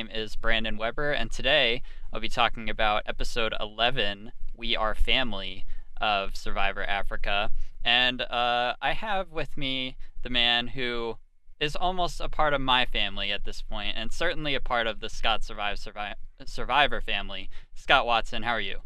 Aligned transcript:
name 0.00 0.08
is 0.14 0.34
Brandon 0.34 0.78
Weber, 0.78 1.12
and 1.12 1.30
today 1.30 1.82
I'll 2.10 2.20
be 2.20 2.30
talking 2.30 2.70
about 2.70 3.02
episode 3.04 3.52
11, 3.60 4.32
We 4.56 4.74
Are 4.74 4.94
Family 4.94 5.66
of 6.00 6.36
Survivor 6.36 6.82
Africa. 6.82 7.50
And 7.84 8.22
uh, 8.22 8.76
I 8.80 8.94
have 8.94 9.30
with 9.30 9.58
me 9.58 9.98
the 10.22 10.30
man 10.30 10.68
who 10.68 11.18
is 11.60 11.76
almost 11.76 12.18
a 12.18 12.30
part 12.30 12.54
of 12.54 12.62
my 12.62 12.86
family 12.86 13.30
at 13.30 13.44
this 13.44 13.60
point, 13.60 13.94
and 13.94 14.10
certainly 14.10 14.54
a 14.54 14.60
part 14.60 14.86
of 14.86 15.00
the 15.00 15.10
Scott 15.10 15.44
Survive 15.44 15.78
Survive 15.78 16.14
Survivor 16.46 17.02
family. 17.02 17.50
Scott 17.74 18.06
Watson, 18.06 18.44
how 18.44 18.52
are 18.52 18.60
you? 18.60 18.78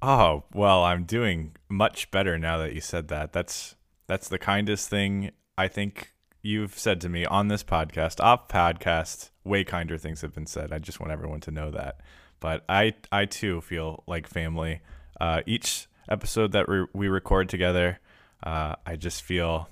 Oh, 0.00 0.44
well, 0.54 0.84
I'm 0.84 1.06
doing 1.06 1.56
much 1.68 2.12
better 2.12 2.38
now 2.38 2.58
that 2.58 2.72
you 2.72 2.80
said 2.80 3.08
that. 3.08 3.32
That's 3.32 3.74
that's 4.06 4.28
the 4.28 4.38
kindest 4.38 4.88
thing 4.88 5.32
I 5.58 5.66
think 5.66 6.12
you've 6.46 6.78
said 6.78 7.00
to 7.00 7.08
me 7.08 7.26
on 7.26 7.48
this 7.48 7.64
podcast. 7.64 8.22
Off 8.22 8.48
podcast, 8.48 9.30
way 9.44 9.64
kinder 9.64 9.98
things 9.98 10.22
have 10.22 10.32
been 10.32 10.46
said. 10.46 10.72
I 10.72 10.78
just 10.78 11.00
want 11.00 11.12
everyone 11.12 11.40
to 11.40 11.50
know 11.50 11.70
that. 11.72 12.00
But 12.40 12.64
I 12.68 12.94
I 13.10 13.26
too 13.26 13.60
feel 13.60 14.04
like 14.06 14.26
family. 14.26 14.80
Uh, 15.20 15.42
each 15.46 15.88
episode 16.08 16.52
that 16.52 16.68
we, 16.68 16.86
we 16.92 17.08
record 17.08 17.48
together, 17.48 17.98
uh, 18.42 18.76
I 18.86 18.96
just 18.96 19.22
feel 19.22 19.68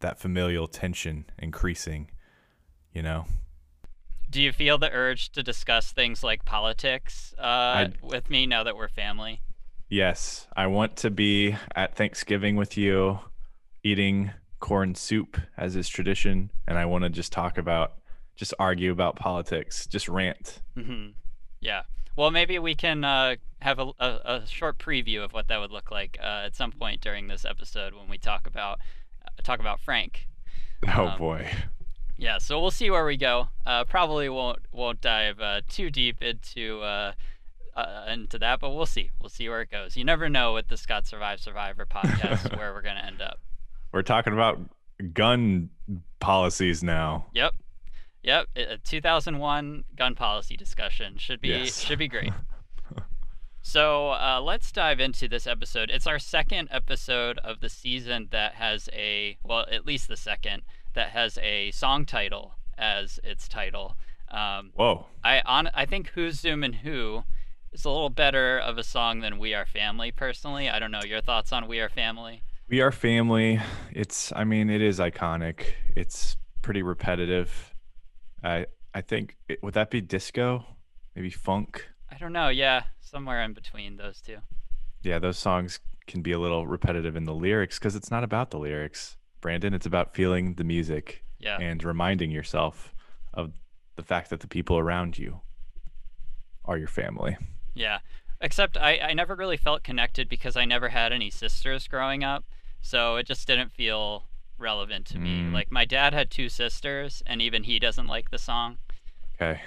that 0.00 0.18
familial 0.18 0.68
tension 0.68 1.24
increasing. 1.38 2.10
You 2.94 3.02
know. 3.02 3.26
Do 4.30 4.40
you 4.40 4.52
feel 4.52 4.78
the 4.78 4.90
urge 4.90 5.32
to 5.32 5.42
discuss 5.42 5.92
things 5.92 6.22
like 6.22 6.44
politics 6.46 7.34
uh, 7.36 7.88
with 8.02 8.30
me 8.30 8.46
now 8.46 8.62
that 8.62 8.76
we're 8.76 8.88
family? 8.88 9.42
Yes, 9.90 10.46
I 10.56 10.68
want 10.68 10.96
to 10.98 11.10
be 11.10 11.54
at 11.76 11.96
Thanksgiving 11.96 12.56
with 12.56 12.78
you, 12.78 13.18
eating 13.82 14.30
corn 14.62 14.94
soup 14.94 15.38
as 15.58 15.76
is 15.76 15.88
tradition, 15.88 16.48
and 16.66 16.78
I 16.78 16.86
want 16.86 17.02
to 17.02 17.10
just 17.10 17.32
talk 17.32 17.58
about, 17.58 17.94
just 18.36 18.54
argue 18.58 18.92
about 18.92 19.16
politics, 19.16 19.86
just 19.86 20.08
rant. 20.08 20.62
Mm-hmm. 20.78 21.08
Yeah. 21.60 21.82
Well, 22.16 22.30
maybe 22.30 22.58
we 22.58 22.74
can 22.74 23.04
uh, 23.04 23.36
have 23.60 23.78
a, 23.80 23.90
a, 23.98 24.20
a, 24.24 24.46
short 24.46 24.78
preview 24.78 25.24
of 25.24 25.32
what 25.32 25.48
that 25.48 25.58
would 25.58 25.72
look 25.72 25.90
like 25.90 26.16
uh, 26.22 26.44
at 26.46 26.54
some 26.54 26.70
point 26.70 27.00
during 27.00 27.26
this 27.26 27.44
episode 27.44 27.92
when 27.92 28.08
we 28.08 28.18
talk 28.18 28.46
about 28.46 28.78
uh, 29.24 29.42
talk 29.42 29.60
about 29.60 29.80
Frank. 29.80 30.28
Oh 30.86 31.08
um, 31.08 31.18
boy. 31.18 31.50
Yeah, 32.16 32.38
so 32.38 32.60
we'll 32.60 32.70
see 32.70 32.90
where 32.90 33.04
we 33.04 33.16
go. 33.16 33.48
Uh, 33.66 33.84
probably 33.84 34.28
won't 34.28 34.60
won't 34.70 35.00
dive 35.00 35.40
uh, 35.40 35.62
too 35.68 35.90
deep 35.90 36.22
into 36.22 36.82
uh, 36.82 37.12
uh, 37.74 38.04
into 38.08 38.38
that, 38.38 38.60
but 38.60 38.70
we'll 38.70 38.86
see. 38.86 39.10
We'll 39.20 39.30
see 39.30 39.48
where 39.48 39.62
it 39.62 39.70
goes. 39.70 39.96
You 39.96 40.04
never 40.04 40.28
know 40.28 40.54
with 40.54 40.68
the 40.68 40.76
Scott 40.76 41.06
Survive 41.06 41.40
Survivor 41.40 41.86
podcast 41.90 42.56
where 42.56 42.72
we're 42.72 42.82
going 42.82 42.96
to 42.96 43.04
end 43.04 43.20
up. 43.20 43.40
We're 43.92 44.02
talking 44.02 44.32
about 44.32 44.58
gun 45.12 45.70
policies 46.20 46.82
now. 46.82 47.26
Yep. 47.34 47.54
Yep, 48.22 48.46
a 48.54 48.78
2001 48.78 49.84
gun 49.96 50.14
policy 50.14 50.56
discussion 50.56 51.18
should 51.18 51.40
be 51.40 51.48
yes. 51.48 51.80
should 51.80 51.98
be 51.98 52.06
great. 52.06 52.32
so 53.62 54.10
uh, 54.10 54.40
let's 54.40 54.70
dive 54.70 55.00
into 55.00 55.26
this 55.26 55.46
episode. 55.46 55.90
It's 55.90 56.06
our 56.06 56.20
second 56.20 56.68
episode 56.70 57.38
of 57.38 57.58
the 57.58 57.68
season 57.68 58.28
that 58.30 58.54
has 58.54 58.88
a 58.92 59.38
well, 59.42 59.66
at 59.70 59.84
least 59.84 60.06
the 60.06 60.16
second 60.16 60.62
that 60.94 61.10
has 61.10 61.36
a 61.42 61.72
song 61.72 62.06
title 62.06 62.54
as 62.78 63.18
its 63.24 63.48
title. 63.48 63.96
Um, 64.30 64.70
Whoa! 64.74 65.06
I 65.24 65.42
on 65.44 65.70
I 65.74 65.84
think 65.84 66.10
Who's 66.10 66.38
Zooming 66.38 66.74
Who 66.74 67.24
a 67.84 67.88
little 67.88 68.10
better 68.10 68.58
of 68.58 68.78
a 68.78 68.84
song 68.84 69.20
than 69.20 69.38
We 69.38 69.54
Are 69.54 69.66
Family, 69.66 70.12
personally. 70.12 70.68
I 70.68 70.78
don't 70.78 70.90
know 70.90 71.02
your 71.04 71.20
thoughts 71.20 71.52
on 71.52 71.66
We 71.66 71.80
Are 71.80 71.88
Family. 71.88 72.42
We 72.72 72.80
Are 72.80 72.90
Family. 72.90 73.60
It's, 73.90 74.32
I 74.34 74.44
mean, 74.44 74.70
it 74.70 74.80
is 74.80 74.98
iconic. 74.98 75.74
It's 75.94 76.38
pretty 76.62 76.82
repetitive. 76.82 77.74
I, 78.42 78.64
I 78.94 79.02
think 79.02 79.36
it, 79.46 79.62
would 79.62 79.74
that 79.74 79.90
be 79.90 80.00
disco? 80.00 80.64
Maybe 81.14 81.28
funk? 81.28 81.86
I 82.10 82.16
don't 82.16 82.32
know. 82.32 82.48
Yeah, 82.48 82.84
somewhere 83.02 83.42
in 83.42 83.52
between 83.52 83.98
those 83.98 84.22
two. 84.22 84.38
Yeah, 85.02 85.18
those 85.18 85.36
songs 85.36 85.80
can 86.06 86.22
be 86.22 86.32
a 86.32 86.38
little 86.38 86.66
repetitive 86.66 87.14
in 87.14 87.24
the 87.24 87.34
lyrics 87.34 87.78
because 87.78 87.94
it's 87.94 88.10
not 88.10 88.24
about 88.24 88.50
the 88.50 88.58
lyrics, 88.58 89.18
Brandon. 89.42 89.74
It's 89.74 89.84
about 89.84 90.14
feeling 90.14 90.54
the 90.54 90.64
music 90.64 91.24
yeah. 91.38 91.58
and 91.60 91.84
reminding 91.84 92.30
yourself 92.30 92.94
of 93.34 93.52
the 93.96 94.02
fact 94.02 94.30
that 94.30 94.40
the 94.40 94.48
people 94.48 94.78
around 94.78 95.18
you 95.18 95.42
are 96.64 96.78
your 96.78 96.88
family. 96.88 97.36
Yeah. 97.74 97.98
Except 98.40 98.78
I, 98.78 98.96
I 98.96 99.12
never 99.12 99.34
really 99.34 99.58
felt 99.58 99.82
connected 99.82 100.26
because 100.30 100.56
I 100.56 100.64
never 100.64 100.88
had 100.88 101.12
any 101.12 101.28
sisters 101.28 101.86
growing 101.86 102.24
up. 102.24 102.46
So 102.82 103.16
it 103.16 103.26
just 103.26 103.46
didn't 103.46 103.72
feel 103.72 104.26
relevant 104.58 105.06
to 105.06 105.18
me. 105.18 105.40
Mm. 105.40 105.52
Like 105.52 105.72
my 105.72 105.84
dad 105.84 106.12
had 106.12 106.30
two 106.30 106.48
sisters 106.48 107.22
and 107.26 107.40
even 107.40 107.64
he 107.64 107.78
doesn't 107.78 108.06
like 108.06 108.30
the 108.30 108.38
song. 108.38 108.78
Okay. 109.34 109.60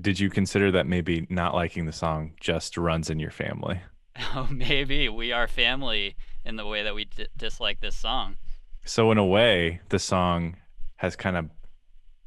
Did 0.00 0.20
you 0.20 0.30
consider 0.30 0.70
that 0.70 0.86
maybe 0.86 1.26
not 1.28 1.54
liking 1.54 1.86
the 1.86 1.92
song 1.92 2.34
just 2.40 2.76
runs 2.76 3.10
in 3.10 3.18
your 3.18 3.30
family? 3.30 3.80
Oh, 4.34 4.46
maybe 4.50 5.08
we 5.08 5.32
are 5.32 5.48
family 5.48 6.16
in 6.44 6.56
the 6.56 6.66
way 6.66 6.82
that 6.82 6.94
we 6.94 7.06
d- 7.06 7.28
dislike 7.34 7.80
this 7.80 7.96
song. 7.96 8.36
So 8.84 9.10
in 9.10 9.16
a 9.16 9.24
way, 9.24 9.80
the 9.88 9.98
song 9.98 10.56
has 10.96 11.16
kind 11.16 11.38
of 11.38 11.48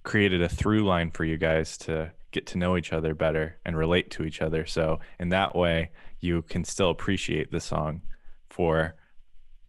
created 0.01 0.41
a 0.41 0.49
through 0.49 0.83
line 0.83 1.11
for 1.11 1.25
you 1.25 1.37
guys 1.37 1.77
to 1.79 2.11
get 2.31 2.47
to 2.47 2.57
know 2.57 2.75
each 2.75 2.91
other 2.91 3.13
better 3.13 3.59
and 3.63 3.77
relate 3.77 4.09
to 4.11 4.23
each 4.23 4.41
other. 4.41 4.65
So 4.65 4.99
in 5.19 5.29
that 5.29 5.55
way, 5.55 5.91
you 6.19 6.41
can 6.41 6.63
still 6.63 6.89
appreciate 6.89 7.51
the 7.51 7.59
song 7.59 8.01
for 8.49 8.95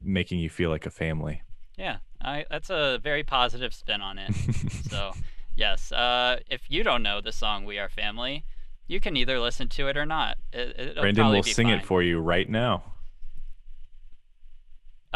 making 0.07 0.39
you 0.39 0.49
feel 0.49 0.71
like 0.71 0.87
a 0.87 0.91
family. 0.91 1.43
Yeah, 1.77 1.99
I, 2.21 2.45
that's 2.51 2.71
a 2.71 2.99
very 3.03 3.23
positive 3.23 3.75
spin 3.75 4.01
on 4.01 4.19
it. 4.19 4.35
so 4.91 5.13
yes, 5.55 5.93
uh, 5.93 6.39
if 6.49 6.63
you 6.69 6.83
don't 6.83 7.03
know 7.03 7.21
the 7.21 7.33
song 7.33 7.65
"We 7.65 7.79
Are 7.79 7.89
Family," 7.89 8.45
you 8.87 9.01
can 9.01 9.17
either 9.17 9.39
listen 9.41 9.69
to 9.71 9.89
it 9.89 9.97
or 9.97 10.07
not. 10.07 10.39
It, 10.53 10.97
Brandon 10.97 11.29
will 11.29 11.43
sing 11.43 11.69
fine. 11.69 11.79
it 11.79 11.85
for 11.85 12.03
you 12.03 12.19
right 12.19 12.49
now. 12.49 12.85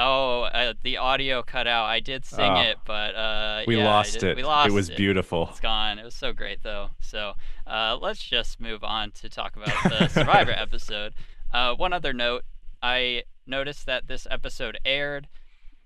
Oh, 0.02 0.42
uh, 0.42 0.72
the 0.82 0.96
audio 0.96 1.42
cut 1.42 1.66
out. 1.66 1.84
I 1.84 2.00
did 2.00 2.24
sing 2.24 2.50
oh, 2.50 2.60
it, 2.62 2.78
but 2.86 3.14
uh, 3.14 3.64
we 3.66 3.76
yeah, 3.76 3.84
lost 3.84 4.22
it. 4.22 4.36
We 4.36 4.42
lost 4.42 4.70
it. 4.70 4.72
was 4.72 4.88
it. 4.88 4.96
beautiful. 4.96 5.48
It's 5.50 5.60
gone. 5.60 5.98
It 5.98 6.04
was 6.04 6.14
so 6.14 6.32
great, 6.32 6.62
though. 6.62 6.90
So 7.00 7.34
uh, 7.66 7.98
let's 8.00 8.22
just 8.22 8.60
move 8.60 8.82
on 8.82 9.10
to 9.12 9.28
talk 9.28 9.56
about 9.56 9.74
the 9.84 10.08
Survivor 10.08 10.52
episode. 10.52 11.12
Uh, 11.52 11.74
one 11.74 11.92
other 11.92 12.14
note: 12.14 12.44
I 12.82 13.24
noticed 13.50 13.84
that 13.86 14.06
this 14.06 14.26
episode 14.30 14.78
aired 14.84 15.28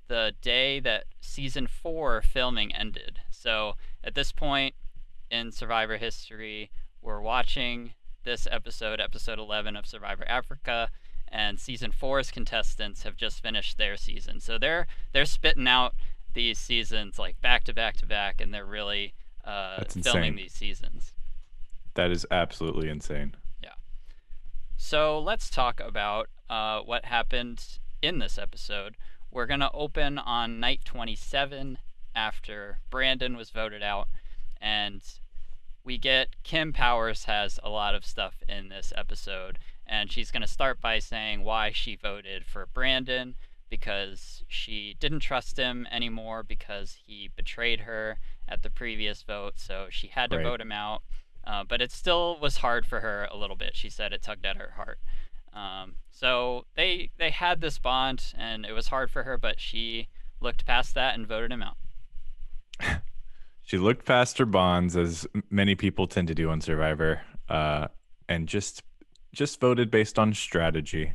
the 0.07 0.35
day 0.43 0.81
that 0.81 1.05
season 1.21 1.67
four 1.67 2.23
filming 2.23 2.75
ended. 2.75 3.21
So 3.31 3.75
at 4.05 4.15
this 4.15 4.31
point 4.31 4.75
in 5.31 5.51
Survivor 5.51 5.97
history, 5.97 6.71
we're 7.01 7.21
watching 7.21 7.95
this 8.25 8.47
episode, 8.51 9.01
episode 9.01 9.39
11 9.39 9.77
of 9.77 9.87
Survivor 9.87 10.25
Africa 10.29 10.91
and 11.29 11.59
season 11.59 11.91
four's 11.91 12.31
contestants 12.31 13.03
have 13.03 13.17
just 13.17 13.43
finished 13.43 13.77
their 13.77 13.97
season. 13.97 14.41
So 14.41 14.59
they're 14.59 14.87
they're 15.13 15.25
spitting 15.25 15.67
out 15.67 15.95
these 16.33 16.59
seasons 16.59 17.19
like 17.19 17.41
back 17.41 17.65
to 17.65 17.75
back 17.75 17.97
to 17.99 18.07
back, 18.07 18.41
and 18.41 18.55
they're 18.55 18.65
really 18.65 19.15
uh, 19.45 19.83
filming 19.85 20.37
these 20.37 20.53
seasons. 20.53 21.13
That 21.95 22.11
is 22.11 22.27
absolutely 22.31 22.89
insane. 22.89 23.35
So 24.77 25.19
let's 25.19 25.51
talk 25.51 25.81
about 25.81 26.29
uh, 26.51 26.81
what 26.81 27.07
happened 27.07 27.79
in 28.03 28.19
this 28.19 28.39
episode. 28.39 28.97
We're 29.31 29.47
gonna 29.47 29.71
open 29.73 30.19
on 30.19 30.61
night 30.61 30.85
27 30.85 31.79
after 32.15 32.79
Brandon 32.91 33.37
was 33.37 33.51
voted 33.51 33.83
out, 33.83 34.09
and 34.61 35.03
we 35.83 35.99
get 35.99 36.43
Kim 36.45 36.73
Powers 36.73 37.25
has 37.25 37.59
a 37.63 37.69
lot 37.69 37.95
of 37.95 38.05
stuff 38.05 38.43
in 38.49 38.69
this 38.69 38.93
episode 38.97 39.59
and 39.87 40.11
she's 40.11 40.31
going 40.31 40.43
to 40.43 40.49
start 40.49 40.81
by 40.81 40.99
saying 40.99 41.45
why 41.45 41.71
she 41.73 41.97
voted 41.97 42.45
for 42.47 42.67
Brandon 42.67 43.35
because 43.69 44.45
she 44.47 44.97
didn't 45.01 45.21
trust 45.21 45.57
him 45.57 45.87
anymore 45.91 46.43
because 46.43 46.99
he 47.07 47.31
betrayed 47.35 47.81
her 47.81 48.19
at 48.49 48.63
the 48.63 48.71
previous 48.71 49.23
vote, 49.23 49.55
so 49.57 49.87
she 49.91 50.09
had 50.09 50.31
to 50.31 50.37
right. 50.37 50.45
vote 50.45 50.61
him 50.61 50.73
out. 50.73 51.03
Uh, 51.47 51.65
but 51.69 51.83
it 51.83 51.93
still 51.93 52.39
was 52.41 52.59
hard 52.59 52.87
for 52.87 53.01
her 53.01 53.29
a 53.31 53.37
little 53.37 53.57
bit. 53.57 53.77
She 53.77 53.91
said 53.91 54.13
it 54.13 54.23
tugged 54.23 54.47
at 54.47 54.57
her 54.57 54.73
heart. 54.77 54.99
Um, 55.53 55.97
so 56.11 56.67
they 56.77 57.11
they 57.19 57.31
had 57.31 57.61
this 57.61 57.79
bond, 57.79 58.33
and 58.37 58.65
it 58.65 58.73
was 58.73 58.89
hard 58.89 59.11
for 59.11 59.23
her, 59.25 59.39
but 59.39 59.61
she 59.61 60.09
looked 60.41 60.67
past 60.67 60.95
that 60.95 61.15
and 61.15 61.27
voted 61.27 61.53
him 61.53 61.63
out. 61.63 61.77
she 63.63 63.79
looked 63.79 64.05
past 64.05 64.39
her 64.39 64.47
bonds, 64.47 64.97
as 64.97 65.27
many 65.51 65.75
people 65.75 66.07
tend 66.07 66.29
to 66.29 66.35
do 66.35 66.51
on 66.51 66.61
Survivor, 66.61 67.21
uh, 67.49 67.89
and 68.29 68.49
just 68.49 68.83
just 69.33 69.61
voted 69.61 69.91
based 69.91 70.19
on 70.19 70.33
strategy. 70.33 71.13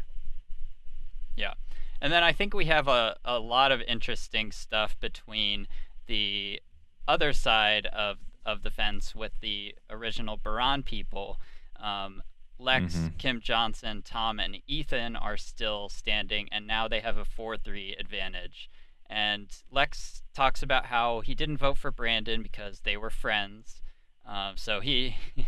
Yeah. 1.36 1.54
And 2.02 2.14
then 2.14 2.24
I 2.24 2.34
think 2.34 2.54
we 2.54 2.66
have 2.66 2.88
a, 2.88 3.18
a 3.26 3.40
lot 3.40 3.72
of 3.72 3.82
interesting 3.82 4.52
stuff 4.52 5.00
between 5.00 5.68
the 6.08 6.62
other 7.08 7.34
side 7.34 7.88
of, 7.88 8.18
of 8.46 8.64
the 8.64 8.72
fence 8.72 9.14
with 9.16 9.34
the 9.42 9.76
original 9.90 10.38
Boran 10.38 10.84
people. 10.84 11.40
Um, 11.80 12.24
Lex, 12.58 12.96
mm-hmm. 12.96 13.08
Kim 13.18 13.40
Johnson, 13.40 14.02
Tom, 14.04 14.40
and 14.40 14.58
Ethan 14.68 15.16
are 15.16 15.38
still 15.38 15.88
standing, 15.88 16.50
and 16.52 16.68
now 16.68 16.88
they 16.88 17.00
have 17.00 17.18
a 17.18 17.24
4 17.24 17.56
3 17.58 17.96
advantage. 17.98 18.70
And 19.10 19.48
Lex 19.72 20.24
talks 20.34 20.62
about 20.62 20.88
how 20.88 21.22
he 21.22 21.34
didn't 21.34 21.58
vote 21.58 21.78
for 21.78 21.90
Brandon 21.90 22.44
because 22.44 22.82
they 22.82 22.98
were 22.98 23.10
friends. 23.10 23.82
Um, 24.26 24.58
so 24.58 24.82
he 24.82 25.16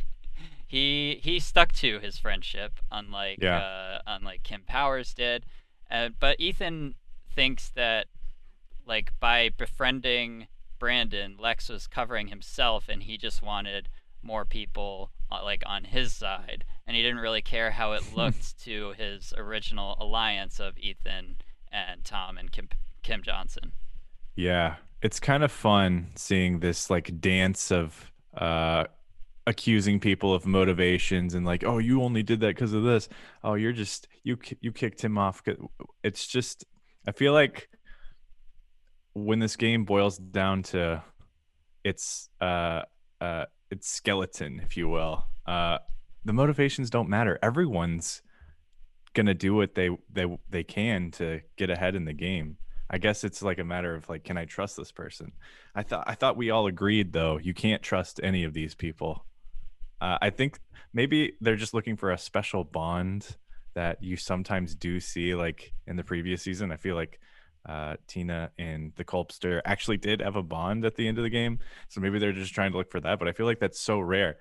he 0.68 1.20
he 1.22 1.40
stuck 1.40 1.72
to 1.74 2.00
his 2.00 2.18
friendship, 2.18 2.80
unlike 2.92 3.40
Yeah. 3.42 3.58
uh, 3.60 4.02
unlike 4.08 4.44
Kim 4.44 4.64
Powers 4.66 5.14
did. 5.14 5.46
Uh, 5.92 6.10
but 6.20 6.40
Ethan 6.40 6.96
thinks 7.36 7.70
that 7.76 8.08
like 8.86 9.12
by 9.20 9.50
befriending 9.58 10.48
Brandon, 10.81 11.36
Lex 11.39 11.69
was 11.69 11.86
covering 11.86 12.30
himself, 12.30 12.89
and 12.89 13.04
he 13.04 13.16
just 13.16 13.44
wanted 13.44 13.88
more 14.24 14.45
people 14.45 15.12
uh, 15.31 15.44
like 15.44 15.62
on 15.68 15.83
his 15.83 16.12
side, 16.12 16.66
and 16.88 16.95
he 16.95 17.04
didn't 17.04 17.19
really 17.19 17.44
care 17.44 17.69
how 17.69 17.92
it 17.92 18.01
looked 18.18 18.60
to 18.63 18.94
his 18.98 19.31
original 19.38 19.95
alliance 20.00 20.60
of 20.60 20.80
Ethan 20.80 21.36
and 21.72 22.04
Tom 22.04 22.36
and 22.36 22.51
Kim 22.51 22.68
Kim 23.04 23.22
Johnson. 23.22 23.74
Yeah, 24.36 24.78
it's 25.04 25.19
kind 25.19 25.44
of 25.44 25.51
fun 25.51 26.13
seeing 26.16 26.62
this 26.62 26.89
like 26.89 27.22
dance 27.22 27.72
of 27.72 28.12
uh 28.36 28.86
accusing 29.45 30.00
people 30.00 30.33
of 30.33 30.48
motivations 30.48 31.36
and 31.36 31.45
like, 31.45 31.63
oh, 31.63 31.78
you 31.78 32.01
only 32.01 32.24
did 32.24 32.39
that 32.39 32.56
because 32.56 32.74
of 32.74 32.81
this. 32.81 33.07
Oh, 33.44 33.54
you're 33.54 33.72
just 33.72 34.07
you 34.24 34.36
you 34.62 34.72
kicked 34.72 35.04
him 35.04 35.19
off. 35.19 35.44
'cause-" 35.44 35.57
It's 36.04 36.25
just 36.25 36.66
I 37.07 37.12
feel 37.12 37.33
like 37.33 37.69
when 39.23 39.39
this 39.39 39.56
game 39.56 39.85
boils 39.85 40.18
down 40.18 40.63
to 40.63 41.03
its 41.83 42.29
uh 42.39 42.83
uh 43.19 43.45
its 43.69 43.89
skeleton, 43.89 44.62
if 44.63 44.77
you 44.77 44.88
will, 44.88 45.25
uh 45.45 45.79
the 46.25 46.33
motivations 46.33 46.89
don't 46.89 47.09
matter. 47.09 47.39
Everyone's 47.41 48.21
gonna 49.13 49.33
do 49.33 49.56
what 49.56 49.75
they 49.75 49.89
they 50.12 50.25
they 50.50 50.63
can 50.63 51.12
to 51.12 51.41
get 51.57 51.69
ahead 51.69 51.95
in 51.95 52.06
the 52.06 52.13
game. 52.13 52.57
I 52.89 52.97
guess 52.97 53.23
it's 53.23 53.41
like 53.41 53.59
a 53.59 53.63
matter 53.63 53.95
of 53.95 54.09
like, 54.09 54.25
can 54.25 54.38
I 54.38 54.45
trust 54.45 54.75
this 54.75 54.91
person? 54.91 55.31
I 55.73 55.83
thought 55.83 56.03
I 56.07 56.15
thought 56.15 56.38
we 56.38 56.50
all 56.50 56.68
agreed 56.68 57.13
though 57.13 57.38
you 57.38 57.53
can't 57.53 57.81
trust 57.81 58.19
any 58.21 58.44
of 58.44 58.53
these 58.53 58.75
people. 58.75 59.25
Uh, 60.00 60.18
I 60.21 60.29
think 60.31 60.59
maybe 60.94 61.33
they're 61.41 61.56
just 61.56 61.73
looking 61.73 61.95
for 61.95 62.12
a 62.12 62.18
special 62.18 62.63
bond 62.63 63.38
that 63.73 64.03
you 64.03 64.18
sometimes 64.18 64.75
do 64.75 65.00
see 65.00 65.35
like 65.35 65.73
in 65.88 65.95
the 65.95 66.03
previous 66.03 66.41
season. 66.41 66.71
I 66.71 66.77
feel 66.77 66.95
like 66.95 67.19
uh, 67.66 67.96
Tina 68.08 68.52
and 68.58 68.92
the 68.96 69.04
Colpster 69.04 69.62
actually 69.66 69.98
did 69.98 70.22
have 70.22 70.36
a 70.36 70.44
bond 70.44 70.86
at 70.86 70.96
the 70.96 71.08
end 71.08 71.18
of 71.18 71.24
the 71.24 71.30
game, 71.30 71.60
so 71.90 72.02
maybe 72.02 72.19
they're 72.19 72.31
just 72.31 72.54
trying 72.54 72.72
to 72.72 72.78
look 72.78 72.92
for 72.92 73.00
that. 73.00 73.19
But 73.19 73.28
I 73.28 73.34
feel 73.34 73.46
like 73.46 73.60
that's 73.60 73.80
so 73.80 74.00
rare. 74.00 74.38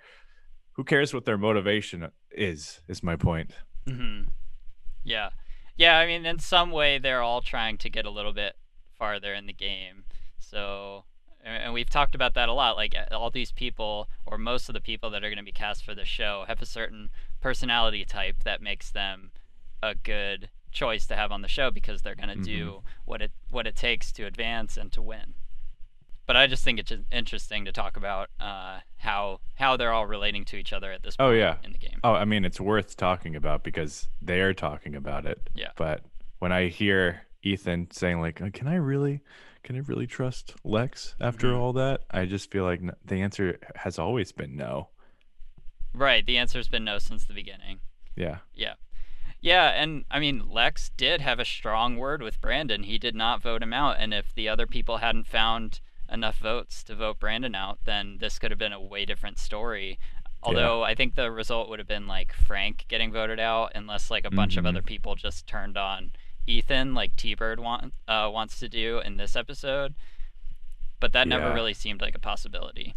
Who 0.72 0.84
cares 0.84 1.12
what 1.12 1.25
their 1.25 1.38
motivation 1.38 2.08
is? 2.31 2.81
Is 2.88 3.02
my 3.02 3.17
point. 3.17 3.52
hmm 3.87 4.22
Yeah, 5.05 5.31
yeah. 5.76 5.99
I 5.99 6.06
mean, 6.06 6.25
in 6.25 6.38
some 6.38 6.70
way, 6.70 6.99
they're 6.99 7.22
all 7.22 7.43
trying 7.43 7.76
to 7.78 7.90
get 7.90 8.06
a 8.06 8.11
little 8.11 8.32
bit 8.32 8.56
farther 8.99 9.34
in 9.34 9.46
the 9.46 9.52
game. 9.52 10.05
So, 10.38 11.05
and 11.44 11.73
we've 11.73 11.90
talked 11.90 12.14
about 12.14 12.34
that 12.34 12.49
a 12.49 12.52
lot. 12.52 12.76
Like 12.76 12.94
all 13.11 13.31
these 13.31 13.52
people, 13.52 14.08
or 14.26 14.38
most 14.38 14.69
of 14.69 14.75
the 14.75 14.81
people 14.81 15.11
that 15.11 15.25
are 15.25 15.28
going 15.28 15.38
to 15.38 15.44
be 15.44 15.52
cast 15.52 15.84
for 15.84 15.94
the 15.94 16.05
show, 16.05 16.44
have 16.49 16.62
a 16.62 16.66
certain 16.66 17.11
personality 17.40 18.05
type 18.05 18.44
that 18.44 18.62
makes 18.62 18.90
them 18.90 19.32
a 19.82 19.94
good 19.94 20.49
choice 20.70 21.06
to 21.06 21.17
have 21.17 21.32
on 21.32 21.43
the 21.43 21.49
show 21.49 21.70
because 21.70 22.02
they're 22.02 22.14
going 22.14 22.28
to 22.28 22.43
do 22.43 22.82
what 23.05 23.20
it 23.22 23.32
what 23.50 23.67
it 23.67 23.76
takes 23.76 24.12
to 24.12 24.25
advance 24.25 24.76
and 24.76 24.90
to 24.93 25.02
win. 25.02 25.34
But 26.26 26.37
I 26.37 26.46
just 26.46 26.62
think 26.62 26.78
it's 26.78 26.93
interesting 27.11 27.64
to 27.64 27.72
talk 27.72 27.96
about 27.96 28.28
uh, 28.38 28.81
how 28.99 29.40
how 29.56 29.76
they're 29.76 29.93
all 29.93 30.06
relating 30.06 30.44
to 30.46 30.56
each 30.56 30.72
other 30.72 30.93
at 30.93 31.02
this 31.02 31.17
point 31.17 31.28
Oh, 31.31 31.32
yeah. 31.32 31.56
in 31.64 31.72
the 31.72 31.78
game. 31.78 31.99
Oh, 32.05 32.12
I 32.12 32.25
mean, 32.25 32.44
it's 32.44 32.61
worth 32.61 32.96
talking 32.96 33.34
about 33.34 33.64
because 33.64 34.08
they 34.22 34.40
are 34.40 34.55
talking 34.55 34.94
about 34.94 35.26
it. 35.26 35.50
Yeah. 35.55 35.70
But 35.76 36.05
when 36.38 36.52
I 36.52 36.69
hear 36.69 37.23
Ethan 37.43 37.90
saying 37.90 38.20
like, 38.20 38.40
"Uh, 38.40 38.50
"Can 38.52 38.69
I 38.69 38.76
really, 38.76 39.23
can 39.64 39.75
I 39.75 39.81
really 39.81 40.06
trust 40.06 40.55
Lex 40.62 41.16
after 41.20 41.49
Mhm. 41.49 41.58
all 41.58 41.73
that?" 41.73 42.02
I 42.12 42.26
just 42.26 42.50
feel 42.52 42.62
like 42.64 42.81
the 43.05 43.23
answer 43.23 43.58
has 43.75 43.99
always 43.99 44.31
been 44.31 44.56
no. 44.56 44.90
Right. 45.93 46.25
The 46.25 46.38
answer's 46.38 46.69
been 46.69 46.84
no 46.84 46.99
since 46.99 47.25
the 47.25 47.34
beginning. 47.34 47.81
Yeah. 48.14 48.38
Yeah. 48.55 48.75
Yeah, 49.40 49.69
and 49.69 50.04
I 50.10 50.19
mean, 50.20 50.48
Lex 50.50 50.90
did 50.96 51.20
have 51.22 51.38
a 51.38 51.44
strong 51.44 51.96
word 51.96 52.20
with 52.22 52.40
Brandon. 52.40 52.82
He 52.82 52.98
did 52.98 53.14
not 53.14 53.40
vote 53.42 53.62
him 53.62 53.72
out, 53.72 53.96
and 53.98 54.12
if 54.12 54.34
the 54.34 54.48
other 54.48 54.66
people 54.66 54.98
hadn't 54.98 55.26
found 55.26 55.81
enough 56.12 56.38
votes 56.38 56.82
to 56.84 56.94
vote 56.94 57.19
Brandon 57.20 57.54
out, 57.54 57.78
then 57.84 58.19
this 58.20 58.38
could 58.38 58.50
have 58.50 58.58
been 58.58 58.72
a 58.72 58.81
way 58.81 59.04
different 59.04 59.38
story. 59.38 59.98
Although 60.42 60.82
I 60.82 60.94
think 60.94 61.14
the 61.14 61.31
result 61.31 61.69
would 61.69 61.78
have 61.78 61.88
been 61.88 62.06
like 62.06 62.32
Frank 62.32 62.87
getting 62.88 63.12
voted 63.12 63.38
out, 63.38 63.72
unless 63.75 64.10
like 64.10 64.25
a 64.25 64.31
bunch 64.31 64.56
of 64.56 64.64
Mhm. 64.64 64.69
other 64.69 64.82
people 64.82 65.14
just 65.14 65.46
turned 65.46 65.76
on 65.76 66.12
Ethan, 66.46 66.94
like 66.94 67.14
T 67.16 67.34
Bird 67.34 67.60
want, 67.60 67.92
uh, 68.08 68.28
wants 68.32 68.58
to 68.60 68.69
do 68.69 69.00
in 69.00 69.16
this 69.19 69.37
episode. 69.37 69.94
But 70.98 71.12
that 71.12 71.28
never 71.28 71.48
Yeah. 71.48 71.54
really 71.54 71.75
seemed 71.75 72.00
like 72.00 72.14
a 72.14 72.19
possibility. 72.19 72.94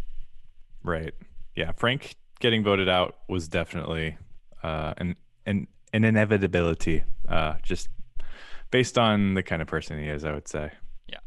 Right. 0.82 1.14
Yeah. 1.54 1.72
Frank 1.72 2.16
getting 2.40 2.62
voted 2.64 2.88
out 2.88 3.18
was 3.28 3.48
definitely 3.48 4.16
uh, 4.62 4.94
an 4.96 5.14
an 5.44 5.68
an 5.94 6.04
inevitability. 6.04 7.04
Uh, 7.28 7.54
just 7.62 7.88
based 8.70 8.98
on 8.98 9.34
the 9.34 9.42
kind 9.42 9.62
of 9.62 9.68
person 9.68 9.98
he 9.98 10.08
is, 10.08 10.24
I 10.24 10.32
would 10.32 10.48
say. 10.48 10.72
Yeah, 11.08 11.20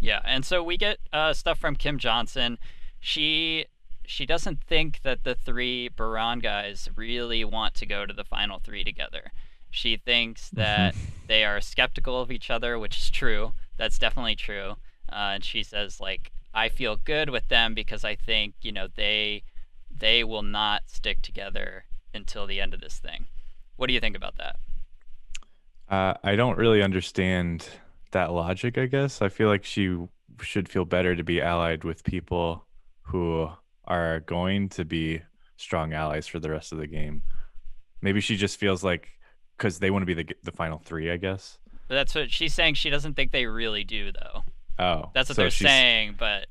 Yeah, 0.00 0.20
and 0.24 0.44
so 0.44 0.62
we 0.62 0.76
get 0.76 0.98
uh, 1.12 1.32
stuff 1.32 1.58
from 1.58 1.76
Kim 1.76 1.98
Johnson. 1.98 2.58
She 2.98 3.66
she 4.04 4.26
doesn't 4.26 4.62
think 4.62 5.00
that 5.02 5.24
the 5.24 5.34
three 5.34 5.88
Boran 5.96 6.42
guys 6.42 6.88
really 6.96 7.44
want 7.44 7.74
to 7.74 7.86
go 7.86 8.04
to 8.04 8.12
the 8.12 8.24
final 8.24 8.58
three 8.58 8.84
together. 8.84 9.30
She 9.70 9.96
thinks 9.96 10.50
that 10.52 10.94
they 11.28 11.44
are 11.44 11.60
skeptical 11.60 12.20
of 12.20 12.32
each 12.32 12.50
other, 12.50 12.78
which 12.78 12.98
is 12.98 13.10
true. 13.10 13.52
That's 13.76 13.98
definitely 13.98 14.36
true. 14.36 14.72
Uh, 15.08 15.34
and 15.34 15.44
she 15.44 15.62
says 15.62 16.00
like, 16.00 16.32
I 16.52 16.68
feel 16.68 16.96
good 16.96 17.30
with 17.30 17.46
them 17.48 17.74
because 17.74 18.04
I 18.04 18.16
think 18.16 18.54
you 18.62 18.72
know 18.72 18.88
they 18.92 19.44
they 19.88 20.24
will 20.24 20.42
not 20.42 20.82
stick 20.86 21.22
together 21.22 21.84
until 22.12 22.46
the 22.46 22.60
end 22.60 22.74
of 22.74 22.80
this 22.80 22.98
thing. 22.98 23.26
What 23.76 23.88
do 23.88 23.94
you 23.94 24.00
think 24.00 24.16
about 24.16 24.36
that? 24.38 24.56
Uh, 25.88 26.14
I 26.24 26.36
don't 26.36 26.58
really 26.58 26.82
understand 26.82 27.68
that 28.12 28.32
logic, 28.32 28.78
I 28.78 28.86
guess. 28.86 29.22
I 29.22 29.28
feel 29.28 29.48
like 29.48 29.64
she 29.64 29.96
should 30.40 30.68
feel 30.68 30.84
better 30.84 31.14
to 31.14 31.22
be 31.22 31.40
allied 31.40 31.84
with 31.84 32.04
people 32.04 32.66
who 33.02 33.48
are 33.84 34.20
going 34.20 34.68
to 34.70 34.84
be 34.84 35.22
strong 35.56 35.92
allies 35.92 36.26
for 36.26 36.38
the 36.38 36.50
rest 36.50 36.72
of 36.72 36.78
the 36.78 36.86
game. 36.86 37.22
Maybe 38.02 38.20
she 38.20 38.36
just 38.36 38.58
feels 38.58 38.82
like 38.82 39.08
because 39.56 39.78
they 39.78 39.90
want 39.90 40.02
to 40.02 40.06
be 40.06 40.14
the 40.22 40.34
the 40.42 40.52
final 40.52 40.78
three, 40.78 41.10
I 41.10 41.16
guess. 41.16 41.58
But 41.88 41.94
that's 41.94 42.14
what 42.14 42.30
she's 42.30 42.52
saying. 42.52 42.74
She 42.74 42.90
doesn't 42.90 43.14
think 43.14 43.32
they 43.32 43.46
really 43.46 43.84
do 43.84 44.12
though. 44.12 44.42
Oh, 44.78 45.10
That's 45.14 45.30
what 45.30 45.36
so 45.36 45.42
they're 45.42 45.50
saying, 45.50 46.16
but 46.18 46.46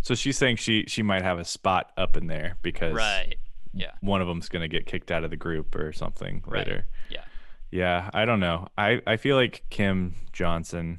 So 0.00 0.14
she's 0.14 0.38
saying 0.38 0.56
she 0.56 0.84
she 0.86 1.02
might 1.02 1.22
have 1.22 1.38
a 1.38 1.44
spot 1.44 1.92
up 1.96 2.16
in 2.16 2.26
there 2.26 2.56
because 2.62 2.94
right. 2.94 3.36
Yeah. 3.76 3.92
one 4.00 4.20
of 4.22 4.26
them's 4.28 4.48
gonna 4.48 4.68
get 4.68 4.86
kicked 4.86 5.10
out 5.12 5.22
of 5.24 5.30
the 5.30 5.36
group 5.36 5.74
or 5.76 5.92
something 5.92 6.42
Right. 6.46 6.66
later. 6.66 6.86
Yeah. 7.10 7.24
Yeah, 7.70 8.10
I 8.14 8.24
don't 8.24 8.40
know. 8.40 8.68
I 8.78 9.00
I 9.06 9.16
feel 9.16 9.36
like 9.36 9.64
Kim 9.70 10.14
Johnson 10.32 10.98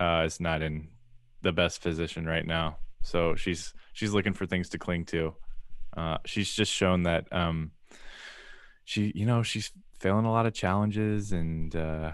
uh, 0.00 0.22
is 0.26 0.40
not 0.40 0.62
in 0.62 0.88
the 1.42 1.52
best 1.52 1.82
position 1.82 2.24
right 2.24 2.46
now. 2.46 2.78
So 3.02 3.34
she's 3.36 3.74
she's 3.92 4.12
looking 4.12 4.32
for 4.32 4.46
things 4.46 4.68
to 4.70 4.78
cling 4.78 5.04
to. 5.06 5.34
Uh, 5.96 6.18
she's 6.24 6.52
just 6.54 6.72
shown 6.72 7.02
that 7.02 7.30
um, 7.32 7.72
she 8.84 9.12
you 9.14 9.26
know 9.26 9.42
she's 9.42 9.72
failing 9.98 10.24
a 10.24 10.30
lot 10.32 10.46
of 10.46 10.54
challenges 10.54 11.32
and 11.32 11.74
uh, 11.74 12.12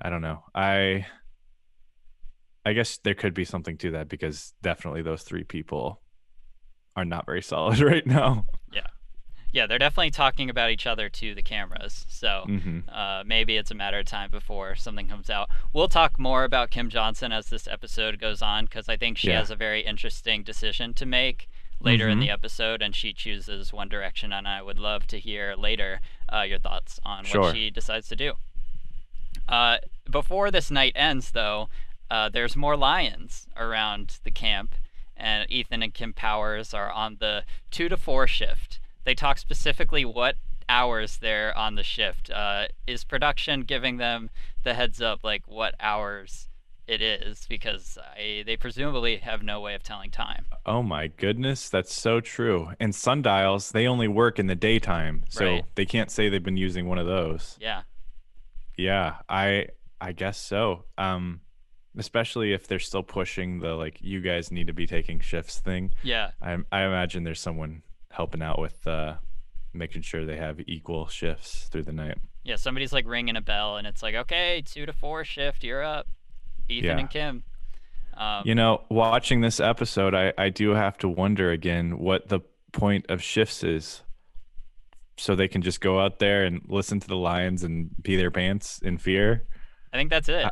I 0.00 0.08
don't 0.10 0.22
know. 0.22 0.42
I 0.54 1.06
I 2.64 2.72
guess 2.72 2.98
there 2.98 3.14
could 3.14 3.34
be 3.34 3.44
something 3.44 3.76
to 3.78 3.90
that 3.92 4.08
because 4.08 4.54
definitely 4.62 5.02
those 5.02 5.22
three 5.22 5.44
people 5.44 6.00
are 6.96 7.04
not 7.04 7.26
very 7.26 7.42
solid 7.52 7.80
right 7.80 8.06
now. 8.06 8.46
Yeah, 8.72 8.86
they're 9.52 9.78
definitely 9.78 10.10
talking 10.10 10.50
about 10.50 10.70
each 10.70 10.86
other 10.86 11.08
to 11.08 11.34
the 11.34 11.42
cameras. 11.42 12.04
So 12.08 12.42
hmm 12.46 12.80
uh, 12.88 13.22
maybe 13.26 13.56
it's 13.56 13.70
a 13.70 13.74
matter 13.74 13.98
of 13.98 14.06
time 14.06 14.30
before 14.30 14.74
something 14.76 15.08
comes 15.08 15.30
out. 15.30 15.48
We'll 15.72 15.88
talk 15.88 16.18
more 16.18 16.44
about 16.44 16.70
Kim 16.70 16.88
Johnson 16.90 17.32
as 17.32 17.48
this 17.48 17.66
episode 17.66 18.18
goes 18.20 18.42
on 18.42 18.64
because 18.66 18.88
I 18.88 18.96
think 18.96 19.18
she 19.18 19.28
Yeah. 19.28 19.38
has 19.38 19.50
a 19.50 19.56
very 19.56 19.80
interesting 19.82 20.42
decision 20.42 20.94
to 20.94 21.06
make 21.06 21.48
later 21.80 22.08
in 22.08 22.18
Mhm. 22.18 22.22
the 22.22 22.30
episode, 22.30 22.82
and 22.82 22.94
she 22.94 23.12
chooses 23.12 23.72
one 23.72 23.88
direction. 23.88 24.32
And 24.32 24.48
I 24.48 24.60
would 24.62 24.78
love 24.78 25.06
to 25.08 25.18
hear 25.20 25.54
later 25.56 26.00
uh, 26.32 26.42
your 26.42 26.58
thoughts 26.58 26.98
on 27.04 27.24
Sure. 27.24 27.40
what 27.42 27.54
she 27.54 27.70
decides 27.70 28.08
to 28.08 28.16
do. 28.16 28.34
Uh, 29.48 29.78
before 30.10 30.50
this 30.50 30.70
night 30.70 30.92
ends, 30.94 31.30
though, 31.32 31.68
uh, 32.10 32.28
there's 32.28 32.56
more 32.56 32.76
lions 32.76 33.46
around 33.56 34.18
the 34.24 34.30
camp, 34.30 34.74
and 35.16 35.50
Ethan 35.50 35.82
and 35.82 35.94
Kim 35.94 36.12
Powers 36.12 36.74
are 36.74 36.90
on 36.90 37.16
the 37.20 37.44
two 37.70 37.88
to 37.88 37.96
four 37.96 38.26
shift. 38.26 38.78
They 39.04 39.14
talk 39.14 39.38
specifically 39.38 40.04
what 40.04 40.36
hours 40.68 41.16
they're 41.18 41.56
on 41.56 41.74
the 41.76 41.82
shift. 41.82 42.30
Uh, 42.30 42.66
is 42.86 43.04
production 43.04 43.62
giving 43.62 43.96
them 43.96 44.30
the 44.64 44.74
heads 44.74 45.00
up, 45.00 45.24
like 45.24 45.42
what 45.46 45.74
hours 45.80 46.48
it 46.86 47.00
is? 47.00 47.46
Because 47.48 47.96
I, 48.16 48.42
they 48.44 48.56
presumably 48.56 49.16
have 49.18 49.42
no 49.42 49.60
way 49.60 49.74
of 49.74 49.82
telling 49.82 50.10
time. 50.10 50.44
Oh 50.66 50.82
my 50.82 51.06
goodness, 51.06 51.68
that's 51.70 51.92
so 51.94 52.20
true. 52.20 52.70
And 52.78 52.94
sundials, 52.94 53.70
they 53.70 53.86
only 53.86 54.08
work 54.08 54.38
in 54.38 54.46
the 54.46 54.54
daytime, 54.54 55.24
so 55.30 55.44
Right. 55.46 55.64
they 55.74 55.86
can't 55.86 56.10
say 56.10 56.28
they've 56.28 56.42
been 56.42 56.56
using 56.56 56.86
one 56.86 56.98
of 56.98 57.06
those. 57.06 57.56
Yeah. 57.60 57.82
Yeah, 58.76 59.16
I 59.28 59.68
I 60.00 60.12
guess 60.12 60.38
so. 60.38 60.84
Um 60.96 61.40
especially 61.96 62.52
if 62.52 62.68
they're 62.68 62.78
still 62.78 63.02
pushing 63.02 63.58
the 63.60 63.74
like 63.74 63.98
you 64.00 64.20
guys 64.20 64.52
need 64.52 64.66
to 64.68 64.72
be 64.72 64.86
taking 64.86 65.18
shifts 65.20 65.58
thing. 65.58 65.90
Yeah. 66.02 66.30
I 66.40 66.56
I 66.70 66.82
imagine 66.82 67.24
there's 67.24 67.40
someone 67.40 67.82
helping 68.10 68.42
out 68.42 68.58
with 68.60 68.86
uh, 68.86 69.14
making 69.72 70.02
sure 70.02 70.24
they 70.24 70.36
have 70.36 70.60
equal 70.66 71.06
shifts 71.08 71.64
through 71.70 71.82
the 71.84 71.92
night. 71.92 72.18
Yeah, 72.44 72.56
somebody's 72.56 72.92
like 72.92 73.06
ringing 73.06 73.36
a 73.36 73.40
bell 73.42 73.76
and 73.76 73.86
it's 73.86 74.02
like, 74.02 74.14
okay, 74.14 74.62
two 74.64 74.86
to 74.86 74.92
four 74.92 75.24
shift, 75.24 75.62
you're 75.64 75.82
up. 75.82 76.06
Ethan 76.68 76.84
Yeah. 76.90 76.98
and 76.98 77.10
Kim. 77.10 77.44
Um, 78.16 78.42
You 78.44 78.54
know, 78.54 78.82
watching 78.90 79.40
this 79.42 79.60
episode, 79.60 80.14
I, 80.14 80.32
I 80.38 80.48
do 80.48 80.70
have 80.70 80.96
to 80.98 81.08
wonder 81.08 81.50
again 81.50 81.98
what 81.98 82.28
the 82.28 82.40
point 82.72 83.06
of 83.08 83.22
shifts 83.22 83.62
is. 83.62 84.02
So 85.16 85.34
they 85.34 85.48
can 85.48 85.62
just 85.62 85.80
go 85.80 85.98
out 86.00 86.20
there 86.20 86.44
and 86.44 86.60
listen 86.68 87.00
to 87.00 87.08
the 87.08 87.16
lions 87.16 87.64
and 87.64 87.90
pee 88.04 88.16
their 88.16 88.30
pants 88.30 88.80
in 88.82 88.98
fear. 88.98 89.46
I 89.92 89.96
think 89.96 90.10
that's 90.10 90.28
it. 90.28 90.46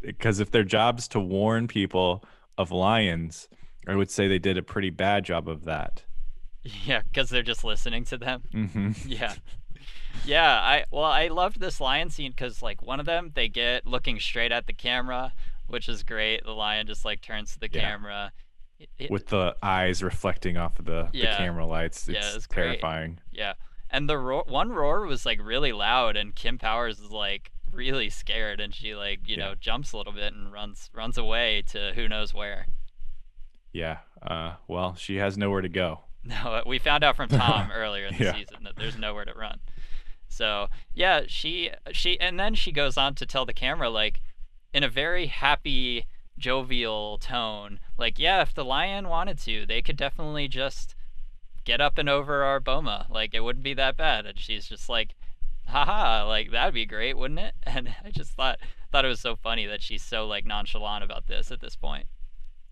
Because 0.00 0.40
if 0.40 0.50
their 0.50 0.64
job's 0.64 1.08
to 1.08 1.20
warn 1.20 1.68
people 1.68 2.24
of 2.56 2.70
lions, 2.70 3.48
I 3.86 3.94
would 3.96 4.10
say 4.10 4.28
they 4.28 4.38
did 4.38 4.56
a 4.58 4.62
pretty 4.62 4.90
bad 4.90 5.24
job 5.24 5.48
of 5.48 5.64
that. 5.64 6.04
yeah, 6.62 7.02
because 7.02 7.28
they're 7.30 7.42
just 7.42 7.64
listening 7.64 8.04
to 8.06 8.18
them. 8.18 8.42
hmm 8.52 8.92
Yeah. 9.06 9.34
Yeah, 10.24 10.52
I 10.60 10.84
well, 10.90 11.04
I 11.04 11.28
loved 11.28 11.58
this 11.60 11.80
lion 11.80 12.10
scene 12.10 12.30
because 12.32 12.62
like 12.62 12.82
one 12.82 13.00
of 13.00 13.06
them 13.06 13.32
they 13.34 13.48
get 13.48 13.86
looking 13.86 14.20
straight 14.20 14.52
at 14.52 14.66
the 14.66 14.72
camera, 14.72 15.32
which 15.66 15.88
is 15.88 16.02
great. 16.02 16.44
The 16.44 16.52
lion 16.52 16.86
just 16.86 17.04
like 17.04 17.20
turns 17.22 17.54
to 17.54 17.60
the 17.60 17.68
Yeah. 17.72 17.80
camera. 17.80 18.32
It- 18.78 18.90
it- 18.98 19.10
With 19.10 19.28
the 19.28 19.56
eyes 19.62 20.02
reflecting 20.02 20.56
off 20.56 20.78
of 20.78 20.84
the, 20.84 21.08
Yeah. 21.12 21.32
the 21.32 21.36
camera 21.38 21.66
lights. 21.66 22.08
It's, 22.08 22.18
Yeah, 22.18 22.36
it's 22.36 22.46
terrifying. 22.46 23.20
yeah, 23.32 23.54
and 23.90 24.08
the 24.08 24.18
roar, 24.18 24.44
one 24.46 24.70
roar 24.70 25.06
was 25.06 25.24
like 25.24 25.40
really 25.42 25.72
loud, 25.72 26.16
and 26.16 26.34
Kim 26.34 26.58
Powers 26.58 26.98
is 27.00 27.10
like 27.10 27.50
really 27.72 28.10
scared, 28.10 28.60
and 28.60 28.74
she 28.74 28.94
like 28.94 29.26
you 29.26 29.36
Yeah. 29.36 29.44
know 29.46 29.54
jumps 29.54 29.92
a 29.92 29.96
little 29.96 30.12
bit 30.12 30.34
and 30.34 30.52
runs 30.52 30.90
runs 30.92 31.16
away 31.16 31.62
to 31.68 31.92
who 31.94 32.06
knows 32.08 32.34
where. 32.34 32.66
Yeah. 33.72 33.98
Uh, 34.20 34.54
well, 34.68 34.94
she 34.94 35.16
has 35.16 35.36
nowhere 35.38 35.62
to 35.62 35.68
go. 35.68 36.00
No, 36.24 36.62
we 36.64 36.78
found 36.78 37.02
out 37.02 37.16
from 37.16 37.28
Tom 37.28 37.72
earlier 37.74 38.06
in 38.06 38.16
the 38.16 38.22
Yeah. 38.26 38.34
season 38.36 38.62
that 38.62 38.76
there's 38.76 38.96
nowhere 38.96 39.24
to 39.24 39.32
run. 39.34 39.58
So 40.28 40.68
yeah, 40.94 41.22
she 41.26 41.70
she 41.90 42.18
and 42.20 42.38
then 42.38 42.54
she 42.54 42.70
goes 42.70 42.96
on 42.96 43.16
to 43.16 43.26
tell 43.26 43.44
the 43.44 43.52
camera 43.52 43.90
like 43.90 44.20
in 44.72 44.84
a 44.84 44.88
very 44.88 45.26
happy, 45.26 46.06
jovial 46.38 47.18
tone, 47.18 47.80
like 47.98 48.20
yeah, 48.20 48.40
if 48.40 48.54
the 48.54 48.64
lion 48.64 49.08
wanted 49.08 49.36
to, 49.40 49.66
they 49.66 49.82
could 49.82 49.96
definitely 49.96 50.46
just 50.46 50.94
get 51.64 51.80
up 51.80 51.98
and 51.98 52.08
over 52.08 52.44
our 52.44 52.60
boma. 52.60 53.06
Like 53.10 53.34
it 53.34 53.40
wouldn't 53.40 53.64
be 53.64 53.74
that 53.74 53.96
bad. 53.96 54.24
And 54.24 54.38
she's 54.38 54.66
just 54.68 54.88
like, 54.88 55.14
haha, 55.66 56.24
like 56.26 56.52
that'd 56.52 56.72
be 56.72 56.86
great, 56.86 57.16
wouldn't 57.18 57.40
it? 57.40 57.54
And 57.66 57.92
I 58.04 58.10
just 58.12 58.30
thought 58.32 58.60
thought 58.92 59.04
it 59.04 59.08
was 59.08 59.18
so 59.20 59.34
funny 59.34 59.66
that 59.66 59.82
she's 59.82 60.04
so 60.04 60.24
like 60.24 60.46
nonchalant 60.46 61.02
about 61.02 61.26
this 61.26 61.50
at 61.50 61.60
this 61.60 61.74
point. 61.74 62.06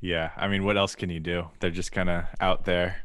Yeah, 0.01 0.31
I 0.37 0.49
mean, 0.49 0.65
what 0.65 0.77
else 0.77 0.95
can 0.95 1.11
you 1.11 1.21
do? 1.21 1.49
They're 1.61 1.71
just 1.71 1.93
kind 1.93 2.09
of 2.09 2.25
out 2.41 2.65
there. 2.65 2.97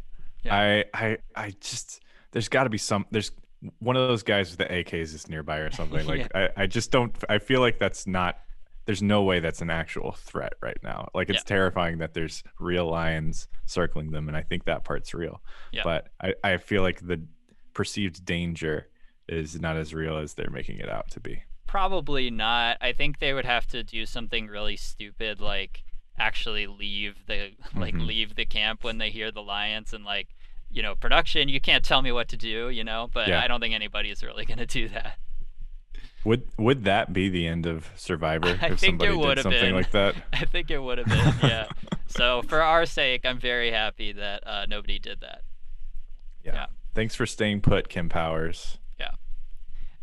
Yeah. 0.43 0.55
I, 0.55 0.85
I, 0.93 1.17
I 1.35 1.53
just 1.59 2.01
there's 2.31 2.47
got 2.49 2.63
to 2.65 2.69
be 2.69 2.77
some. 2.77 3.05
There's 3.11 3.31
one 3.79 3.95
of 3.95 4.07
those 4.07 4.23
guys 4.23 4.49
with 4.51 4.59
the 4.59 4.65
AKs 4.73 5.13
is 5.13 5.27
nearby 5.27 5.57
or 5.57 5.71
something. 5.71 6.05
Like 6.07 6.33
I, 6.35 6.49
I 6.55 6.67
just 6.67 6.91
don't. 6.91 7.15
I 7.29 7.39
feel 7.39 7.59
like 7.61 7.79
that's 7.79 8.05
not. 8.07 8.37
There's 8.85 9.01
no 9.01 9.23
way 9.23 9.39
that's 9.39 9.61
an 9.61 9.71
actual 9.71 10.11
threat 10.11 10.53
right 10.61 10.77
now. 10.83 11.09
Like 11.15 11.29
it's 11.29 11.39
Yeah. 11.39 11.55
terrifying 11.55 11.97
that 11.97 12.13
there's 12.13 12.43
real 12.59 12.87
lions 12.87 13.47
circling 13.65 14.11
them, 14.11 14.27
and 14.27 14.37
I 14.37 14.41
think 14.43 14.65
that 14.65 14.83
part's 14.83 15.13
real. 15.13 15.41
Yeah. 15.71 15.81
But 15.83 16.09
I, 16.21 16.33
I 16.43 16.57
feel 16.57 16.83
like 16.83 16.99
the 17.05 17.21
perceived 17.73 18.23
danger 18.25 18.87
is 19.27 19.59
not 19.59 19.75
as 19.75 19.91
real 19.93 20.17
as 20.17 20.35
they're 20.35 20.51
making 20.51 20.77
it 20.77 20.87
out 20.87 21.09
to 21.11 21.19
be. 21.19 21.41
Probably 21.65 22.29
not. 22.29 22.77
I 22.79 22.93
think 22.93 23.17
they 23.17 23.33
would 23.33 23.45
have 23.45 23.65
to 23.69 23.83
do 23.83 24.05
something 24.05 24.45
really 24.47 24.77
stupid 24.77 25.41
like 25.41 25.83
actually 26.17 26.67
leave 26.67 27.15
the 27.27 27.51
like 27.75 27.93
Mhm. 27.95 28.05
leave 28.07 28.35
the 28.35 28.45
camp 28.45 28.83
when 28.83 28.97
they 28.97 29.09
hear 29.09 29.31
the 29.31 29.41
lions 29.41 29.93
and 29.93 30.05
like 30.05 30.27
you 30.71 30.81
know 30.81 30.95
production 30.95 31.49
you 31.49 31.59
can't 31.61 31.83
tell 31.83 32.01
me 32.01 32.11
what 32.11 32.27
to 32.29 32.37
do 32.37 32.69
you 32.69 32.83
know 32.83 33.09
but 33.13 33.27
Yeah. 33.27 33.41
i 33.41 33.47
don't 33.47 33.59
think 33.59 33.73
anybody 33.75 34.09
is 34.09 34.23
really 34.23 34.45
going 34.49 34.57
to 34.57 34.65
do 34.65 34.87
that 34.89 35.17
Would 36.23 36.43
would 36.57 36.83
that 36.85 37.13
be 37.13 37.29
the 37.29 37.47
end 37.47 37.65
of 37.65 37.89
Survivor 37.95 38.47
I 38.61 38.67
if 38.71 38.79
think 38.79 39.01
it 39.01 39.05
somebody 39.05 39.15
would 39.15 39.35
did 39.35 39.43
something 39.43 39.61
been. 39.61 39.75
like 39.75 39.91
that? 39.91 40.15
i 40.33 40.45
think 40.45 40.71
it 40.71 40.79
would 40.79 40.97
have 40.97 41.07
been 41.07 41.49
yeah 41.49 41.67
so 42.07 42.41
for 42.43 42.61
our 42.61 42.85
sake 42.85 43.25
i'm 43.25 43.39
very 43.39 43.71
happy 43.71 44.11
that 44.13 44.45
uh, 44.47 44.65
nobody 44.67 44.97
did 44.99 45.21
that 45.21 45.41
Yeah. 46.43 46.53
Yeah. 46.53 46.65
Thanks 46.93 47.13
for 47.13 47.25
staying 47.25 47.59
put, 47.59 47.89
Kim 47.89 48.07
Powers. 48.07 48.77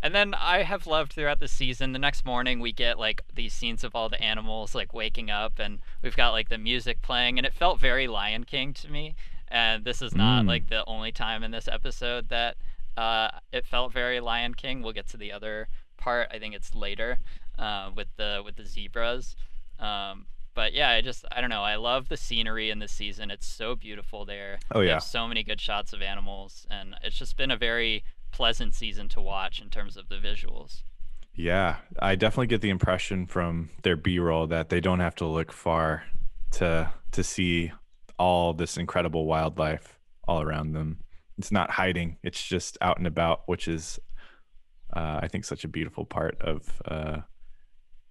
And 0.02 0.14
then 0.14 0.34
I 0.34 0.62
have 0.64 0.86
loved 0.86 1.12
throughout 1.12 1.38
the 1.38 1.46
season. 1.48 1.92
The 1.92 1.98
next 1.98 2.24
morning, 2.24 2.58
we 2.58 2.72
get 2.72 2.98
like 2.98 3.22
these 3.32 3.54
scenes 3.54 3.84
of 3.84 3.94
all 3.94 4.08
the 4.08 4.20
animals 4.20 4.74
like 4.74 4.92
waking 4.92 5.30
up, 5.30 5.58
and 5.58 5.78
we've 6.02 6.16
got 6.16 6.32
like 6.32 6.48
the 6.48 6.58
music 6.58 7.02
playing, 7.02 7.38
and 7.38 7.46
it 7.46 7.54
felt 7.54 7.78
very 7.78 8.08
Lion 8.08 8.44
King 8.44 8.72
to 8.74 8.90
me. 8.90 9.14
And 9.48 9.84
this 9.84 10.02
is 10.02 10.14
not 10.14 10.44
Mm. 10.44 10.48
like 10.48 10.68
the 10.68 10.84
only 10.86 11.12
time 11.12 11.42
in 11.44 11.50
this 11.52 11.68
episode 11.68 12.30
that 12.30 12.56
uh, 12.96 13.28
it 13.52 13.64
felt 13.66 13.92
very 13.92 14.18
Lion 14.18 14.54
King. 14.54 14.82
We'll 14.82 14.92
get 14.92 15.06
to 15.10 15.16
the 15.16 15.30
other 15.30 15.68
part. 15.98 16.28
I 16.32 16.38
think 16.38 16.54
it's 16.54 16.74
later 16.74 17.18
uh, 17.58 17.90
with 17.94 18.08
the 18.16 18.42
with 18.44 18.56
the 18.56 18.64
zebras. 18.66 19.36
Um, 19.78 20.26
but 20.54 20.72
yeah, 20.72 20.90
I 20.90 21.00
just 21.00 21.24
I 21.30 21.40
don't 21.40 21.50
know. 21.50 21.62
I 21.62 21.76
love 21.76 22.08
the 22.08 22.16
scenery 22.16 22.70
in 22.70 22.80
this 22.80 22.92
season. 22.92 23.30
It's 23.30 23.46
so 23.46 23.76
beautiful 23.76 24.24
there. 24.24 24.58
Oh, 24.74 24.80
yeah. 24.80 24.98
so 24.98 25.28
many 25.28 25.42
good 25.44 25.60
shots 25.60 25.92
of 25.92 26.02
animals, 26.02 26.66
and 26.70 26.94
it's 27.02 27.16
just 27.16 27.36
been 27.36 27.50
a 27.50 27.56
very 27.56 28.02
pleasant 28.32 28.74
season 28.74 29.08
to 29.10 29.20
watch 29.20 29.60
in 29.60 29.70
terms 29.70 29.96
of 29.96 30.08
the 30.08 30.16
visuals. 30.16 30.82
Yeah, 31.34 31.76
I 31.98 32.14
definitely 32.14 32.48
get 32.48 32.60
the 32.60 32.70
impression 32.70 33.26
from 33.26 33.70
their 33.82 33.96
B-roll 33.96 34.48
that 34.48 34.68
they 34.68 34.80
don't 34.80 35.00
have 35.00 35.14
to 35.16 35.26
look 35.26 35.52
far 35.52 36.04
to 36.52 36.92
to 37.12 37.24
see 37.24 37.72
all 38.18 38.52
this 38.52 38.76
incredible 38.76 39.26
wildlife 39.26 39.98
all 40.28 40.42
around 40.42 40.72
them. 40.72 41.00
It's 41.38 41.50
not 41.52 41.70
hiding; 41.70 42.18
it's 42.22 42.42
just 42.42 42.76
out 42.82 42.98
and 42.98 43.06
about, 43.06 43.42
which 43.46 43.66
is, 43.66 43.98
uh, 44.94 45.20
I 45.22 45.28
think, 45.28 45.44
such 45.44 45.64
a 45.64 45.68
beautiful 45.68 46.04
part 46.04 46.40
of 46.42 46.82
uh, 46.84 47.18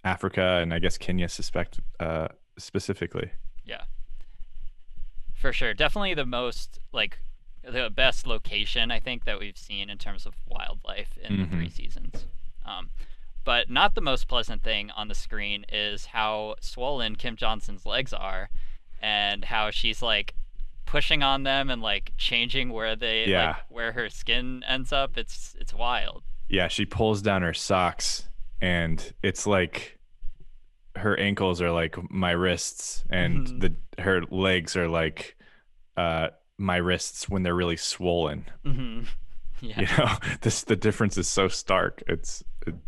Africa 0.04 0.60
and 0.62 0.74
I 0.74 0.80
guess 0.80 0.98
Kenya, 0.98 1.30
suspect 1.30 1.80
uh, 2.00 2.30
specifically. 2.58 3.32
Yeah, 3.63 3.84
for 5.36 5.54
sure. 5.54 5.75
Definitely 5.75 6.16
the 6.16 6.25
most 6.25 6.80
like 6.92 7.20
the 7.63 7.89
best 7.89 8.25
location 8.27 8.91
I 8.91 9.00
think 9.00 9.25
that 9.25 9.39
we've 9.39 9.58
seen 9.58 9.89
in 9.89 9.98
terms 9.98 10.25
of 10.25 10.34
wildlife 10.48 11.18
in 11.22 11.39
the 11.39 11.46
three 11.46 11.70
seasons. 11.70 12.25
Um, 12.65 12.89
but 13.44 13.70
not 13.70 13.96
the 13.96 14.01
most 14.01 14.27
pleasant 14.27 14.63
thing 14.63 14.91
on 14.91 15.08
the 15.08 15.15
screen 15.15 15.65
is 15.72 16.06
how 16.06 16.56
swollen 16.62 17.15
Kim 17.15 17.36
Johnson's 17.36 17.86
legs 17.86 18.13
are 18.13 18.50
and 19.01 19.46
how 19.46 19.72
she's 19.72 20.01
like 20.01 20.36
pushing 20.86 21.24
on 21.24 21.44
them 21.44 21.70
and 21.70 21.82
like 21.82 22.12
changing 22.18 22.72
where 22.72 22.96
they 22.96 23.25
Yeah. 23.27 23.48
like 23.48 23.56
where 23.70 23.91
her 23.94 24.10
skin 24.10 24.63
ends 24.68 24.91
up. 24.91 25.18
It's 25.18 25.56
it's 25.60 25.74
wild. 25.74 26.24
Yeah, 26.50 26.68
she 26.68 26.86
pulls 26.86 27.22
down 27.22 27.41
her 27.44 27.53
socks 27.53 28.27
and 28.62 29.13
it's 29.24 29.48
like 29.48 29.98
her 30.98 31.18
ankles 31.20 31.62
are 31.62 31.72
like 31.72 31.96
my 32.12 32.32
wrists 32.32 33.03
and 33.10 33.48
Mhm. 33.48 33.60
the 33.96 34.01
her 34.03 34.22
legs 34.30 34.75
are 34.75 34.88
like 34.89 35.36
uh 35.98 36.27
my 36.62 36.77
wrists 36.77 37.27
when 37.27 37.44
they're 37.44 37.56
really 37.56 37.77
swollen. 37.77 38.46
hmm 38.63 39.01
Yeah. 39.63 39.82
You 39.82 39.88
know, 39.98 40.15
this 40.41 40.63
the 40.63 40.75
difference 40.75 41.18
is 41.20 41.27
so 41.27 41.48
stark. 41.48 42.01
It's 42.08 42.44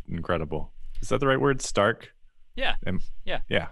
incredible. 0.10 0.72
Is 1.02 1.10
that 1.10 1.20
the 1.20 1.28
right 1.28 1.40
word? 1.40 1.62
Stark? 1.62 2.12
Yeah. 2.56 2.76
Am- 2.88 3.02
Yeah. 3.26 3.42
Yeah. 3.48 3.68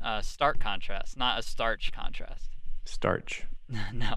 Uh, 0.00 0.20
stark 0.22 0.58
contrast, 0.58 1.16
not 1.16 1.38
a 1.38 1.42
starch 1.42 1.92
contrast. 1.92 2.48
Starch. 2.86 3.44
no. 3.92 4.14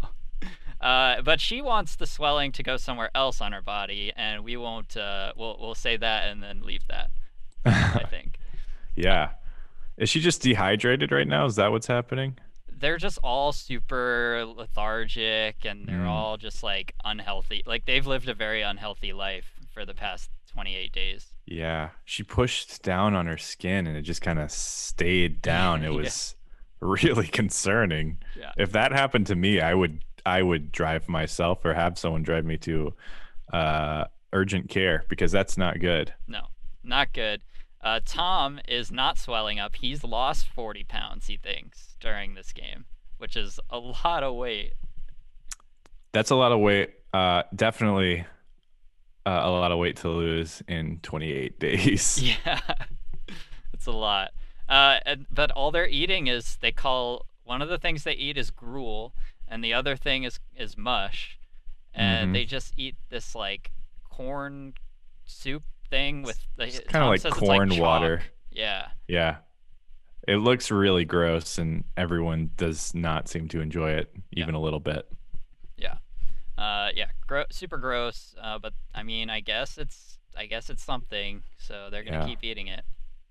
Uh, 0.81 1.21
but 1.21 1.39
she 1.41 1.61
wants 1.61 1.95
the 1.97 2.05
swelling 2.07 2.51
to 2.53 2.63
go 2.63 2.77
somewhere 2.77 3.11
else 3.15 3.41
on 3.41 3.51
her 3.51 3.61
body, 3.61 4.11
and 4.15 4.43
we 4.43 4.55
won't. 4.57 4.95
Uh, 4.97 5.33
we'll 5.35 5.57
we'll 5.59 5.75
say 5.75 5.97
that 5.97 6.29
and 6.29 6.41
then 6.41 6.61
leave 6.63 6.87
that. 6.87 7.11
I 7.65 8.03
think 8.09 8.37
yeah. 8.95 9.31
Is 9.97 10.09
she 10.09 10.19
just 10.21 10.41
dehydrated 10.41 11.11
right 11.11 11.27
now? 11.27 11.45
Is 11.45 11.55
that 11.57 11.71
what's 11.71 11.87
happening? 11.87 12.37
They're 12.77 12.97
just 12.97 13.17
all 13.23 13.51
super 13.51 14.45
lethargic, 14.55 15.65
and 15.65 15.87
they're 15.87 15.99
Mm. 16.01 16.09
all 16.09 16.37
just 16.37 16.63
like 16.63 16.93
unhealthy. 17.03 17.63
Like 17.65 17.85
they've 17.85 18.05
lived 18.05 18.29
a 18.29 18.33
very 18.33 18.61
unhealthy 18.61 19.13
life 19.13 19.45
for 19.73 19.85
the 19.85 19.93
past 19.93 20.29
28 20.51 20.91
days. 20.91 21.33
Yeah, 21.45 21.89
she 22.05 22.23
pushed 22.23 22.81
down 22.81 23.13
on 23.15 23.25
her 23.27 23.37
skin 23.37 23.87
and 23.87 23.95
it 23.97 24.01
just 24.03 24.21
kind 24.21 24.39
of 24.39 24.51
stayed 24.51 25.41
down. 25.41 25.83
It 25.83 25.91
Yeah. 25.91 25.97
was 25.97 26.35
really 26.79 27.27
concerning. 27.41 28.17
Yeah. 28.37 28.51
If 28.57 28.71
that 28.73 28.91
happened 28.91 29.27
to 29.27 29.35
me, 29.35 29.59
I 29.61 29.73
would 29.73 30.03
I 30.25 30.41
would 30.41 30.71
drive 30.71 31.07
myself 31.07 31.63
or 31.65 31.73
have 31.75 31.97
someone 31.99 32.23
drive 32.23 32.45
me 32.45 32.57
to 32.59 32.93
uh, 33.53 34.05
urgent 34.33 34.69
care 34.69 35.03
because 35.07 35.31
that's 35.31 35.55
not 35.57 35.79
good. 35.79 36.13
No, 36.27 36.47
not 36.83 37.13
good. 37.13 37.41
Uh, 37.85 37.99
Tom 38.03 38.59
is 38.67 38.91
not 38.91 39.17
swelling 39.19 39.59
up. 39.59 39.75
He's 39.75 40.03
lost 40.03 40.47
40 40.49 40.83
pounds, 40.85 41.27
he 41.27 41.37
thinks, 41.37 41.95
during 41.99 42.33
this 42.33 42.51
game, 42.51 42.85
which 43.19 43.35
is 43.37 43.59
a 43.69 43.77
lot 43.77 44.23
of 44.23 44.33
weight. 44.33 44.73
That's 46.11 46.31
a 46.31 46.35
lot 46.35 46.51
of 46.51 46.59
weight. 46.59 46.89
Uh, 47.13 47.43
definitely 47.55 48.25
uh, 49.25 49.41
a 49.43 49.49
lot 49.51 49.71
of 49.71 49.77
weight 49.77 49.97
to 49.97 50.09
lose 50.09 50.63
in 50.67 50.99
28 51.03 51.59
days. 51.59 52.21
Yeah. 52.45 52.59
It's 53.71 53.85
a 53.85 53.91
lot. 53.91 54.31
Uh, 54.67 54.97
and, 55.05 55.27
but 55.29 55.51
all 55.51 55.69
they're 55.69 55.87
eating 55.87 56.25
is 56.27 56.57
they 56.61 56.71
call 56.71 57.27
one 57.43 57.61
of 57.61 57.69
the 57.69 57.77
things 57.77 58.03
they 58.03 58.13
eat 58.13 58.35
is 58.35 58.49
gruel, 58.49 59.13
and 59.47 59.63
the 59.63 59.73
other 59.75 59.95
thing 59.95 60.23
is 60.23 60.39
is 60.57 60.75
mush, 60.75 61.37
and 61.93 62.29
Mhm. 62.29 62.33
they 62.33 62.45
just 62.45 62.73
eat 62.77 62.95
this 63.09 63.35
like 63.35 63.69
corn 64.09 64.73
soup 65.25 65.61
thing 65.89 66.23
with 66.23 66.37
Tom 66.57 66.69
kind 66.87 67.03
of 67.03 67.09
like 67.23 67.33
corn 67.33 67.69
chalk. 67.69 67.79
water. 67.79 68.21
Yeah, 68.51 68.87
Yeah. 69.07 69.37
It 70.27 70.37
looks 70.37 70.71
really 70.71 71.05
gross, 71.05 71.59
and 71.59 71.83
everyone 71.95 72.49
does 72.57 72.95
not 72.95 73.27
seem 73.27 73.47
to 73.49 73.59
enjoy 73.61 73.91
it 73.91 74.11
even 74.31 74.55
a 74.55 74.59
little 74.59 74.79
bit. 74.79 75.07
Yeah. 75.77 75.97
Uh, 76.57 76.89
yeah, 76.95 77.09
gro- 77.27 77.45
super 77.51 77.77
gross. 77.77 78.33
Uh, 78.41 78.57
but 78.57 78.73
I 78.95 79.03
mean, 79.03 79.29
I 79.29 79.41
guess 79.41 79.77
it's 79.77 80.17
I 80.35 80.47
guess 80.47 80.69
it's 80.71 80.83
something, 80.83 81.43
so 81.59 81.89
they're 81.91 82.03
gonna 82.03 82.21
Yeah. 82.21 82.25
keep 82.25 82.43
eating 82.43 82.67
it. 82.67 82.83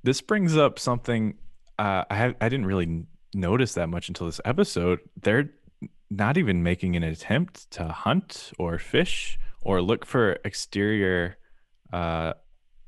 This 0.05 0.21
brings 0.21 0.57
up 0.57 0.79
something 0.79 1.37
uh, 1.81 2.05
I 2.09 2.15
had, 2.15 2.37
I 2.41 2.49
didn't 2.49 2.67
really 2.67 3.05
notice 3.35 3.75
that 3.75 3.89
much 3.89 4.07
until 4.09 4.27
this 4.27 4.41
episode. 4.45 5.01
They're 5.21 5.51
not 6.11 6.37
even 6.39 6.63
making 6.63 6.95
an 6.95 7.03
attempt 7.03 7.69
to 7.73 7.89
hunt 7.89 8.53
or 8.59 8.79
fish 8.79 9.37
or 9.63 9.83
look 9.83 10.07
for 10.07 10.39
exterior 10.45 11.39
uh, 11.93 12.35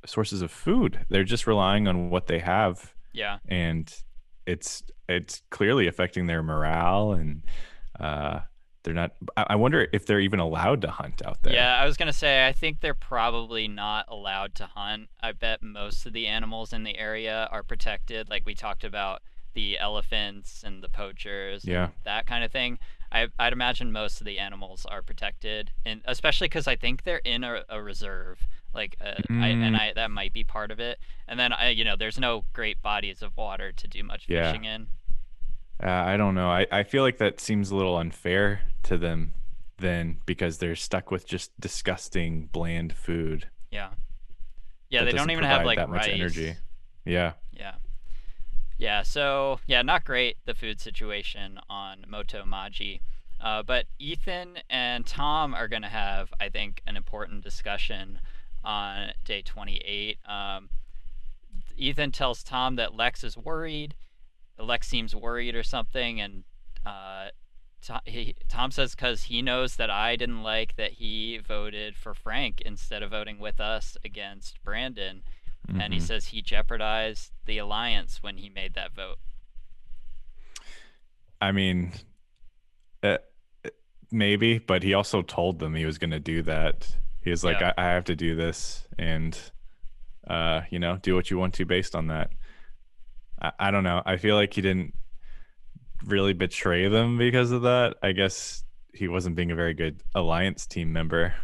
sources 0.06 0.42
of 0.42 0.50
food. 0.50 1.04
They're 1.08 1.24
just 1.24 1.46
relying 1.46 1.86
on 1.88 2.10
what 2.10 2.26
they 2.26 2.38
have, 2.40 2.94
Yeah, 3.12 3.38
and 3.48 3.92
it's 4.46 4.82
it's 5.08 5.42
clearly 5.50 5.86
affecting 5.86 6.26
their 6.26 6.42
morale 6.42 7.12
and. 7.12 7.42
Uh, 7.98 8.40
they're 8.82 8.94
not. 8.94 9.12
I 9.36 9.56
wonder 9.56 9.88
if 9.92 10.06
they're 10.06 10.20
even 10.20 10.38
allowed 10.38 10.82
to 10.82 10.90
hunt 10.92 11.20
out 11.26 11.42
there. 11.42 11.52
yeah. 11.54 11.76
I 11.76 11.86
was 11.86 11.96
gonna 11.96 12.12
say 12.12 12.46
I 12.46 12.52
think 12.52 12.80
they're 12.80 12.94
probably 12.94 13.66
not 13.66 14.04
allowed 14.08 14.54
to 14.56 14.66
hunt. 14.66 15.08
I 15.20 15.32
bet 15.32 15.60
most 15.60 16.06
of 16.06 16.12
the 16.12 16.28
animals 16.28 16.72
in 16.72 16.84
the 16.84 16.96
area 16.96 17.48
are 17.50 17.64
protected, 17.64 18.30
like 18.30 18.46
we 18.46 18.54
talked 18.54 18.84
about 18.84 19.22
the 19.54 19.76
elephants 19.76 20.62
and 20.64 20.84
the 20.84 20.88
poachers. 20.88 21.64
and 21.64 21.72
Yeah. 21.72 21.88
that 22.04 22.26
kind 22.26 22.44
of 22.44 22.52
thing. 22.52 22.78
I, 23.10 23.26
I'd 23.40 23.52
imagine 23.52 23.90
most 23.90 24.20
of 24.20 24.24
the 24.26 24.38
animals 24.38 24.86
are 24.88 25.02
protected, 25.02 25.72
and 25.84 26.02
especially 26.04 26.46
because 26.46 26.68
I 26.68 26.76
think 26.76 27.02
they're 27.02 27.18
in 27.24 27.42
a, 27.42 27.64
a 27.68 27.82
reserve. 27.82 28.46
Like, 28.76 28.96
uh, 29.00 29.14
I, 29.30 29.48
and 29.48 29.74
Mm. 29.74 29.80
I 29.80 29.92
that 29.94 30.10
might 30.10 30.32
be 30.32 30.44
part 30.44 30.70
of 30.70 30.78
it. 30.78 30.98
And 31.26 31.40
then 31.40 31.52
I, 31.52 31.70
you 31.70 31.84
know, 31.84 31.96
there's 31.96 32.20
no 32.20 32.44
great 32.52 32.80
bodies 32.82 33.22
of 33.22 33.36
water 33.36 33.72
to 33.72 33.88
do 33.88 34.02
much 34.04 34.26
Yeah. 34.28 34.52
fishing 34.52 34.64
in. 34.64 34.86
Uh, 35.82 35.90
I 35.90 36.16
don't 36.16 36.34
know. 36.34 36.48
I, 36.50 36.66
I 36.70 36.82
feel 36.84 37.02
like 37.02 37.18
that 37.18 37.40
seems 37.40 37.70
a 37.70 37.76
little 37.76 37.96
unfair 37.96 38.60
to 38.84 38.96
them 38.96 39.34
then 39.78 40.18
because 40.26 40.58
they're 40.58 40.76
stuck 40.76 41.10
with 41.10 41.26
just 41.26 41.58
disgusting 41.60 42.46
bland 42.52 42.92
food. 42.94 43.48
Yeah. 43.70 43.90
Yeah, 44.88 45.04
they 45.04 45.12
don't 45.12 45.30
even 45.30 45.44
have 45.44 45.66
like 45.66 45.78
that 45.78 45.88
much 45.90 46.02
rice. 46.06 46.10
energy. 46.14 46.54
Yeah. 47.04 47.32
Yeah. 47.52 47.74
Yeah, 48.78 49.02
so 49.02 49.58
yeah, 49.66 49.82
not 49.82 50.04
great 50.04 50.36
the 50.44 50.54
food 50.54 50.80
situation 50.80 51.58
on 51.68 52.04
Moto 52.06 52.44
Maji. 52.44 53.00
Uh, 53.40 53.62
but 53.62 53.84
Ethan 53.98 54.58
and 54.70 55.04
Tom 55.06 55.54
are 55.54 55.68
going 55.68 55.82
to 55.82 55.88
have, 55.88 56.32
I 56.40 56.48
think, 56.48 56.82
an 56.86 56.96
important 56.96 57.42
discussion 57.44 58.18
on 58.66 59.12
day 59.24 59.40
28. 59.40 60.18
Um, 60.28 60.68
Ethan 61.76 62.10
tells 62.12 62.42
Tom 62.42 62.76
that 62.76 62.94
Lex 62.94 63.22
is 63.24 63.36
worried. 63.36 63.94
Lex 64.58 64.88
seems 64.88 65.14
worried 65.14 65.54
or 65.54 65.62
something, 65.62 66.20
and 66.20 66.44
uh, 66.84 67.28
To- 67.82 68.00
he, 68.04 68.34
Tom 68.48 68.70
says 68.70 68.94
because 68.94 69.24
he 69.24 69.42
knows 69.42 69.76
that 69.76 69.90
I 69.90 70.16
didn't 70.16 70.42
like 70.42 70.76
that 70.76 70.92
he 70.94 71.38
voted 71.38 71.96
for 71.96 72.14
Frank 72.14 72.60
instead 72.62 73.02
of 73.02 73.10
voting 73.10 73.38
with 73.38 73.60
us 73.60 73.96
against 74.04 74.62
Brandon, 74.64 75.22
and 75.68 75.92
he 75.92 76.00
Mhm. 76.00 76.02
says 76.02 76.26
he 76.28 76.42
jeopardized 76.42 77.32
the 77.44 77.58
alliance 77.58 78.22
when 78.22 78.38
he 78.38 78.48
made 78.48 78.74
that 78.74 78.92
vote. 78.94 79.18
I 81.40 81.52
mean, 81.52 81.92
uh, 83.02 83.18
maybe, 84.10 84.58
but 84.58 84.82
he 84.82 84.94
also 84.94 85.22
told 85.22 85.58
them 85.58 85.74
he 85.74 85.84
was 85.84 85.98
going 85.98 86.10
to 86.12 86.20
do 86.20 86.40
that. 86.42 86.96
He 87.26 87.30
was 87.30 87.42
like, 87.42 87.58
Yeah. 87.58 87.72
I, 87.76 87.82
I 87.82 87.88
have 87.88 88.04
to 88.04 88.14
do 88.14 88.36
this, 88.36 88.86
and 89.00 89.36
uh, 90.28 90.60
you 90.70 90.78
know, 90.78 90.96
do 91.02 91.16
what 91.16 91.28
you 91.28 91.38
want 91.38 91.54
to 91.54 91.64
based 91.64 91.96
on 91.96 92.06
that. 92.06 92.30
I, 93.42 93.50
I 93.58 93.70
don't 93.72 93.82
know. 93.82 94.00
I 94.06 94.16
feel 94.16 94.36
like 94.36 94.54
he 94.54 94.60
didn't 94.62 94.94
really 96.04 96.34
betray 96.34 96.86
them 96.88 97.18
because 97.18 97.50
of 97.50 97.62
that. 97.62 97.96
I 98.00 98.12
guess 98.12 98.62
he 98.94 99.08
wasn't 99.08 99.34
being 99.34 99.50
a 99.50 99.56
very 99.56 99.74
good 99.74 100.02
alliance 100.14 100.66
team 100.68 100.92
member. 100.92 101.34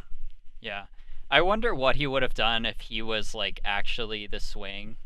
Yeah. 0.60 0.84
I 1.32 1.40
wonder 1.40 1.74
what 1.74 1.96
he 1.96 2.06
would 2.06 2.22
have 2.22 2.34
done 2.34 2.64
if 2.64 2.78
he 2.82 3.02
was 3.02 3.34
like 3.34 3.60
actually 3.64 4.28
the 4.28 4.38
swing. 4.38 4.96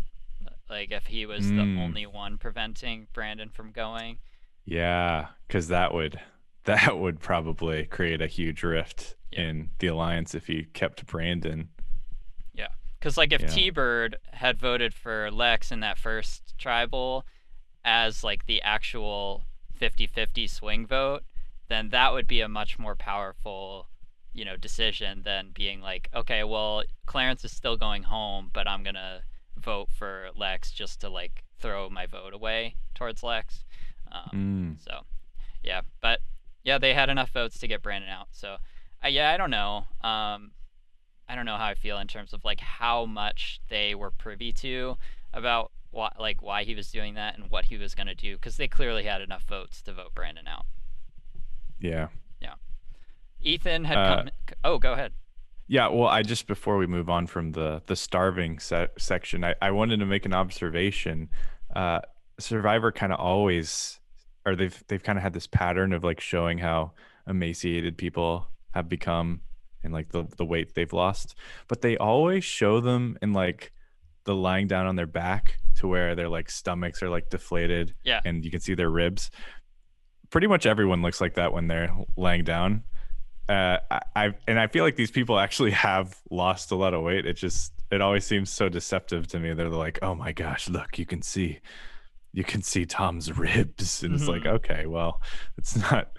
Like 0.69 0.91
if 0.91 1.07
he 1.07 1.25
was 1.25 1.49
the 1.49 1.55
Mm. 1.63 1.79
only 1.81 2.05
one 2.07 2.37
preventing 2.37 3.07
Brandon 3.15 3.49
from 3.49 3.71
going. 3.73 4.19
Yeah, 4.67 5.29
because 5.47 5.69
that 5.69 5.95
would 5.95 6.21
that 6.67 6.99
would 6.99 7.19
probably 7.21 7.85
create 7.87 8.21
a 8.23 8.27
huge 8.27 8.63
rift 8.63 9.17
Yeah. 9.33 9.41
in 9.49 9.71
the 9.79 9.87
alliance 9.89 10.35
if 10.35 10.47
he 10.47 10.65
kept 10.73 11.07
Brandon. 11.07 11.71
Yeah, 12.55 12.69
Cuz 13.01 13.17
like 13.17 13.33
if 13.33 13.41
Yeah. 13.43 13.47
T-Bird 13.49 14.17
had 14.33 14.59
voted 14.59 14.95
for 14.95 15.31
Lex 15.31 15.73
in 15.73 15.81
that 15.81 15.99
first 15.99 16.55
tribal 16.59 17.25
as 17.85 18.23
like 18.25 18.47
the 18.47 18.61
actual 18.63 19.45
50-50 19.81 20.49
swing 20.49 20.87
vote, 20.87 21.25
then 21.69 21.89
that 21.91 22.13
would 22.13 22.27
be 22.27 22.41
a 22.41 22.49
much 22.49 22.79
more 22.79 22.95
powerful, 22.97 23.89
you 24.33 24.45
know, 24.45 24.57
decision 24.57 25.23
than 25.23 25.51
being 25.53 25.81
like, 25.81 26.09
okay, 26.15 26.45
well, 26.45 26.83
Clarence 27.07 27.45
is 27.45 27.53
still 27.53 27.77
going 27.77 28.05
home, 28.05 28.51
but 28.53 28.67
I'm 28.69 28.83
going 28.83 28.95
to 28.95 29.23
vote 29.57 29.89
for 29.91 30.31
Lex 30.35 30.71
just 30.73 31.01
to 31.01 31.09
like 31.09 31.45
throw 31.59 31.89
my 31.91 32.07
vote 32.07 32.33
away 32.35 32.77
towards 32.95 33.23
Lex. 33.23 33.65
Um, 34.11 34.77
Mm. 34.79 34.83
So, 34.85 35.05
yeah, 35.63 35.81
but 36.01 36.21
yeah, 36.67 36.77
they 36.79 36.93
had 36.93 37.09
enough 37.09 37.31
votes 37.31 37.59
to 37.61 37.67
get 37.69 37.81
Brandon 37.83 38.11
out. 38.11 38.29
So, 38.33 38.57
uh, 39.03 39.09
yeah, 39.09 39.31
I 39.31 39.37
don't 39.39 39.51
know. 39.51 39.87
Um, 40.03 40.51
I 41.29 41.35
don't 41.35 41.47
know 41.47 41.57
how 41.57 41.67
I 41.67 41.75
feel 41.75 41.99
in 41.99 42.07
terms 42.09 42.33
of 42.35 42.45
like 42.45 42.61
how 42.61 43.07
much 43.07 43.61
they 43.69 43.95
were 43.95 44.11
privy 44.11 44.53
to 44.55 44.99
about 45.33 45.73
why, 45.91 46.13
like 46.19 46.43
why 46.43 46.65
he 46.65 46.75
was 46.75 46.91
doing 46.91 47.15
that 47.15 47.39
and 47.39 47.51
what 47.51 47.67
he 47.67 47.77
was 47.79 47.95
gonna 47.95 48.15
do, 48.15 48.35
because 48.35 48.57
they 48.59 48.69
clearly 48.69 49.05
had 49.05 49.21
enough 49.23 49.45
votes 49.45 49.81
to 49.83 49.93
vote 49.93 50.15
Brandon 50.15 50.47
out. 50.47 50.67
Yeah. 51.81 52.09
Yeah. 52.41 52.55
Ethan 53.41 53.85
had 53.85 53.97
Uh, 53.99 54.17
come. 54.17 54.31
Oh, 54.65 54.79
go 54.79 54.93
ahead. 54.93 55.13
Yeah, 55.69 55.89
well, 55.89 56.09
I 56.09 56.23
just 56.23 56.47
before 56.47 56.77
we 56.77 56.87
move 56.87 57.09
on 57.09 57.27
from 57.27 57.53
the 57.53 57.83
the 57.87 57.97
starving 57.97 58.59
se- 58.59 58.89
section, 58.99 59.43
I, 59.45 59.55
I 59.61 59.71
wanted 59.73 59.99
to 60.01 60.07
make 60.07 60.25
an 60.27 60.35
observation. 60.35 61.29
Uh, 61.75 62.01
Survivor 62.39 62.93
kind 62.93 63.13
of 63.13 63.19
always, 63.19 63.99
or 64.47 64.57
they've 64.57 64.83
they've 64.89 65.03
kind 65.03 65.19
of 65.19 65.23
had 65.23 65.33
this 65.35 65.47
pattern 65.47 65.93
of 65.93 66.03
like 66.05 66.21
showing 66.21 66.59
how 66.59 66.93
emaciated 67.27 67.99
people 67.99 68.49
have 68.73 68.89
become 68.89 69.41
and 69.83 69.93
like 69.93 70.11
the 70.11 70.25
the 70.37 70.45
weight 70.45 70.75
they've 70.75 70.93
lost, 70.93 71.35
but 71.69 71.83
they 71.83 71.97
always 71.99 72.45
show 72.45 72.81
them 72.81 73.19
in 73.21 73.33
like 73.33 73.73
the 74.25 74.35
lying 74.35 74.67
down 74.67 74.87
on 74.87 74.97
their 74.97 75.07
back 75.07 75.59
to 75.77 75.87
where 75.87 76.15
their 76.15 76.29
like 76.29 76.51
stomachs 76.51 77.03
are 77.03 77.11
like 77.11 77.29
deflated 77.31 77.95
Yeah. 78.05 78.21
and 78.25 78.45
you 78.45 78.51
can 78.51 78.61
see 78.61 78.75
their 78.75 78.91
ribs. 78.91 79.31
Pretty 80.31 80.47
much 80.47 80.67
everyone 80.67 81.03
looks 81.03 81.21
like 81.21 81.35
that 81.35 81.53
when 81.53 81.69
they're 81.69 81.95
laying 82.17 82.43
down 82.45 82.83
uh, 83.49 83.79
I, 83.91 84.01
I 84.17 84.35
and 84.49 84.59
I 84.59 84.67
feel 84.67 84.83
like 84.83 84.97
these 84.97 85.13
people 85.13 85.39
actually 85.39 85.71
have 85.71 86.17
lost 86.31 86.73
a 86.73 86.75
lot 86.75 86.95
of 86.95 87.03
weight. 87.03 87.25
It 87.27 87.35
just 87.35 87.73
it 87.93 88.01
always 88.01 88.25
seems 88.27 88.51
so 88.51 88.69
deceptive 88.69 89.29
to 89.29 89.39
me. 89.39 89.53
They're 89.53 89.69
like, 89.69 90.01
oh 90.03 90.17
my 90.17 90.33
gosh, 90.33 90.69
look, 90.69 90.99
you 90.99 91.07
can 91.07 91.23
see, 91.23 91.61
you 92.37 92.45
can 92.45 92.61
see 92.63 92.85
Tom's 92.85 93.33
ribs, 93.39 94.03
and 94.05 94.15
it's 94.15 94.29
like, 94.29 94.43
Mhm. 94.43 94.53
okay, 94.59 94.87
well, 94.87 95.21
it's 95.57 95.75
not. 95.75 96.13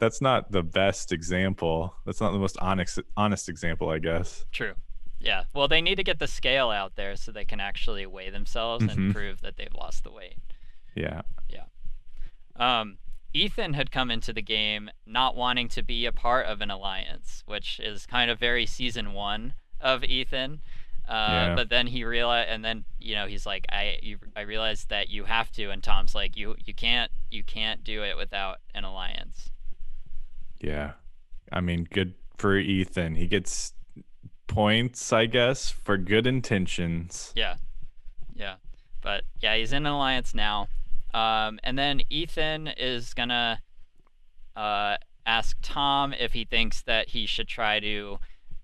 That's 0.00 0.20
not 0.20 0.50
the 0.50 0.62
best 0.62 1.12
example. 1.12 1.94
That's 2.04 2.20
not 2.20 2.32
the 2.32 2.38
most 2.38 2.56
honest 2.60 2.98
honest 3.16 3.48
example, 3.48 3.88
I 3.90 3.98
guess. 3.98 4.44
True. 4.50 4.74
Yeah. 5.20 5.44
Well, 5.54 5.68
they 5.68 5.80
need 5.82 5.96
to 5.96 6.02
get 6.02 6.18
the 6.18 6.26
scale 6.26 6.70
out 6.70 6.96
there 6.96 7.14
so 7.16 7.30
they 7.30 7.44
can 7.44 7.60
actually 7.60 8.06
weigh 8.06 8.30
themselves 8.30 8.84
Mhm. 8.86 8.92
and 8.96 9.14
prove 9.14 9.42
that 9.42 9.56
they've 9.58 9.74
lost 9.74 10.02
the 10.02 10.10
weight. 10.10 10.38
Yeah. 10.96 11.20
Yeah. 11.50 11.64
Um, 12.56 12.96
Ethan 13.32 13.74
had 13.74 13.90
come 13.92 14.10
into 14.10 14.32
the 14.32 14.42
game 14.42 14.90
not 15.06 15.36
wanting 15.36 15.68
to 15.68 15.82
be 15.82 16.06
a 16.06 16.12
part 16.12 16.46
of 16.46 16.60
an 16.62 16.70
alliance, 16.70 17.42
which 17.46 17.78
is 17.78 18.06
kind 18.06 18.30
of 18.30 18.38
very 18.40 18.66
season 18.66 19.12
one 19.12 19.54
of 19.80 20.02
Ethan. 20.02 20.62
Uh, 21.10 21.28
Yeah. 21.48 21.54
But 21.56 21.68
then 21.68 21.88
he 21.88 22.04
realized, 22.04 22.48
and 22.50 22.64
then 22.64 22.84
you 23.00 23.16
know 23.16 23.26
he's 23.26 23.44
like, 23.44 23.66
I 23.70 23.98
you, 24.02 24.18
I 24.36 24.42
realized 24.42 24.90
that 24.90 25.10
you 25.10 25.24
have 25.24 25.50
to, 25.52 25.70
and 25.70 25.82
Tom's 25.82 26.14
like, 26.14 26.36
you 26.36 26.54
you 26.64 26.72
can't 26.72 27.10
you 27.30 27.42
can't 27.42 27.82
do 27.82 28.04
it 28.04 28.16
without 28.16 28.58
an 28.74 28.84
alliance. 28.84 29.50
Yeah. 30.60 30.92
I 31.52 31.60
mean, 31.60 31.88
good 31.90 32.14
for 32.38 32.56
Ethan. 32.56 33.16
He 33.16 33.26
gets 33.26 33.74
points, 34.46 35.12
I 35.12 35.26
guess, 35.26 35.70
for 35.70 35.96
good 35.96 36.26
intentions. 36.26 37.32
Yeah, 37.34 37.56
yeah, 38.34 38.54
but 39.00 39.24
yeah, 39.40 39.56
he's 39.56 39.72
in 39.72 39.86
an 39.86 39.92
alliance 39.92 40.32
now. 40.34 40.68
Um, 41.12 41.58
and 41.64 41.76
then 41.76 42.02
Ethan 42.08 42.68
is 42.76 43.14
gonna 43.14 43.60
uh, 44.54 44.96
ask 45.26 45.56
Tom 45.60 46.12
if 46.12 46.32
he 46.32 46.44
thinks 46.44 46.82
that 46.82 47.08
he 47.08 47.26
should 47.26 47.48
try 47.48 47.80
to 47.80 48.18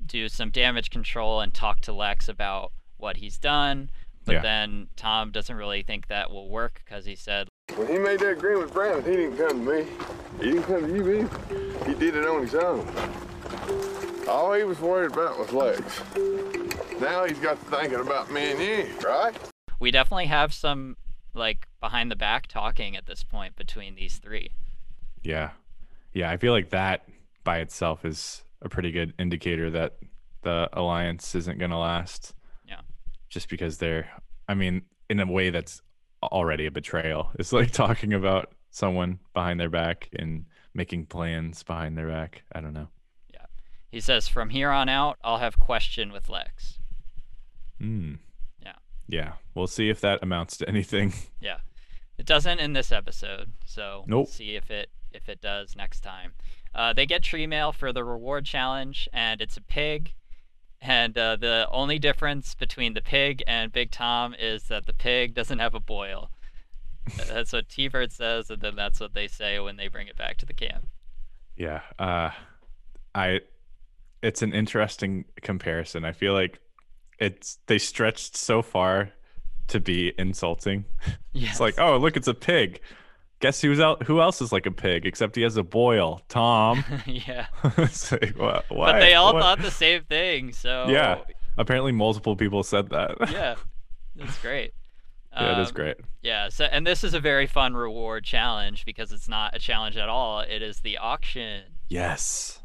do 0.06 0.28
some 0.28 0.50
damage 0.50 0.90
control 0.90 1.40
and 1.40 1.52
talk 1.52 1.80
to 1.82 1.92
Lex 1.92 2.28
about 2.28 2.72
what 2.96 3.18
he's 3.18 3.38
done. 3.38 3.90
But 4.24 4.36
Yeah. 4.36 4.42
then 4.42 4.88
Tom 4.96 5.30
doesn't 5.30 5.54
really 5.54 5.82
think 5.82 6.08
that 6.08 6.30
will 6.30 6.48
work 6.48 6.82
because 6.84 7.04
he 7.04 7.14
said, 7.14 7.48
When 7.76 7.88
he 7.88 7.98
made 7.98 8.18
that 8.20 8.30
agreement 8.32 8.64
with 8.66 8.72
Brandon, 8.74 9.04
he 9.04 9.16
didn't 9.16 9.36
come 9.36 9.64
to 9.66 9.72
me. 9.72 9.86
He 10.40 10.50
didn't 10.52 10.64
come 10.64 10.86
to 10.88 10.94
you 10.94 11.20
either. 11.20 11.86
He 11.86 11.94
did 11.94 12.16
it 12.16 12.26
on 12.26 12.42
his 12.42 12.54
own. 12.54 12.86
All 14.28 14.52
he 14.52 14.64
was 14.64 14.80
worried 14.80 15.12
about 15.12 15.38
was 15.38 15.52
Lex. 15.52 16.00
Now 17.00 17.24
he's 17.24 17.38
got 17.38 17.58
to 17.60 17.70
thinking 17.76 18.00
about 18.00 18.30
me 18.32 18.52
and 18.52 18.60
you, 18.60 18.86
right? 19.06 19.36
we 19.78 19.90
definitely 19.90 20.26
have 20.26 20.54
some 20.54 20.96
like 21.34 21.68
behind 21.80 22.10
the 22.10 22.16
back 22.16 22.46
talking 22.46 22.96
at 22.96 23.04
this 23.06 23.22
point 23.22 23.54
between 23.56 23.94
these 23.94 24.16
three. 24.16 24.50
Yeah. 25.22 25.50
Yeah, 26.14 26.30
I 26.30 26.38
feel 26.38 26.52
like 26.54 26.70
that 26.70 27.06
by 27.44 27.58
itself 27.58 28.04
is 28.04 28.42
a 28.62 28.68
pretty 28.68 28.90
good 28.90 29.12
indicator 29.18 29.70
that 29.70 29.96
the 30.42 30.68
alliance 30.72 31.34
isn't 31.34 31.58
going 31.58 31.70
to 31.70 31.76
last. 31.78 32.34
Yeah. 32.68 32.80
Just 33.28 33.48
because 33.48 33.78
they're 33.78 34.08
I 34.48 34.54
mean, 34.54 34.82
in 35.10 35.18
a 35.20 35.26
way 35.26 35.50
that's 35.50 35.82
already 36.22 36.66
a 36.66 36.70
betrayal. 36.70 37.30
It's 37.38 37.52
like 37.52 37.70
talking 37.72 38.12
about 38.14 38.52
someone 38.70 39.18
behind 39.34 39.58
their 39.60 39.70
back 39.70 40.08
and 40.18 40.46
making 40.74 41.06
plans 41.06 41.62
behind 41.62 41.96
their 41.98 42.08
back. 42.08 42.42
I 42.52 42.60
don't 42.60 42.74
know. 42.74 42.88
Yeah. 43.32 43.46
He 43.90 44.00
says, 44.00 44.28
From 44.28 44.50
here 44.50 44.70
on 44.70 44.88
out, 44.88 45.18
I'll 45.24 45.38
have 45.38 45.58
question 45.58 46.12
with 46.12 46.28
Lex. 46.28 46.78
Hmm. 47.80 48.14
Yeah. 48.62 48.74
Yeah. 49.08 49.32
We'll 49.54 49.66
see 49.66 49.88
if 49.90 50.00
that 50.02 50.22
amounts 50.22 50.56
to 50.58 50.68
anything. 50.68 51.12
Yeah. 51.40 51.58
It 52.18 52.24
doesn't 52.26 52.60
in 52.60 52.72
this 52.72 52.92
episode, 52.92 53.52
so 53.66 54.04
we'll 54.08 54.20
Nope. 54.20 54.28
see 54.28 54.56
if 54.56 54.70
it 54.70 54.88
if 55.12 55.28
it 55.28 55.40
does 55.42 55.76
next 55.76 56.00
time. 56.00 56.32
Uh, 56.76 56.92
they 56.92 57.06
get 57.06 57.22
tree 57.22 57.46
mail 57.46 57.72
for 57.72 57.92
the 57.92 58.04
reward 58.04 58.44
challenge, 58.44 59.08
and 59.12 59.40
it's 59.40 59.56
a 59.56 59.62
pig. 59.62 60.12
And 60.80 61.16
uh, 61.16 61.36
the 61.36 61.66
only 61.72 61.98
difference 61.98 62.54
between 62.54 62.92
the 62.92 63.00
pig 63.00 63.42
and 63.46 63.72
Big 63.72 63.90
Tom 63.90 64.34
is 64.38 64.64
that 64.64 64.86
the 64.86 64.92
pig 64.92 65.34
doesn't 65.34 65.58
have 65.58 65.74
a 65.74 65.80
boil. 65.80 66.30
That's 67.28 67.52
what 67.52 67.68
T 67.68 67.88
Bird 67.88 68.12
says, 68.12 68.50
and 68.50 68.60
then 68.60 68.76
that's 68.76 69.00
what 69.00 69.14
they 69.14 69.26
say 69.26 69.58
when 69.58 69.76
they 69.76 69.88
bring 69.88 70.06
it 70.06 70.16
back 70.16 70.36
to 70.38 70.46
the 70.46 70.52
camp. 70.52 70.86
Yeah. 71.56 71.80
Uh 71.98 72.30
I 73.14 73.40
it's 74.22 74.42
an 74.42 74.52
interesting 74.52 75.24
comparison. 75.40 76.04
I 76.04 76.12
feel 76.12 76.34
like 76.34 76.60
it's 77.18 77.58
they 77.66 77.78
stretched 77.78 78.36
so 78.36 78.60
far 78.60 79.10
to 79.68 79.80
be 79.80 80.12
insulting. 80.18 80.84
Yes. 81.32 81.50
It's 81.52 81.60
like, 81.60 81.78
"Oh, 81.78 81.96
look, 81.96 82.16
it's 82.16 82.28
a 82.28 82.34
pig." 82.34 82.80
Guess 83.40 83.60
who's 83.60 83.80
out 83.80 84.04
who 84.04 84.20
else 84.20 84.40
is 84.40 84.50
like 84.52 84.64
a 84.66 84.70
pig 84.70 85.04
except 85.04 85.36
he 85.36 85.42
has 85.42 85.56
a 85.56 85.62
boil? 85.62 86.22
Tom. 86.28 86.82
yeah. 87.06 87.46
like, 87.64 88.34
what, 88.36 88.64
what? 88.70 88.92
But 88.92 89.00
they 89.00 89.14
all 89.14 89.34
What? 89.34 89.42
thought 89.42 89.60
the 89.62 89.70
same 89.70 90.02
thing, 90.04 90.52
so 90.52 90.86
Yeah. 90.88 91.20
Apparently 91.58 91.92
multiple 91.92 92.34
people 92.36 92.62
said 92.62 92.88
that. 92.90 93.16
yeah, 93.32 93.54
that's 94.14 94.38
great. 94.38 94.72
yeah, 95.32 95.58
it 95.58 95.62
is 95.62 95.68
Um, 95.68 95.74
great. 95.74 95.96
Yeah, 96.22 96.48
so 96.48 96.64
and 96.64 96.86
this 96.86 97.04
is 97.04 97.14
a 97.14 97.20
very 97.20 97.46
fun 97.46 97.74
reward 97.74 98.24
challenge 98.24 98.84
because 98.86 99.12
it's 99.12 99.28
not 99.28 99.54
a 99.54 99.58
challenge 99.58 99.96
at 99.96 100.08
all. 100.08 100.40
It 100.40 100.62
is 100.62 100.80
the 100.80 100.96
auction. 100.98 101.62
Yes. 101.88 102.60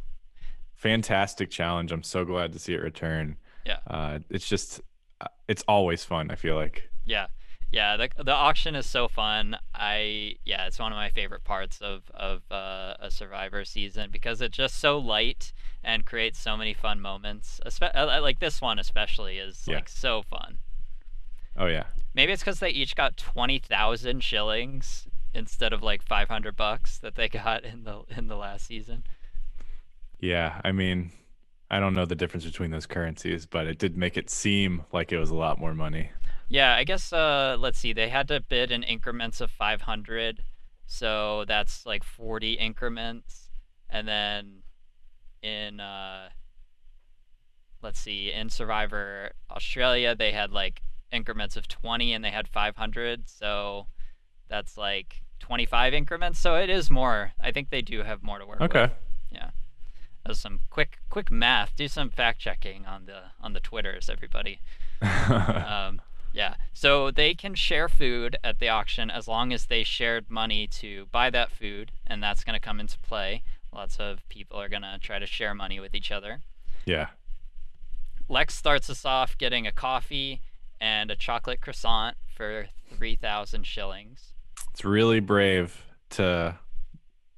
Fantastic 0.75 1.51
challenge. 1.51 1.91
I'm 1.91 2.03
so 2.03 2.25
glad 2.25 2.53
to 2.53 2.59
see 2.59 2.73
it 2.73 2.81
return. 2.81 3.37
Yeah. 3.65 3.77
Uh, 3.87 4.19
it's 4.29 4.47
just, 4.47 4.81
uh, 5.21 5.27
it's 5.47 5.63
always 5.67 6.03
fun. 6.03 6.31
I 6.31 6.35
feel 6.35 6.55
like. 6.55 6.89
Yeah. 7.05 7.27
Yeah, 7.71 7.95
the 7.95 8.09
the 8.21 8.33
auction 8.33 8.75
is 8.75 8.85
so 8.89 9.07
fun. 9.07 9.55
I 9.73 10.35
yeah, 10.43 10.67
it's 10.67 10.77
one 10.77 10.91
of 10.91 10.97
my 10.97 11.09
favorite 11.09 11.45
parts 11.45 11.79
of 11.79 12.03
of 12.13 12.41
uh, 12.51 12.95
a 12.99 13.09
Survivor 13.09 13.63
season 13.63 14.09
because 14.11 14.41
it's 14.41 14.57
just 14.57 14.77
so 14.79 14.97
light 14.97 15.53
and 15.83 16.05
creates 16.05 16.37
so 16.37 16.57
many 16.57 16.73
fun 16.73 16.99
moments. 16.99 17.61
Espe- 17.65 17.95
uh, 17.95 18.19
like 18.21 18.39
this 18.39 18.59
one 18.61 18.77
especially 18.77 19.37
is 19.37 19.63
Yeah. 19.67 19.75
like 19.75 19.87
so 19.89 20.21
fun. 20.21 20.57
Oh 21.55 21.67
yeah. 21.67 21.85
Maybe 22.13 22.33
it's 22.33 22.41
because 22.41 22.59
they 22.59 22.69
each 22.71 22.93
got 22.95 23.15
twenty 23.15 23.57
thousand 23.59 24.21
shillings 24.21 25.07
instead 25.33 25.71
of 25.71 25.81
like 25.81 26.01
five 26.03 26.27
hundred 26.27 26.57
bucks 26.57 26.97
that 26.99 27.15
they 27.15 27.29
got 27.43 27.63
in 27.63 27.85
the 27.85 28.01
in 28.17 28.27
the 28.27 28.35
last 28.35 28.65
season. 28.67 29.05
Yeah. 30.19 30.59
I 30.65 30.73
mean, 30.73 31.11
I 31.69 31.79
don't 31.79 31.93
know 31.93 32.05
the 32.05 32.15
difference 32.15 32.45
between 32.45 32.71
those 32.71 32.85
currencies, 32.85 33.45
but 33.45 33.65
it 33.65 33.77
did 33.77 33.95
make 33.95 34.17
it 34.17 34.29
seem 34.29 34.83
like 34.91 35.13
it 35.13 35.17
was 35.17 35.29
a 35.29 35.35
lot 35.35 35.57
more 35.57 35.73
money. 35.73 36.11
Yeah, 36.51 36.75
I 36.75 36.83
guess 36.83 37.13
uh 37.13 37.55
let's 37.59 37.79
see. 37.79 37.93
They 37.93 38.09
had 38.09 38.27
to 38.27 38.41
bid 38.41 38.71
in 38.71 38.83
increments 38.83 39.39
of 39.39 39.49
500. 39.51 40.43
So 40.85 41.45
that's 41.47 41.85
like 41.85 42.03
40 42.03 42.53
increments. 42.53 43.49
And 43.89 44.07
then 44.07 44.63
in 45.41 45.79
uh 45.79 46.29
let's 47.81 47.99
see, 47.99 48.31
in 48.31 48.49
Survivor 48.49 49.31
Australia, 49.49 50.13
they 50.13 50.33
had 50.33 50.51
like 50.51 50.81
increments 51.11 51.55
of 51.55 51.67
20 51.69 52.13
and 52.13 52.23
they 52.23 52.31
had 52.31 52.47
500. 52.47 53.29
So 53.29 53.87
that's 54.49 54.77
like 54.77 55.21
25 55.39 55.93
increments. 55.93 56.39
So 56.39 56.55
it 56.55 56.69
is 56.69 56.91
more. 56.91 57.31
I 57.39 57.51
think 57.51 57.69
they 57.69 57.81
do 57.81 58.03
have 58.03 58.21
more 58.21 58.39
to 58.39 58.45
work 58.45 58.59
with. 58.59 58.75
Okay. 58.75 58.93
That's 60.25 60.39
some 60.39 60.59
quick 60.69 60.99
quick 61.09 61.31
math. 61.31 61.75
Do 61.75 61.87
some 61.87 62.09
fact 62.09 62.39
checking 62.39 62.85
on 62.85 63.05
the 63.05 63.21
on 63.41 63.53
the 63.53 63.59
Twitters, 63.59 64.09
everybody. 64.09 64.59
um, 65.01 66.01
yeah. 66.33 66.55
So 66.73 67.11
they 67.11 67.33
can 67.33 67.55
share 67.55 67.87
food 67.89 68.37
at 68.43 68.59
the 68.59 68.69
auction 68.69 69.09
as 69.09 69.27
long 69.27 69.51
as 69.53 69.65
they 69.65 69.83
shared 69.83 70.29
money 70.29 70.67
to 70.67 71.07
buy 71.11 71.29
that 71.29 71.51
food, 71.51 71.91
and 72.07 72.21
that's 72.21 72.43
going 72.43 72.53
to 72.53 72.59
come 72.59 72.79
into 72.79 72.97
play. 72.99 73.43
Lots 73.73 73.97
of 73.99 74.27
people 74.29 74.59
are 74.59 74.69
going 74.69 74.81
to 74.81 74.97
try 75.01 75.19
to 75.19 75.25
share 75.25 75.53
money 75.53 75.79
with 75.79 75.93
each 75.95 76.11
other. 76.11 76.41
yeah. 76.85 77.07
Lex 78.29 78.55
starts 78.55 78.89
us 78.89 79.03
off 79.03 79.37
getting 79.37 79.67
a 79.67 79.73
coffee 79.73 80.41
and 80.79 81.11
a 81.11 81.17
chocolate 81.17 81.59
croissant 81.59 82.15
for 82.33 82.67
3,000 82.97 83.65
shillings. 83.65 84.31
It's 84.71 84.85
really 84.85 85.19
brave 85.19 85.83
to 86.11 86.57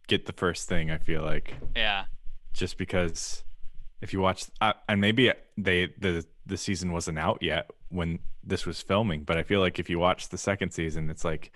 get 0.08 0.28
the 0.28 0.34
first 0.34 0.70
thing, 0.70 0.92
I 0.92 1.00
feel 1.00 1.24
like. 1.24 1.56
Yeah. 1.76 2.06
just 2.54 2.78
because 2.78 3.44
if 4.02 4.14
you 4.14 4.20
watch 4.20 4.46
uh, 4.62 4.74
and 4.88 5.02
maybe 5.02 5.32
they 5.58 5.88
the 5.98 6.26
the 6.46 6.58
season 6.58 6.92
wasn't 6.92 7.18
out 7.18 7.42
yet 7.42 7.72
when 7.94 8.20
this 8.44 8.66
was 8.66 8.82
filming 8.82 9.24
but 9.24 9.38
i 9.38 9.44
feel 9.44 9.60
like 9.60 9.80
if 9.80 9.90
you 9.90 10.00
watch 10.00 10.30
the 10.30 10.38
second 10.38 10.72
season 10.72 11.10
it's 11.10 11.24
like 11.24 11.52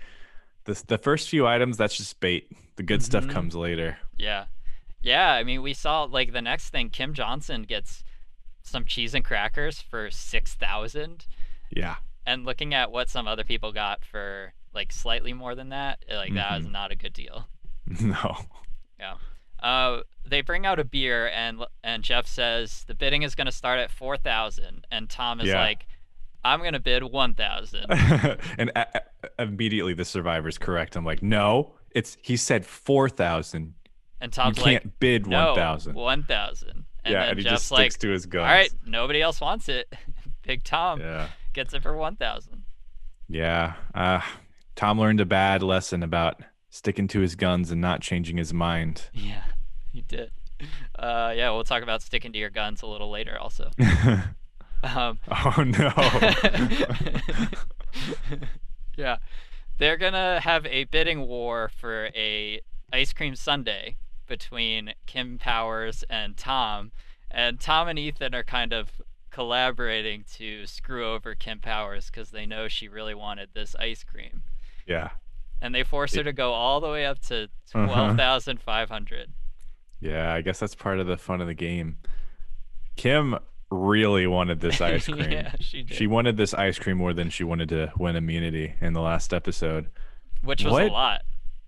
the 0.65 0.81
the 0.87 0.97
first 0.97 1.29
few 1.29 1.45
items 1.47 1.75
that's 1.77 1.97
just 1.97 2.19
bait 2.19 2.49
the 2.75 2.83
good 2.83 3.01
stuff 3.03 3.25
Mhm. 3.25 3.31
comes 3.31 3.55
later 3.55 3.97
Yeah. 4.17 4.45
Yeah, 4.99 5.31
I 5.31 5.43
mean, 5.43 5.61
we 5.61 5.73
saw 5.73 6.03
like 6.03 6.33
the 6.33 6.41
next 6.41 6.69
thing 6.69 6.89
Kim 6.89 7.13
Johnson 7.13 7.63
gets 7.63 8.03
some 8.63 8.83
cheese 8.83 9.13
and 9.13 9.23
crackers 9.23 9.79
for 9.81 10.09
6,000 10.11 11.25
yeah 11.71 11.95
and 12.25 12.45
looking 12.45 12.73
at 12.73 12.91
what 12.91 13.09
some 13.09 13.27
other 13.27 13.43
people 13.43 13.71
got 13.71 14.03
for 14.03 14.53
like 14.73 14.91
slightly 14.91 15.33
more 15.33 15.55
than 15.55 15.69
that, 15.69 16.03
like 16.11 16.33
that 16.33 16.59
is 16.61 16.67
Mhm. 16.67 16.71
not 16.71 16.91
a 16.91 16.95
good 16.95 17.13
deal. 17.13 17.47
no 18.01 18.37
Yeah. 18.99 19.15
Uh 19.59 20.01
they 20.25 20.41
bring 20.41 20.65
out 20.65 20.79
a 20.79 20.83
beer 20.83 21.29
and 21.29 21.63
and 21.83 22.03
Jeff 22.03 22.27
says 22.27 22.83
the 22.87 22.93
bidding 22.95 23.21
is 23.23 23.33
going 23.35 23.45
to 23.47 23.51
start 23.51 23.79
at 23.79 23.91
4,000 23.91 24.85
and 24.91 25.09
Tom 25.09 25.39
is 25.39 25.47
Yeah. 25.47 25.61
like 25.61 25.87
I'm 26.47 26.59
going 26.59 26.73
to 26.73 26.79
bid 26.79 27.03
1,000. 27.03 27.85
and 28.57 28.71
a- 28.75 29.01
immediately 29.39 29.93
the 29.93 30.05
survivor's 30.05 30.57
correct 30.57 30.95
i'm 30.95 31.05
like 31.05 31.21
no 31.21 31.73
it's 31.91 32.17
he 32.21 32.37
said 32.37 32.65
4000 32.65 33.73
And 34.21 34.33
Tom's 34.33 34.57
you 34.57 34.63
can't 34.63 34.85
like 34.85 34.99
bid 34.99 35.27
no, 35.27 35.47
1000 35.53 35.93
1,000. 35.95 36.69
And 36.69 36.85
yeah 37.05 37.19
then 37.21 37.29
and 37.29 37.37
he 37.37 37.43
Jeff's 37.43 37.53
just 37.63 37.71
like 37.71 37.91
sticks 37.91 38.01
to 38.03 38.09
his 38.09 38.25
guns 38.25 38.43
all 38.43 38.49
right, 38.55 38.73
nobody 38.85 39.21
else 39.21 39.39
wants 39.41 39.69
it. 39.69 39.91
Big 40.43 40.63
Tom 40.63 40.99
yeah 40.99 41.27
gets 41.53 41.73
it 41.73 41.81
for 41.81 41.95
1,000. 41.95 42.63
Yeah. 43.27 43.73
Uh, 43.95 44.21
Tom 44.75 44.99
learned 44.99 45.19
a 45.19 45.25
bad 45.25 45.63
lesson 45.63 46.03
about 46.03 46.39
sticking 46.69 47.07
to 47.09 47.19
his 47.21 47.35
guns 47.35 47.71
and 47.71 47.81
not 47.81 47.99
changing 48.01 48.37
his 48.37 48.53
mind. 48.53 49.03
Yeah, 49.13 49.43
he 49.91 50.01
did. 50.01 50.31
Uh, 50.97 51.33
yeah, 51.35 51.49
we'll 51.49 51.63
talk 51.63 51.81
about 51.83 52.01
sticking 52.03 52.31
to 52.33 52.37
your 52.39 52.49
guns 52.51 52.83
a 52.83 52.85
little 52.87 53.09
later, 53.09 53.37
also. 53.39 53.71
Um, 54.83 55.19
oh 55.31 55.63
no. 55.63 55.91
yeah, 58.97 59.17
they're 59.77 59.97
gonna 59.97 60.39
have 60.41 60.65
a 60.65 60.85
bidding 60.85 61.27
war 61.27 61.69
for 61.75 62.09
a 62.15 62.61
ice 62.91 63.13
cream 63.13 63.35
sundae 63.35 63.95
between 64.27 64.93
Kim 65.05 65.37
Powers 65.37 66.03
and 66.09 66.35
Tom, 66.37 66.91
and 67.31 67.59
Tom 67.59 67.87
and 67.87 67.97
Ethan 67.99 68.35
are 68.35 68.43
kind 68.43 68.73
of 68.73 69.01
collaborating 69.29 70.25
to 70.35 70.65
screw 70.65 71.05
over 71.13 71.35
Kim 71.35 71.59
Powers 71.59 72.07
because 72.09 72.31
they 72.31 72.45
know 72.45 72.67
she 72.67 72.87
really 72.87 73.13
wanted 73.15 73.49
this 73.53 73.75
ice 73.79 74.03
cream, 74.03 74.43
yeah. 74.87 75.09
and 75.61 75.73
they 75.75 75.83
force 75.83 76.15
her 76.15 76.23
to 76.23 76.33
go 76.33 76.53
all 76.53 76.79
the 76.81 76.89
way 76.89 77.05
up 77.05 77.19
to 77.27 77.43
Uh-huh. 77.73 77.85
twelve 77.85 78.17
thousand 78.17 78.61
five 78.61 78.89
hundred. 78.89 79.31
Yeah, 79.99 80.33
I 80.33 80.41
guess 80.41 80.59
that's 80.59 80.75
part 80.75 80.99
of 80.99 81.07
the 81.07 81.17
fun 81.17 81.41
of 81.41 81.47
the 81.47 81.53
game. 81.55 81.97
Kim 82.95 83.37
really 83.69 84.27
wanted 84.27 84.59
this 84.61 84.79
ice 84.81 85.05
cream. 85.07 85.31
yeah, 85.31 85.53
she 85.59 85.83
did. 85.83 85.95
She 85.97 86.07
wanted 86.07 86.37
this 86.37 86.53
ice 86.53 86.79
cream 86.79 86.97
more 86.97 87.13
than 87.13 87.29
she 87.29 87.43
wanted 87.43 87.69
to 87.69 87.91
win 87.97 88.15
immunity 88.15 88.75
in 88.81 88.93
the 88.93 89.01
last 89.01 89.33
episode, 89.33 89.89
which 90.43 90.63
was 90.63 90.71
What? 90.73 90.83
a 90.83 90.91
lot. 90.91 91.21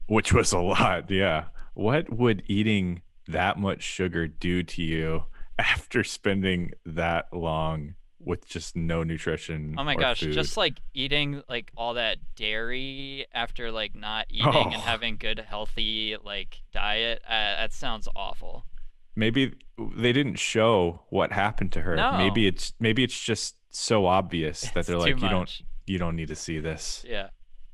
which 0.08 0.34
was 0.34 0.52
a 0.54 0.60
lot. 0.60 1.10
Yeah. 1.12 1.46
What 1.74 2.12
would 2.12 2.44
eating 2.48 3.02
that 3.28 3.58
much 3.60 3.84
sugar 3.84 4.28
do 4.28 4.64
to 4.64 4.82
you 4.82 5.24
after 5.58 6.04
spending 6.04 6.72
that 6.86 7.28
long 7.34 7.96
with 8.22 8.46
just 8.50 8.76
no 8.76 9.02
nutrition. 9.04 9.76
Oh 9.78 9.84
my 9.84 9.96
gosh, 9.96 10.20
food. 10.22 10.34
just 10.34 10.58
like 10.58 10.80
eating 10.94 11.42
like 11.48 11.72
all 11.78 11.94
that 11.94 12.18
dairy 12.36 13.26
after 13.34 13.72
like 13.72 13.96
not 13.96 14.26
eating 14.30 14.48
and 14.48 14.76
Oh. 14.76 14.80
having 14.80 15.16
good 15.18 15.40
healthy 15.40 16.18
like 16.24 16.58
diet. 16.74 17.22
Uh, 17.26 17.30
that 17.32 17.72
sounds 17.74 18.08
awful. 18.16 18.66
Maybe 19.16 19.54
they 19.96 20.12
didn't 20.14 20.38
show 20.38 21.04
what 21.10 21.32
happened 21.32 21.72
to 21.74 21.82
her. 21.82 21.96
No. 21.96 22.18
Maybe 22.18 22.48
it's 22.48 22.74
maybe 22.80 23.04
it's 23.04 23.20
just 23.20 23.56
so 23.70 24.06
obvious 24.06 24.62
that 24.74 24.86
they're 24.86 24.98
like 24.98 25.20
you 25.22 25.30
don't 25.30 25.62
you 25.86 25.98
don't 25.98 26.16
need 26.16 26.28
to 26.30 26.36
see 26.36 26.60
this. 26.60 27.04
Yeah, 27.08 27.30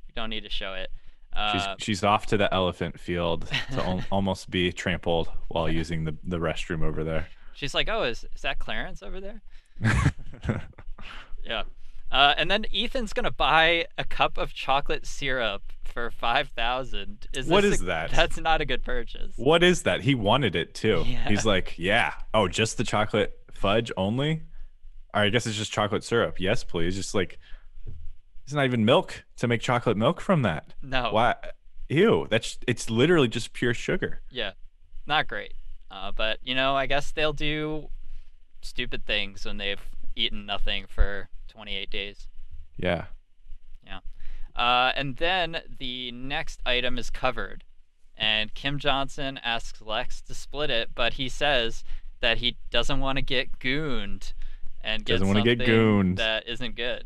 you 0.08 0.13
don't 0.15 0.30
need 0.30 0.43
to 0.43 0.50
show 0.50 0.74
it. 0.74 0.89
She's 1.52 1.62
Uh, 1.63 1.76
she's 1.80 2.04
off 2.04 2.26
to 2.28 2.38
the 2.38 2.54
elephant 2.54 2.98
field 3.00 3.50
to 3.74 3.84
al- 3.84 4.04
almost 4.12 4.50
be 4.50 4.71
trampled 4.71 5.30
while 5.50 5.69
using 5.69 6.06
the, 6.06 6.15
the 6.24 6.38
restroom 6.38 6.82
over 6.82 7.04
there. 7.04 7.28
she's 7.54 7.74
like, 7.74 7.89
"Oh, 7.89 8.04
is 8.04 8.24
is 8.34 8.41
that 8.43 8.58
Clarence 8.60 9.04
over 9.04 9.19
there?" 9.19 9.41
Yeah. 11.45 11.63
Uh, 12.12 12.34
and 12.38 12.50
then 12.50 12.65
Ethan's 12.74 13.13
gonna 13.13 13.32
buy 13.32 13.86
a 13.98 14.04
cup 14.06 14.38
of 14.38 14.54
chocolate 14.54 15.06
syrup 15.06 15.63
for 15.84 16.12
five 16.12 16.50
thousand. 16.50 17.28
Is 17.34 17.48
What 17.48 17.65
is 17.65 17.82
a- 17.82 17.86
that? 17.86 18.12
That's 18.12 18.39
not 18.39 18.62
a 18.62 18.65
good 18.65 18.84
purchase. 18.84 19.34
What 19.38 19.63
is 19.63 19.84
that? 19.84 20.02
He 20.02 20.15
wanted 20.15 20.56
it 20.56 20.74
too. 20.74 21.04
Yeah. 21.06 21.28
He's 21.28 21.46
like, 21.46 21.76
yeah. 21.78 22.13
Oh, 22.34 22.48
just 22.48 22.78
the 22.78 22.84
chocolate 22.84 23.38
fudge 23.54 23.91
only? 23.98 24.44
Or 25.13 25.22
I 25.22 25.30
guess 25.30 25.46
it's 25.46 25.58
just 25.58 25.72
chocolate 25.72 26.04
syrup. 26.04 26.39
Yes, 26.39 26.63
please. 26.63 26.96
Just 26.96 27.15
like, 27.15 27.39
it's 28.44 28.54
not 28.54 28.65
even 28.65 28.86
milk 28.86 29.24
to 29.38 29.48
make 29.48 29.62
chocolate 29.62 29.98
milk 29.98 30.22
from 30.22 30.41
that. 30.44 30.74
No. 30.82 31.12
Why? 31.12 31.36
Ew. 31.89 32.28
That's 32.30 32.58
it's 32.68 32.89
literally 32.89 33.28
just 33.28 33.54
pure 33.54 33.74
sugar. 33.74 34.22
Yeah, 34.30 34.52
not 35.08 35.28
great. 35.28 35.54
Uh, 35.89 36.12
but 36.12 36.39
you 36.44 36.54
know, 36.56 36.76
I 36.76 36.86
guess 36.86 37.12
they'll 37.12 37.34
do 37.34 37.89
stupid 38.62 39.06
things 39.06 39.46
when 39.46 39.58
they've 39.58 39.82
eaten 40.15 40.46
nothing 40.46 40.86
for 40.88 41.30
28 41.56 41.89
days. 41.89 42.28
Yeah. 42.78 43.06
Yeah. 43.86 44.00
Uh, 44.56 44.91
and 44.96 45.15
then 45.18 45.62
the 45.80 46.12
next 46.12 46.60
item 46.65 46.98
is 46.98 47.10
covered, 47.10 47.63
and 48.18 48.54
Kim 48.54 48.78
Johnson 48.78 49.39
asks 49.44 49.82
Lex 49.82 50.22
to 50.24 50.36
split 50.36 50.70
it, 50.70 50.89
but 50.94 51.13
he 51.13 51.30
says 51.30 51.84
that 52.20 52.39
he 52.39 52.58
doesn't 52.72 53.00
want 53.00 53.18
to 53.18 53.22
get 53.22 53.60
gooned 53.60 54.34
and 54.82 55.04
get 55.06 55.13
Doesn't 55.13 55.28
wanna 55.28 55.44
get 55.44 55.65
gooned. 55.65 56.18
that 56.18 56.48
isn't 56.48 56.76
good. 56.76 57.06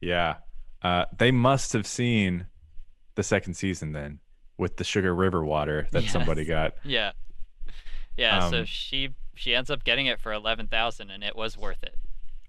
Yeah. 0.00 0.36
Uh, 0.82 1.04
they 1.16 1.30
must 1.30 1.72
have 1.72 1.86
seen 1.86 2.46
the 3.14 3.22
second 3.22 3.54
season 3.54 3.92
then 3.92 4.20
with 4.56 4.76
the 4.76 4.84
sugar 4.84 5.14
river 5.14 5.44
water 5.44 5.88
that 5.92 6.04
somebody 6.04 6.44
got. 6.44 6.74
Yeah, 6.84 7.12
yeah. 8.16 8.48
so 8.50 8.60
Um, 8.60 8.64
she 8.64 9.10
she 9.34 9.54
ends 9.54 9.70
up 9.70 9.82
getting 9.84 10.06
it 10.06 10.20
for 10.20 10.32
11,000, 10.32 11.10
and 11.10 11.22
it 11.24 11.34
was 11.36 11.56
worth 11.56 11.82
it. 11.82 11.94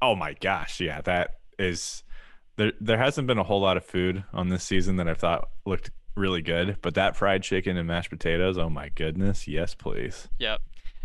Oh 0.01 0.15
my 0.15 0.33
gosh, 0.33 0.79
yeah, 0.79 1.01
that 1.01 1.35
is 1.57 2.03
there 2.55 2.73
there 2.79 2.97
hasn't 2.97 3.27
been 3.27 3.37
a 3.37 3.43
whole 3.43 3.61
lot 3.61 3.77
of 3.77 3.85
food 3.85 4.23
on 4.33 4.49
this 4.49 4.63
season 4.63 4.95
that 4.97 5.07
I 5.07 5.13
thought 5.13 5.49
looked 5.65 5.91
really 6.15 6.41
good, 6.41 6.77
but 6.81 6.95
that 6.95 7.15
fried 7.15 7.43
chicken 7.43 7.77
and 7.77 7.87
mashed 7.87 8.09
potatoes, 8.09 8.57
oh 8.57 8.69
my 8.69 8.89
goodness, 8.89 9.47
yes 9.47 9.75
please. 9.75 10.27
Yep. 10.39 10.61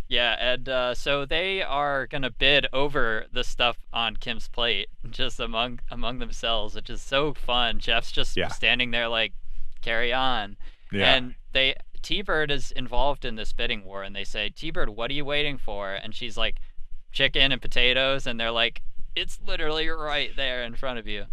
Yeah, 0.06 0.36
and 0.38 0.68
uh, 0.68 0.94
so 0.94 1.24
they 1.24 1.62
are 1.62 2.06
gonna 2.06 2.30
bid 2.30 2.66
over 2.72 3.24
the 3.32 3.42
stuff 3.42 3.78
on 3.92 4.16
Kim's 4.16 4.48
plate, 4.48 4.88
just 5.10 5.40
among 5.40 5.80
among 5.90 6.18
themselves, 6.18 6.74
which 6.74 6.90
is 6.90 7.00
so 7.00 7.32
fun. 7.34 7.78
Jeff's 7.78 8.12
just 8.12 8.36
Yeah. 8.36 8.48
standing 8.48 8.90
there 8.90 9.08
like, 9.08 9.32
carry 9.82 10.12
on. 10.12 10.56
Yeah. 10.92 11.14
And 11.14 11.34
they 11.52 11.74
T-Bird 12.02 12.50
is 12.50 12.70
involved 12.72 13.24
in 13.24 13.36
this 13.36 13.54
bidding 13.54 13.82
war, 13.82 14.02
and 14.02 14.14
they 14.14 14.24
say, 14.24 14.50
T-Bird, 14.50 14.90
what 14.90 15.10
are 15.10 15.14
you 15.14 15.24
waiting 15.24 15.56
for? 15.56 15.94
And 15.94 16.14
she's 16.14 16.36
like, 16.36 16.58
chicken 17.14 17.52
and 17.52 17.62
potatoes, 17.62 18.26
and 18.26 18.38
they're 18.38 18.50
like, 18.50 18.82
it's 19.16 19.38
literally 19.46 19.88
right 19.88 20.30
there 20.36 20.62
in 20.64 20.74
front 20.74 20.98
of 20.98 21.06
you. 21.06 21.24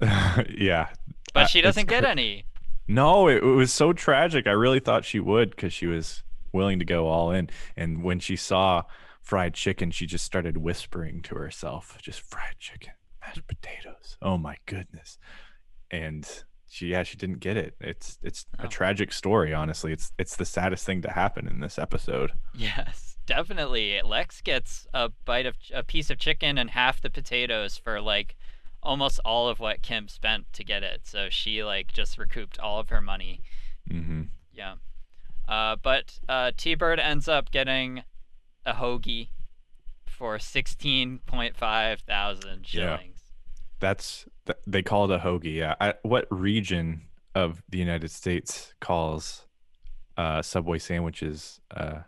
yeah. 0.00 0.88
But 1.34 1.44
Uh, 1.44 1.46
she 1.46 1.60
doesn't 1.60 1.88
get 1.88 2.04
cr- 2.04 2.10
any. 2.10 2.44
No, 2.86 3.28
it, 3.28 3.38
it 3.42 3.42
was 3.42 3.72
so 3.72 3.92
tragic. 3.92 4.46
I 4.46 4.52
really 4.52 4.80
thought 4.80 5.04
she 5.04 5.20
would 5.20 5.56
cuz 5.56 5.72
she 5.72 5.86
was 5.86 6.22
willing 6.52 6.78
to 6.78 6.84
go 6.84 7.06
all 7.08 7.30
in 7.30 7.50
and 7.76 8.02
when 8.02 8.18
she 8.20 8.34
saw 8.36 8.82
fried 9.20 9.52
chicken, 9.54 9.90
she 9.90 10.06
just 10.06 10.24
started 10.24 10.56
whispering 10.58 11.20
to 11.22 11.34
herself, 11.34 11.98
just 12.00 12.20
fried 12.20 12.58
chicken, 12.58 12.92
mashed 13.20 13.46
potatoes. 13.46 14.16
Oh 14.22 14.38
my 14.38 14.56
goodness. 14.66 15.18
And 15.90 16.26
she 16.70 16.88
yeah, 16.88 17.02
she 17.02 17.16
didn't 17.16 17.40
get 17.40 17.56
it. 17.56 17.74
It's 17.80 18.18
it's 18.22 18.46
Oh. 18.58 18.64
a 18.64 18.68
tragic 18.68 19.12
story, 19.12 19.52
honestly. 19.52 19.92
It's 19.92 20.12
it's 20.18 20.36
the 20.36 20.44
saddest 20.46 20.86
thing 20.86 21.02
to 21.02 21.10
happen 21.10 21.46
in 21.48 21.60
this 21.60 21.78
episode. 21.78 22.32
Yes, 22.54 23.07
definitely. 23.28 24.00
Lex 24.02 24.40
gets 24.40 24.86
a 24.92 25.10
bite 25.24 25.46
of 25.46 25.54
a 25.72 25.84
piece 25.84 26.10
of 26.10 26.18
chicken 26.18 26.58
and 26.58 26.70
half 26.70 27.00
the 27.00 27.10
potatoes 27.10 27.76
for 27.78 28.00
like 28.00 28.34
almost 28.82 29.20
all 29.24 29.48
of 29.48 29.60
what 29.60 29.82
Kim 29.82 30.08
spent 30.08 30.52
to 30.54 30.64
get 30.64 30.82
it. 30.82 31.02
So 31.04 31.28
she 31.30 31.62
like 31.62 31.92
just 31.92 32.18
recouped 32.18 32.58
all 32.58 32.80
of 32.80 32.88
her 32.88 33.00
money. 33.00 33.42
Mhm. 33.88 34.28
Yeah. 34.52 34.74
Uh, 35.46 35.76
but 35.80 36.18
uh, 36.28 36.52
T-Bird 36.56 36.98
ends 36.98 37.28
up 37.28 37.50
getting 37.50 38.02
a 38.66 38.74
hoagie 38.74 39.28
for 40.06 40.38
sixteen 40.38 41.20
point 41.26 41.56
five 41.56 42.00
thousand 42.00 42.66
shillings. 42.66 43.02
Yeah. 43.16 43.34
That's 43.80 44.26
th- 44.46 44.58
they 44.66 44.82
call 44.82 45.10
it 45.10 45.14
a 45.14 45.18
hoagie. 45.20 45.54
Yeah. 45.54 45.74
I, 45.80 45.94
what 46.02 46.26
region 46.30 47.02
of 47.34 47.62
the 47.68 47.78
United 47.78 48.10
States 48.10 48.74
calls 48.80 49.46
uh, 50.16 50.42
Subway 50.42 50.78
sandwiches 50.78 51.60
uh, 51.70 52.00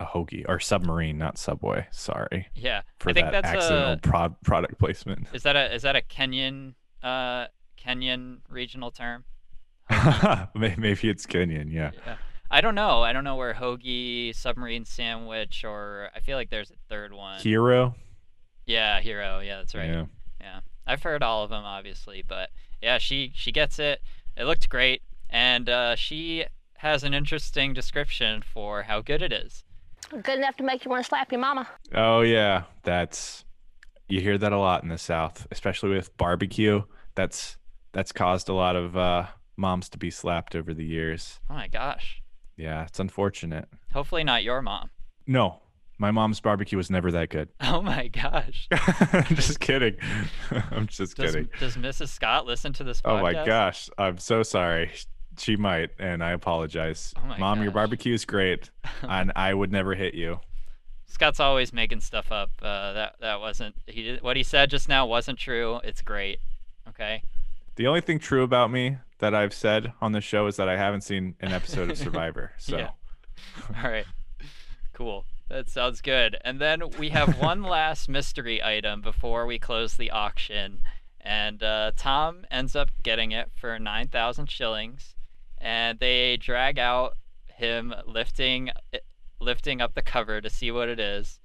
a 0.00 0.06
hoagie 0.06 0.44
or 0.48 0.60
submarine, 0.60 1.18
not 1.18 1.38
Subway? 1.38 1.86
Sorry 1.90 2.46
Yeah. 2.54 2.82
for 2.98 3.10
I 3.10 3.12
think 3.12 3.26
that 3.30 3.42
that's 3.42 3.56
accidental 3.56 3.92
a 3.92 3.96
prod- 3.98 4.40
product 4.42 4.78
placement. 4.78 5.28
is 5.32 5.42
that 5.42 5.56
a 5.56 5.74
is 5.74 5.82
that 5.82 5.96
a 5.96 6.02
Kenyan 6.02 6.74
uh 7.02 7.46
Kenyan 7.82 8.38
regional 8.48 8.90
term? 8.90 9.24
Maybe 10.54 11.08
it's 11.08 11.26
Kenyan. 11.26 11.72
Yeah. 11.72 11.90
Yeah. 12.06 12.16
I 12.50 12.60
don't 12.60 12.74
know. 12.74 13.02
I 13.02 13.12
don't 13.12 13.24
know 13.24 13.36
where 13.36 13.54
hoagie, 13.54 14.34
submarine 14.34 14.84
sandwich, 14.86 15.64
or 15.64 16.08
I 16.14 16.20
feel 16.20 16.36
like 16.36 16.50
there's 16.50 16.70
a 16.70 16.74
third 16.88 17.12
one. 17.12 17.40
Hero. 17.40 17.94
Yeah, 18.66 19.00
hero. 19.00 19.40
Yeah, 19.40 19.58
that's 19.58 19.74
right. 19.74 19.88
Yeah. 19.90 20.04
Yeah, 20.40 20.60
I've 20.86 21.02
heard 21.02 21.22
all 21.22 21.42
of 21.44 21.50
them, 21.50 21.64
obviously, 21.64 22.22
but 22.26 22.50
yeah, 22.80 22.98
she 22.98 23.32
she 23.34 23.50
gets 23.52 23.78
it. 23.78 24.00
It 24.36 24.44
looked 24.44 24.68
great, 24.68 25.02
and 25.28 25.68
uh, 25.68 25.96
she 25.96 26.44
has 26.78 27.02
an 27.02 27.12
interesting 27.12 27.74
description 27.74 28.40
for 28.42 28.84
how 28.84 29.00
good 29.02 29.20
it 29.20 29.32
is. 29.32 29.64
Good 30.10 30.38
enough 30.38 30.56
to 30.56 30.64
make 30.64 30.84
you 30.84 30.90
want 30.90 31.04
to 31.04 31.08
slap 31.08 31.30
your 31.30 31.40
mama. 31.40 31.68
Oh 31.94 32.20
yeah, 32.22 32.64
that's 32.82 33.44
you 34.08 34.20
hear 34.20 34.38
that 34.38 34.52
a 34.52 34.58
lot 34.58 34.82
in 34.82 34.88
the 34.88 34.98
South, 34.98 35.46
especially 35.50 35.90
with 35.90 36.16
barbecue. 36.16 36.82
That's 37.14 37.56
that's 37.92 38.12
caused 38.12 38.48
a 38.48 38.54
lot 38.54 38.76
of 38.76 38.96
uh, 38.96 39.26
moms 39.56 39.88
to 39.90 39.98
be 39.98 40.10
slapped 40.10 40.54
over 40.54 40.72
the 40.72 40.84
years. 40.84 41.40
Oh 41.50 41.54
my 41.54 41.68
gosh. 41.68 42.22
Yeah, 42.56 42.84
it's 42.84 42.98
unfortunate. 42.98 43.68
Hopefully 43.92 44.24
not 44.24 44.42
your 44.42 44.62
mom. 44.62 44.90
No, 45.26 45.60
my 45.98 46.10
mom's 46.10 46.40
barbecue 46.40 46.78
was 46.78 46.90
never 46.90 47.10
that 47.12 47.28
good. 47.28 47.48
Oh 47.60 47.82
my 47.82 48.08
gosh. 48.08 48.68
I'm 48.72 49.36
just 49.36 49.60
kidding. 49.60 49.96
I'm 50.70 50.86
just 50.86 51.16
Does, 51.16 51.34
kidding. 51.34 51.50
does 51.60 51.76
Mrs. 51.76 52.08
Scott 52.08 52.46
listen 52.46 52.72
to 52.74 52.84
this 52.84 53.02
podcast? 53.02 53.18
Oh 53.18 53.22
my 53.22 53.32
gosh, 53.32 53.90
I'm 53.98 54.18
so 54.18 54.42
sorry. 54.42 54.90
She 55.38 55.56
might, 55.56 55.90
and 55.98 56.22
I 56.22 56.32
apologize. 56.32 57.14
Oh 57.16 57.36
Mom, 57.38 57.62
your 57.62 57.72
barbecue 57.72 58.14
is 58.14 58.24
great, 58.24 58.70
and 59.02 59.32
I 59.36 59.54
would 59.54 59.72
never 59.72 59.94
hit 59.94 60.14
you. 60.14 60.40
Scott's 61.06 61.40
always 61.40 61.72
making 61.72 62.00
stuff 62.00 62.30
up. 62.30 62.50
Uh, 62.60 62.92
that 62.92 63.14
that 63.20 63.40
wasn't 63.40 63.74
he. 63.86 64.02
Did, 64.02 64.22
what 64.22 64.36
he 64.36 64.42
said 64.42 64.70
just 64.70 64.88
now 64.88 65.06
wasn't 65.06 65.38
true. 65.38 65.80
It's 65.84 66.02
great. 66.02 66.38
Okay. 66.88 67.22
The 67.76 67.86
only 67.86 68.00
thing 68.00 68.18
true 68.18 68.42
about 68.42 68.70
me 68.70 68.98
that 69.18 69.34
I've 69.34 69.54
said 69.54 69.92
on 70.00 70.12
the 70.12 70.20
show 70.20 70.46
is 70.46 70.56
that 70.56 70.68
I 70.68 70.76
haven't 70.76 71.02
seen 71.02 71.34
an 71.40 71.52
episode 71.52 71.90
of 71.90 71.98
Survivor. 71.98 72.52
So 72.58 72.76
Yeah. 72.76 72.90
All 73.82 73.90
right. 73.90 74.06
Cool. 74.92 75.24
That 75.48 75.68
sounds 75.68 76.00
good. 76.00 76.36
And 76.44 76.60
then 76.60 76.82
we 76.98 77.10
have 77.10 77.38
one 77.38 77.62
last 77.62 78.08
mystery 78.08 78.62
item 78.62 79.00
before 79.00 79.46
we 79.46 79.58
close 79.58 79.94
the 79.94 80.10
auction. 80.10 80.80
And 81.20 81.62
uh, 81.62 81.92
Tom 81.96 82.44
ends 82.50 82.76
up 82.76 82.90
getting 83.02 83.32
it 83.32 83.50
for 83.54 83.78
9,000 83.78 84.50
shillings. 84.50 85.14
And 85.60 85.98
they 85.98 86.36
drag 86.36 86.78
out 86.78 87.16
him 87.48 87.94
lifting 88.06 88.70
lifting 89.40 89.80
up 89.80 89.94
the 89.94 90.02
cover 90.02 90.40
to 90.40 90.50
see 90.50 90.70
what 90.70 90.88
it 90.88 90.98
is. 90.98 91.40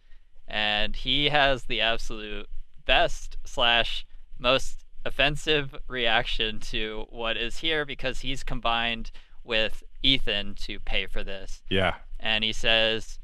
And 0.48 0.96
he 0.96 1.30
has 1.30 1.64
the 1.64 1.82
absolute 1.82 2.48
best 2.86 3.38
slash 3.46 4.06
most 4.40 4.84
offensive 5.06 5.76
reaction 5.88 6.60
to 6.60 7.06
what 7.10 7.38
is 7.38 7.58
here 7.58 7.86
because 7.86 8.20
he's 8.20 8.44
combined 8.44 9.12
with 9.44 9.84
Ethan 10.02 10.56
to 10.56 10.80
pay 10.80 11.06
for 11.06 11.24
this. 11.24 11.62
yeah, 11.70 11.96
And 12.20 12.44
he 12.44 12.52
says, 12.54 13.20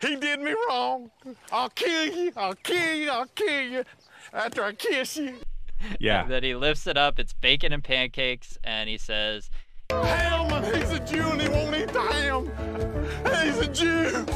He 0.00 0.16
did 0.16 0.40
me 0.40 0.54
wrong. 0.68 1.10
I'll 1.52 1.68
kill 1.70 2.06
you. 2.06 2.32
I'll 2.36 2.54
kill 2.54 2.94
you. 2.94 3.10
I'll 3.10 3.26
kill 3.26 3.62
you. 3.62 3.84
After 4.32 4.64
I 4.64 4.72
kiss 4.72 5.16
you. 5.16 5.36
yeah. 6.00 6.24
that 6.28 6.42
he 6.42 6.54
lifts 6.54 6.86
it 6.86 6.96
up, 6.96 7.18
it's 7.18 7.32
bacon 7.32 7.72
and 7.72 7.82
pancakes, 7.84 8.58
and 8.64 8.88
he 8.88 8.98
says, 8.98 9.50
Ham. 9.90 10.64
He's 10.64 10.90
a 10.90 11.00
Jew 11.00 11.30
and 11.30 11.40
he 11.40 11.48
won't 11.48 11.76
eat 11.76 11.88
the 11.88 12.00
ham. 12.00 12.50
He's 13.44 13.58
a 13.58 13.68
Jew. 13.68 14.26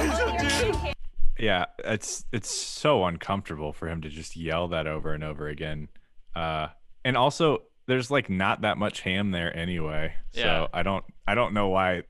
He's 0.00 0.18
a 0.18 0.72
Jew. 0.72 0.92
Yeah, 1.38 1.66
it's 1.78 2.24
it's 2.32 2.50
so 2.50 3.04
uncomfortable 3.04 3.72
for 3.72 3.88
him 3.88 4.02
to 4.02 4.08
just 4.08 4.36
yell 4.36 4.68
that 4.68 4.86
over 4.86 5.14
and 5.14 5.24
over 5.24 5.48
again. 5.48 5.88
Uh, 6.34 6.68
and 7.04 7.16
also, 7.16 7.62
there's 7.86 8.10
like 8.10 8.28
not 8.28 8.60
that 8.62 8.76
much 8.78 9.00
ham 9.00 9.30
there 9.30 9.56
anyway. 9.56 10.14
Yeah. 10.32 10.42
So 10.42 10.68
I 10.74 10.82
don't 10.82 11.04
I 11.26 11.34
don't 11.34 11.54
know 11.54 11.68
why. 11.68 12.02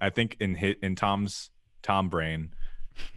I 0.00 0.10
think 0.10 0.36
in 0.40 0.54
hit 0.54 0.78
in 0.82 0.96
Tom's 0.96 1.50
Tom 1.82 2.08
brain, 2.08 2.54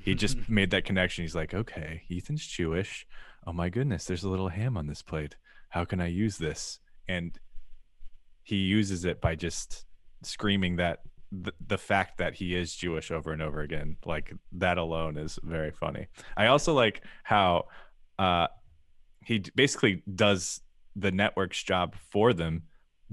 he 0.03 0.15
just 0.15 0.37
made 0.49 0.71
that 0.71 0.85
connection. 0.85 1.23
He's 1.23 1.35
like, 1.35 1.53
okay, 1.53 2.03
Ethan's 2.11 2.45
Jewish. 2.45 3.07
Oh 3.45 3.53
my 3.53 3.69
goodness, 3.69 4.05
there's 4.05 4.25
a 4.25 4.29
little 4.29 4.49
ham 4.49 4.75
on 4.75 4.87
this 4.87 5.01
plate. 5.01 5.35
How 5.69 5.85
can 5.85 6.01
I 6.01 6.07
use 6.07 6.37
this? 6.37 6.79
And 7.07 7.37
he 8.47 8.55
uses 8.55 9.03
it 9.03 9.19
by 9.19 9.35
just 9.35 9.85
screaming 10.23 10.77
that 10.77 11.01
the, 11.33 11.51
the 11.67 11.77
fact 11.77 12.17
that 12.19 12.33
he 12.33 12.55
is 12.55 12.73
Jewish 12.73 13.11
over 13.11 13.33
and 13.33 13.41
over 13.41 13.59
again, 13.59 13.97
like 14.05 14.31
that 14.53 14.77
alone 14.77 15.17
is 15.17 15.37
very 15.43 15.71
funny. 15.71 16.07
I 16.37 16.47
also 16.47 16.73
like 16.73 17.03
how 17.23 17.65
uh, 18.17 18.47
he 19.25 19.43
basically 19.53 20.01
does 20.15 20.61
the 20.95 21.11
network's 21.11 21.61
job 21.61 21.93
for 22.09 22.31
them 22.31 22.63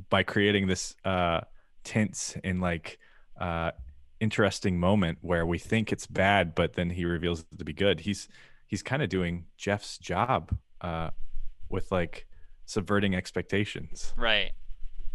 by 0.09 0.23
creating 0.23 0.69
this 0.69 0.95
uh, 1.05 1.41
tense 1.83 2.37
and 2.45 2.61
like 2.61 3.01
uh, 3.41 3.73
interesting 4.21 4.79
moment 4.79 5.19
where 5.21 5.45
we 5.45 5.59
think 5.59 5.91
it's 5.91 6.07
bad, 6.07 6.55
but 6.55 6.75
then 6.75 6.91
he 6.91 7.05
reveals 7.05 7.41
it 7.41 7.59
to 7.59 7.65
be 7.65 7.73
good. 7.73 7.99
He's 7.99 8.29
he's 8.69 8.85
kind 8.85 9.03
of 9.03 9.09
doing 9.09 9.47
Jeff's 9.57 9.99
job 9.99 10.57
uh, 10.81 11.11
with 11.69 11.91
like 11.91 12.29
subverting 12.67 13.17
expectations. 13.17 14.15
Right. 14.17 14.53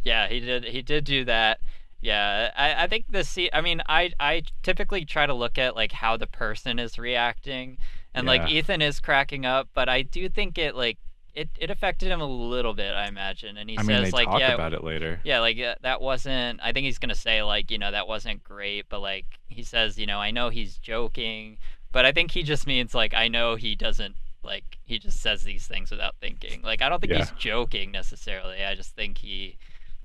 Yeah, 0.03 0.27
he 0.27 0.39
did. 0.39 0.65
He 0.65 0.81
did 0.81 1.03
do 1.03 1.25
that. 1.25 1.59
Yeah, 2.01 2.51
I, 2.55 2.83
I 2.83 2.87
think 2.87 3.05
the 3.09 3.23
see. 3.23 3.49
I 3.51 3.61
mean, 3.61 3.81
I 3.87 4.11
I 4.19 4.43
typically 4.63 5.03
try 5.05 5.25
to 5.25 5.33
look 5.33 5.57
at 5.57 5.75
like 5.75 5.91
how 5.91 6.15
the 6.17 6.27
person 6.27 6.79
is 6.79 6.97
reacting, 6.97 7.77
and 8.13 8.25
like 8.25 8.49
Ethan 8.49 8.81
is 8.81 8.99
cracking 8.99 9.45
up, 9.45 9.67
but 9.73 9.89
I 9.89 10.01
do 10.03 10.29
think 10.29 10.57
it 10.57 10.75
like 10.75 10.97
it 11.35 11.49
it 11.59 11.69
affected 11.69 12.09
him 12.09 12.21
a 12.21 12.25
little 12.25 12.73
bit. 12.73 12.93
I 12.93 13.07
imagine, 13.07 13.57
and 13.57 13.69
he 13.69 13.77
I 13.77 13.83
mean, 13.83 13.97
says 13.97 14.11
they 14.11 14.17
like, 14.17 14.27
talk 14.27 14.39
yeah, 14.39 14.53
about 14.53 14.73
it 14.73 14.83
later. 14.83 15.19
yeah, 15.25 15.41
like 15.41 15.59
uh, 15.59 15.75
that 15.81 15.99
wasn't. 16.01 16.61
I 16.63 16.71
think 16.71 16.85
he's 16.85 16.99
gonna 16.99 17.15
say 17.15 17.43
like, 17.43 17.69
you 17.69 17.77
know, 17.77 17.91
that 17.91 18.07
wasn't 18.07 18.43
great, 18.43 18.85
but 18.89 19.01
like 19.01 19.25
he 19.49 19.63
says, 19.63 19.97
you 19.99 20.05
know, 20.05 20.19
I 20.19 20.31
know 20.31 20.49
he's 20.49 20.77
joking, 20.77 21.57
but 21.91 22.05
I 22.05 22.13
think 22.13 22.31
he 22.31 22.43
just 22.43 22.65
means 22.65 22.95
like, 22.95 23.13
I 23.13 23.27
know 23.27 23.55
he 23.55 23.75
doesn't 23.75 24.15
like 24.41 24.77
he 24.85 24.97
just 24.99 25.19
says 25.19 25.43
these 25.43 25.67
things 25.67 25.91
without 25.91 26.15
thinking. 26.21 26.61
Like 26.61 26.81
I 26.81 26.87
don't 26.87 27.01
think 27.01 27.11
Yeah. 27.11 27.19
he's 27.19 27.31
joking 27.31 27.91
necessarily. 27.91 28.63
I 28.63 28.73
just 28.73 28.95
think 28.95 29.17
he 29.17 29.57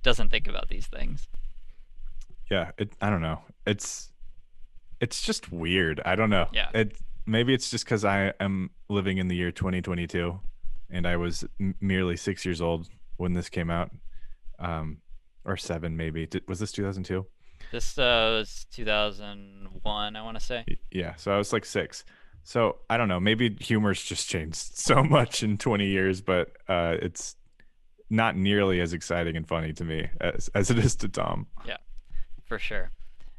doesn't 0.05 0.31
think 0.31 0.47
about 0.47 0.69
these 0.69 0.87
things. 0.87 1.27
yeah 2.51 2.71
it 2.79 2.93
i 3.01 3.11
don't 3.11 3.23
know. 3.23 3.41
It's 3.67 4.13
it's 5.01 5.21
just 5.23 5.51
weird. 5.51 6.01
I 6.05 6.15
don't 6.15 6.31
know. 6.31 6.47
Yeah. 6.53 6.69
it 6.75 6.97
maybe 7.27 7.53
it's 7.55 7.71
just 7.71 7.85
because 7.87 8.05
i 8.05 8.33
am 8.39 8.71
living 8.89 9.17
in 9.19 9.29
the 9.29 9.35
year 9.35 9.51
2022 9.51 10.39
and 10.91 11.07
i 11.07 11.17
was 11.17 11.43
m- 11.59 11.75
merely 11.81 12.17
six 12.17 12.45
years 12.45 12.61
old 12.61 12.87
when 13.17 13.33
this 13.33 13.49
came 13.49 13.71
out 13.71 13.91
um 14.59 14.99
or 15.47 15.57
seven 15.57 15.97
maybe. 15.97 16.27
Did, 16.27 16.43
was 16.49 16.59
this 16.59 16.71
2002 16.73 17.27
This 17.73 17.99
uh, 17.99 18.37
was 18.39 18.67
2001, 18.73 20.17
I 20.17 20.23
want 20.23 20.39
to 20.39 20.45
say. 20.45 20.65
Yeah 20.91 21.15
so 21.17 21.33
i 21.35 21.39
was 21.39 21.53
like 21.53 21.65
six. 21.65 22.05
So 22.45 22.77
i 22.91 22.97
don't 22.99 23.09
know. 23.09 23.21
Maybe 23.21 23.57
humor's 23.61 24.03
just 24.03 24.29
changed 24.29 24.57
so 24.89 25.03
much 25.03 25.43
in 25.43 25.57
20 25.59 25.87
years 25.87 26.21
but 26.21 26.47
uh 26.69 26.97
it's 27.01 27.37
not 28.15 28.37
nearly 28.37 28.81
as 28.81 28.93
exciting 28.93 29.37
and 29.37 29.47
funny 29.47 29.73
to 29.73 29.85
me 29.85 30.09
as, 30.21 30.49
as 30.55 30.71
it 30.71 30.79
is 30.79 30.95
to 30.97 31.09
tom 31.09 31.47
Yeah, 31.67 31.79
for 32.45 32.59
sure. 32.59 32.91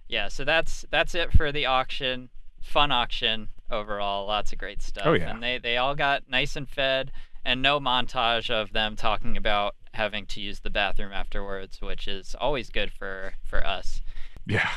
Yeah, 0.08 0.28
so 0.28 0.44
that's 0.46 0.86
that's 0.92 1.16
it 1.16 1.32
for 1.32 1.52
the 1.52 1.66
auction. 1.66 2.30
Fun 2.62 2.92
auction 2.92 3.50
overall, 3.72 4.28
lots 4.28 4.52
of 4.54 4.60
great 4.60 4.82
stuff. 4.82 5.06
Oh, 5.08 5.14
yeah. 5.14 5.32
And 5.32 5.42
they 5.42 5.58
they 5.58 5.78
all 5.78 5.96
got 5.96 6.30
nice 6.30 6.56
and 6.56 6.70
fed 6.70 7.12
and 7.44 7.62
no 7.62 7.80
montage 7.80 8.50
of 8.50 8.74
them 8.74 8.96
talking 8.96 9.38
about 9.38 9.76
having 9.94 10.26
to 10.26 10.42
use 10.42 10.60
the 10.60 10.70
bathroom 10.70 11.12
afterwards, 11.14 11.82
which 11.82 12.08
is 12.08 12.36
always 12.40 12.70
good 12.70 12.92
for 12.92 13.34
for 13.44 13.66
us. 13.66 14.02
yeah 14.46 14.70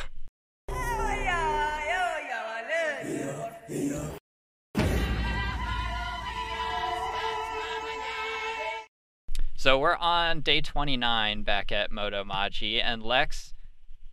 So 9.68 9.78
we're 9.78 9.96
on 9.96 10.40
day 10.40 10.62
29 10.62 11.42
back 11.42 11.70
at 11.72 11.92
Moto 11.92 12.24
Maji, 12.24 12.82
and 12.82 13.02
Lex 13.02 13.52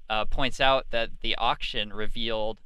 uh, 0.09 0.25
points 0.25 0.59
out 0.59 0.87
that 0.89 1.21
the 1.21 1.33
auction 1.37 1.93
revealed 1.93 2.59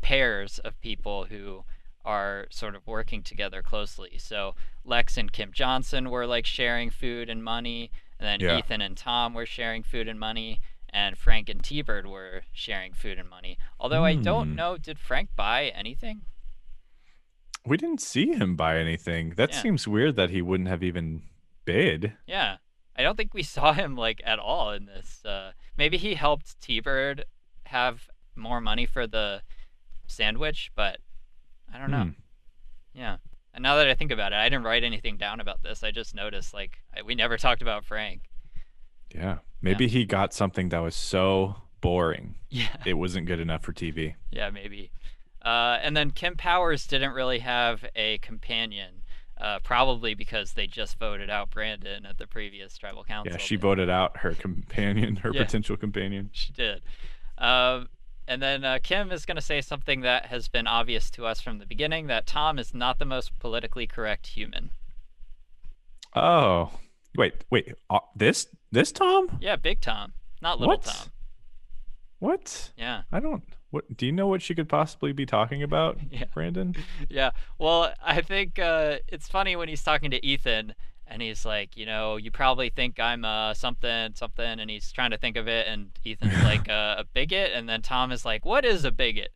pairs 0.00 0.58
of 0.60 0.80
people 0.80 1.24
who 1.26 1.66
are 2.02 2.46
sort 2.48 2.74
of 2.74 2.86
working 2.86 3.22
together 3.22 3.60
closely. 3.60 4.16
So 4.16 4.54
Lex 4.86 5.18
and 5.18 5.30
Kim 5.30 5.52
Johnson 5.52 6.08
were 6.08 6.26
like 6.26 6.46
sharing 6.46 6.88
food 6.88 7.28
and 7.28 7.44
money, 7.44 7.90
and 8.18 8.26
then 8.26 8.40
Yeah. 8.40 8.56
Ethan 8.56 8.80
and 8.80 8.96
Tom 8.96 9.34
were 9.34 9.44
sharing 9.44 9.82
food 9.82 10.08
and 10.08 10.18
money, 10.18 10.62
and 10.88 11.18
Frank 11.18 11.50
and 11.50 11.62
T-Bird 11.62 12.06
were 12.06 12.44
sharing 12.52 12.94
food 12.94 13.18
and 13.18 13.28
money. 13.28 13.58
Although 13.78 14.06
I 14.06 14.14
don't 14.14 14.52
Hmm. 14.52 14.54
know, 14.54 14.78
did 14.78 14.98
Frank 14.98 15.28
buy 15.36 15.66
anything? 15.74 16.22
We 17.66 17.76
didn't 17.76 18.00
see 18.00 18.32
him 18.32 18.56
buy 18.56 18.78
anything. 18.78 19.34
That 19.34 19.50
Yeah. 19.50 19.60
seems 19.60 19.86
weird 19.86 20.16
that 20.16 20.30
he 20.30 20.40
wouldn't 20.40 20.70
have 20.70 20.82
even 20.82 21.24
bid. 21.72 22.12
Yeah. 22.26 22.56
I 22.96 23.02
don't 23.02 23.16
think 23.16 23.34
we 23.34 23.42
saw 23.56 23.72
him 23.72 23.96
like 23.96 24.20
at 24.24 24.38
all 24.38 24.72
in 24.72 24.86
this. 24.86 25.24
Uh, 25.24 25.52
maybe 25.76 25.96
he 25.96 26.14
helped 26.14 26.60
T 26.60 26.80
Bird 26.80 27.24
have 27.64 28.08
more 28.36 28.60
money 28.60 28.86
for 28.86 29.06
the 29.06 29.42
sandwich, 30.06 30.70
but 30.74 30.98
I 31.72 31.78
don't 31.78 31.90
know. 31.90 32.04
Hmm. 32.04 32.10
Yeah. 32.94 33.16
And 33.52 33.62
now 33.62 33.76
that 33.76 33.88
I 33.88 33.94
think 33.94 34.12
about 34.12 34.32
it, 34.32 34.36
I 34.36 34.48
didn't 34.48 34.64
write 34.64 34.84
anything 34.84 35.16
down 35.16 35.40
about 35.40 35.62
this. 35.62 35.82
I 35.82 35.90
just 35.90 36.14
noticed 36.14 36.54
like 36.54 36.78
I, 36.96 37.02
we 37.02 37.14
never 37.14 37.36
talked 37.36 37.62
about 37.62 37.84
Frank. 37.84 38.22
Yeah. 39.14 39.38
Maybe 39.62 39.88
he 39.88 40.04
got 40.04 40.32
something 40.32 40.68
that 40.70 40.78
was 40.78 40.94
so 40.94 41.56
boring 41.80 42.36
Yeah. 42.50 42.68
it 42.84 42.94
wasn't 42.94 43.26
good 43.26 43.40
enough 43.40 43.62
for 43.62 43.72
TV. 43.72 44.14
Yeah, 44.30 44.50
maybe. 44.50 44.90
Uh, 45.42 45.78
and 45.82 45.96
then 45.96 46.10
Kim 46.10 46.36
Powers 46.36 46.86
didn't 46.86 47.12
really 47.12 47.38
have 47.40 47.84
a 47.96 48.18
companion, 48.18 48.99
uh, 49.40 49.58
probably 49.64 50.14
because 50.14 50.52
they 50.52 50.66
just 50.66 50.98
voted 50.98 51.30
out 51.30 51.50
Brandon 51.50 52.04
at 52.06 52.18
the 52.18 52.26
previous 52.26 52.76
tribal 52.76 53.04
council. 53.04 53.32
Yeah, 53.32 53.38
she 53.38 53.54
meeting. 53.54 53.62
voted 53.62 53.90
out 53.90 54.18
her 54.18 54.34
companion, 54.34 55.16
her 55.16 55.30
Yeah. 55.34 55.44
potential 55.44 55.76
companion. 55.76 56.30
She 56.32 56.52
did. 56.52 56.82
Um, 57.38 57.88
and 58.28 58.40
then 58.42 58.64
uh, 58.64 58.78
Kim 58.82 59.10
is 59.10 59.24
going 59.26 59.36
to 59.36 59.42
say 59.42 59.60
something 59.60 60.02
that 60.02 60.26
has 60.26 60.46
been 60.48 60.66
obvious 60.66 61.10
to 61.12 61.24
us 61.26 61.40
from 61.40 61.58
the 61.58 61.66
beginning 61.66 62.06
that 62.08 62.26
Tom 62.26 62.58
is 62.58 62.74
not 62.74 62.98
the 62.98 63.04
most 63.06 63.36
politically 63.38 63.86
correct 63.86 64.28
human. 64.28 64.70
Oh, 66.14 66.70
wait, 67.16 67.34
wait. 67.50 67.74
Uh, 67.88 68.00
this 68.14 68.46
this 68.72 68.92
Tom? 68.92 69.38
Yeah, 69.40 69.56
big 69.56 69.80
Tom, 69.80 70.12
not 70.42 70.60
little 70.60 70.74
What? 70.76 70.82
Tom. 70.84 71.06
What? 72.18 72.70
Yeah. 72.76 73.02
I 73.10 73.20
don't. 73.20 73.42
What? 73.70 73.96
Do 73.96 74.06
you 74.06 74.12
know 74.12 74.26
what 74.26 74.42
she 74.42 74.54
could 74.54 74.68
possibly 74.68 75.12
be 75.12 75.26
talking 75.26 75.62
about, 75.62 75.98
Yeah. 76.10 76.24
Brandon? 76.34 76.74
Yeah. 77.08 77.30
Well, 77.58 77.92
I 78.04 78.20
think 78.20 78.58
uh, 78.58 78.98
it's 79.08 79.28
funny 79.28 79.56
when 79.56 79.68
he's 79.68 79.82
talking 79.82 80.10
to 80.10 80.24
Ethan 80.26 80.74
and 81.06 81.20
he's 81.22 81.44
like, 81.44 81.76
you 81.76 81.86
know, 81.86 82.16
you 82.16 82.30
probably 82.30 82.70
think 82.70 83.00
I'm 83.00 83.24
uh, 83.24 83.52
something, 83.54 84.12
something, 84.14 84.60
and 84.60 84.70
he's 84.70 84.92
trying 84.92 85.10
to 85.10 85.18
think 85.18 85.36
of 85.36 85.48
it, 85.48 85.66
and 85.66 85.90
Ethan's 86.06 86.40
like 86.44 86.68
uh, 86.68 86.96
a 86.98 87.04
bigot, 87.12 87.50
and 87.52 87.68
then 87.68 87.82
Tom 87.82 88.12
is 88.12 88.24
like, 88.24 88.44
what 88.44 88.64
is 88.64 88.84
a 88.84 88.92
bigot? 88.92 89.32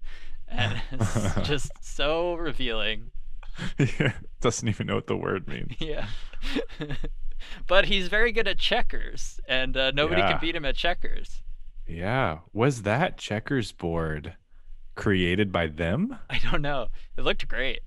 And 0.46 0.80
it's 0.92 1.34
just 1.48 1.72
so 1.80 2.34
revealing. 2.34 3.10
yeah, 3.78 4.12
doesn't 4.40 4.68
even 4.68 4.86
know 4.86 4.94
what 4.94 5.08
the 5.08 5.16
word 5.16 5.48
means. 5.48 5.72
Yeah. 5.80 6.06
but 7.66 7.86
he's 7.86 8.08
very 8.08 8.30
good 8.32 8.46
at 8.48 8.58
checkers, 8.58 9.40
and 9.48 9.76
uh, 9.76 9.90
nobody 9.92 10.20
Yeah. 10.20 10.32
can 10.32 10.40
beat 10.40 10.54
him 10.54 10.64
at 10.64 10.76
checkers. 10.76 11.42
Yeah, 11.86 12.38
was 12.52 12.82
that 12.82 13.18
checkers 13.18 13.72
board 13.72 14.34
created 14.94 15.52
by 15.52 15.66
them? 15.66 16.18
I 16.30 16.38
don't 16.38 16.62
know. 16.62 16.88
It 17.16 17.22
looked 17.22 17.46
great. 17.48 17.80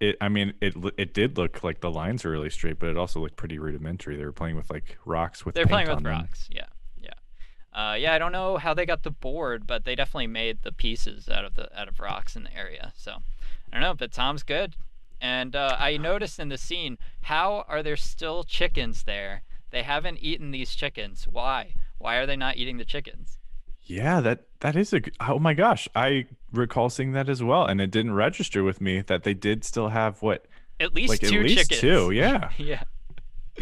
It. 0.00 0.16
I 0.20 0.28
mean, 0.28 0.54
it. 0.60 0.74
It 0.96 1.12
did 1.12 1.36
look 1.36 1.62
like 1.62 1.80
the 1.80 1.90
lines 1.90 2.24
were 2.24 2.30
really 2.30 2.50
straight, 2.50 2.78
but 2.78 2.88
it 2.88 2.96
also 2.96 3.20
looked 3.20 3.36
pretty 3.36 3.58
rudimentary. 3.58 4.16
They 4.16 4.24
were 4.24 4.32
playing 4.32 4.56
with 4.56 4.70
like 4.70 4.96
rocks 5.04 5.44
with. 5.44 5.54
They're 5.54 5.66
playing 5.66 5.88
with 5.88 5.96
on 5.96 6.02
them. 6.04 6.12
rocks. 6.12 6.48
Yeah, 6.50 6.66
yeah, 6.96 7.10
uh, 7.72 7.94
yeah. 7.94 8.14
I 8.14 8.18
don't 8.18 8.32
know 8.32 8.56
how 8.56 8.74
they 8.74 8.86
got 8.86 9.02
the 9.02 9.10
board, 9.10 9.66
but 9.66 9.84
they 9.84 9.94
definitely 9.94 10.28
made 10.28 10.62
the 10.62 10.72
pieces 10.72 11.28
out 11.28 11.44
of 11.44 11.54
the 11.54 11.76
out 11.78 11.88
of 11.88 11.98
rocks 12.00 12.36
in 12.36 12.44
the 12.44 12.56
area. 12.56 12.92
So 12.96 13.16
I 13.72 13.76
don't 13.76 13.80
know, 13.82 13.94
but 13.94 14.12
Tom's 14.12 14.42
good. 14.42 14.76
And 15.20 15.56
uh, 15.56 15.76
I 15.78 15.96
noticed 15.96 16.38
in 16.38 16.48
the 16.48 16.56
scene, 16.56 16.96
how 17.22 17.64
are 17.68 17.82
there 17.82 17.96
still 17.96 18.44
chickens 18.44 19.02
there? 19.02 19.42
They 19.70 19.82
haven't 19.82 20.18
eaten 20.22 20.52
these 20.52 20.74
chickens. 20.74 21.26
Why? 21.28 21.74
Why 21.98 22.16
are 22.16 22.26
they 22.26 22.36
not 22.36 22.56
eating 22.56 22.78
the 22.78 22.84
chickens? 22.84 23.38
Yeah, 23.88 24.20
that 24.20 24.44
that 24.60 24.76
is 24.76 24.92
a 24.92 25.00
Oh 25.20 25.38
my 25.38 25.54
gosh, 25.54 25.88
I 25.96 26.26
recall 26.52 26.90
seeing 26.90 27.12
that 27.12 27.28
as 27.28 27.42
well, 27.42 27.64
and 27.64 27.80
it 27.80 27.90
didn't 27.90 28.12
register 28.14 28.62
with 28.62 28.80
me 28.80 29.00
that 29.02 29.22
they 29.22 29.34
did 29.34 29.64
still 29.64 29.88
have 29.88 30.20
what, 30.20 30.46
At 30.78 30.94
least 30.94 31.10
like 31.10 31.20
two 31.20 31.38
at 31.40 31.42
least 31.44 31.70
chickens. 31.70 31.80
two. 31.80 32.10
Yeah, 32.10 32.50
yeah, 32.58 32.82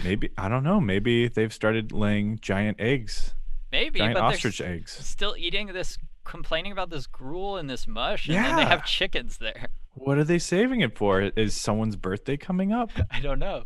maybe 0.03 0.30
I 0.37 0.49
don't 0.49 0.64
know. 0.64 0.80
Maybe 0.80 1.28
they've 1.28 1.53
started 1.53 1.93
laying 1.93 2.41
giant 2.41 2.80
eggs, 2.80 3.34
maybe. 3.70 4.01
giant 4.01 4.14
but 4.14 4.24
ostrich 4.24 4.61
eggs. 4.61 4.93
still 4.93 5.37
eating 5.39 5.68
this, 5.68 5.97
complaining 6.24 6.72
about 6.72 6.91
this 6.91 7.07
gruel 7.07 7.57
and 7.57 7.70
this 7.70 7.87
mush, 7.87 8.26
and 8.28 8.37
then 8.37 8.57
they 8.57 8.64
have 8.64 8.84
chickens 8.84 9.39
there. 9.39 9.68
What 9.95 10.18
are 10.18 10.24
they 10.24 10.41
saving 10.41 10.80
it 10.80 10.99
for? 10.99 11.22
Is 11.22 11.55
someone's 11.55 11.97
birthday 11.97 12.37
coming 12.37 12.72
up? 12.72 12.91
I 13.12 13.20
don't 13.20 13.39
know. 13.39 13.64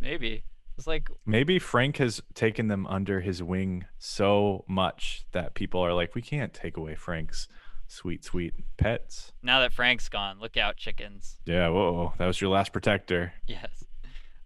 Maybe 0.00 0.42
it's 0.76 0.86
like 0.86 1.08
Maybe 1.24 1.58
Frank 1.58 1.98
has 1.98 2.20
taken 2.34 2.68
them 2.68 2.86
under 2.86 3.20
his 3.20 3.42
wing 3.42 3.84
so 3.98 4.64
much 4.66 5.24
that 5.32 5.54
people 5.54 5.80
are 5.80 5.94
like, 5.94 6.14
we 6.14 6.22
can't 6.22 6.52
take 6.52 6.76
away 6.76 6.94
Frank's 6.94 7.48
sweet, 7.86 8.24
sweet 8.24 8.54
pets. 8.76 9.32
now 9.42 9.60
that 9.60 9.72
Frank's 9.72 10.08
gone, 10.08 10.40
look 10.40 10.56
out, 10.56 10.76
chickens. 10.76 11.36
Yeah, 11.44 11.68
whoa, 11.68 12.12
that 12.18 12.26
was 12.26 12.40
your 12.40 12.50
last 12.50 12.72
protector. 12.72 13.34
Yes. 13.46 13.84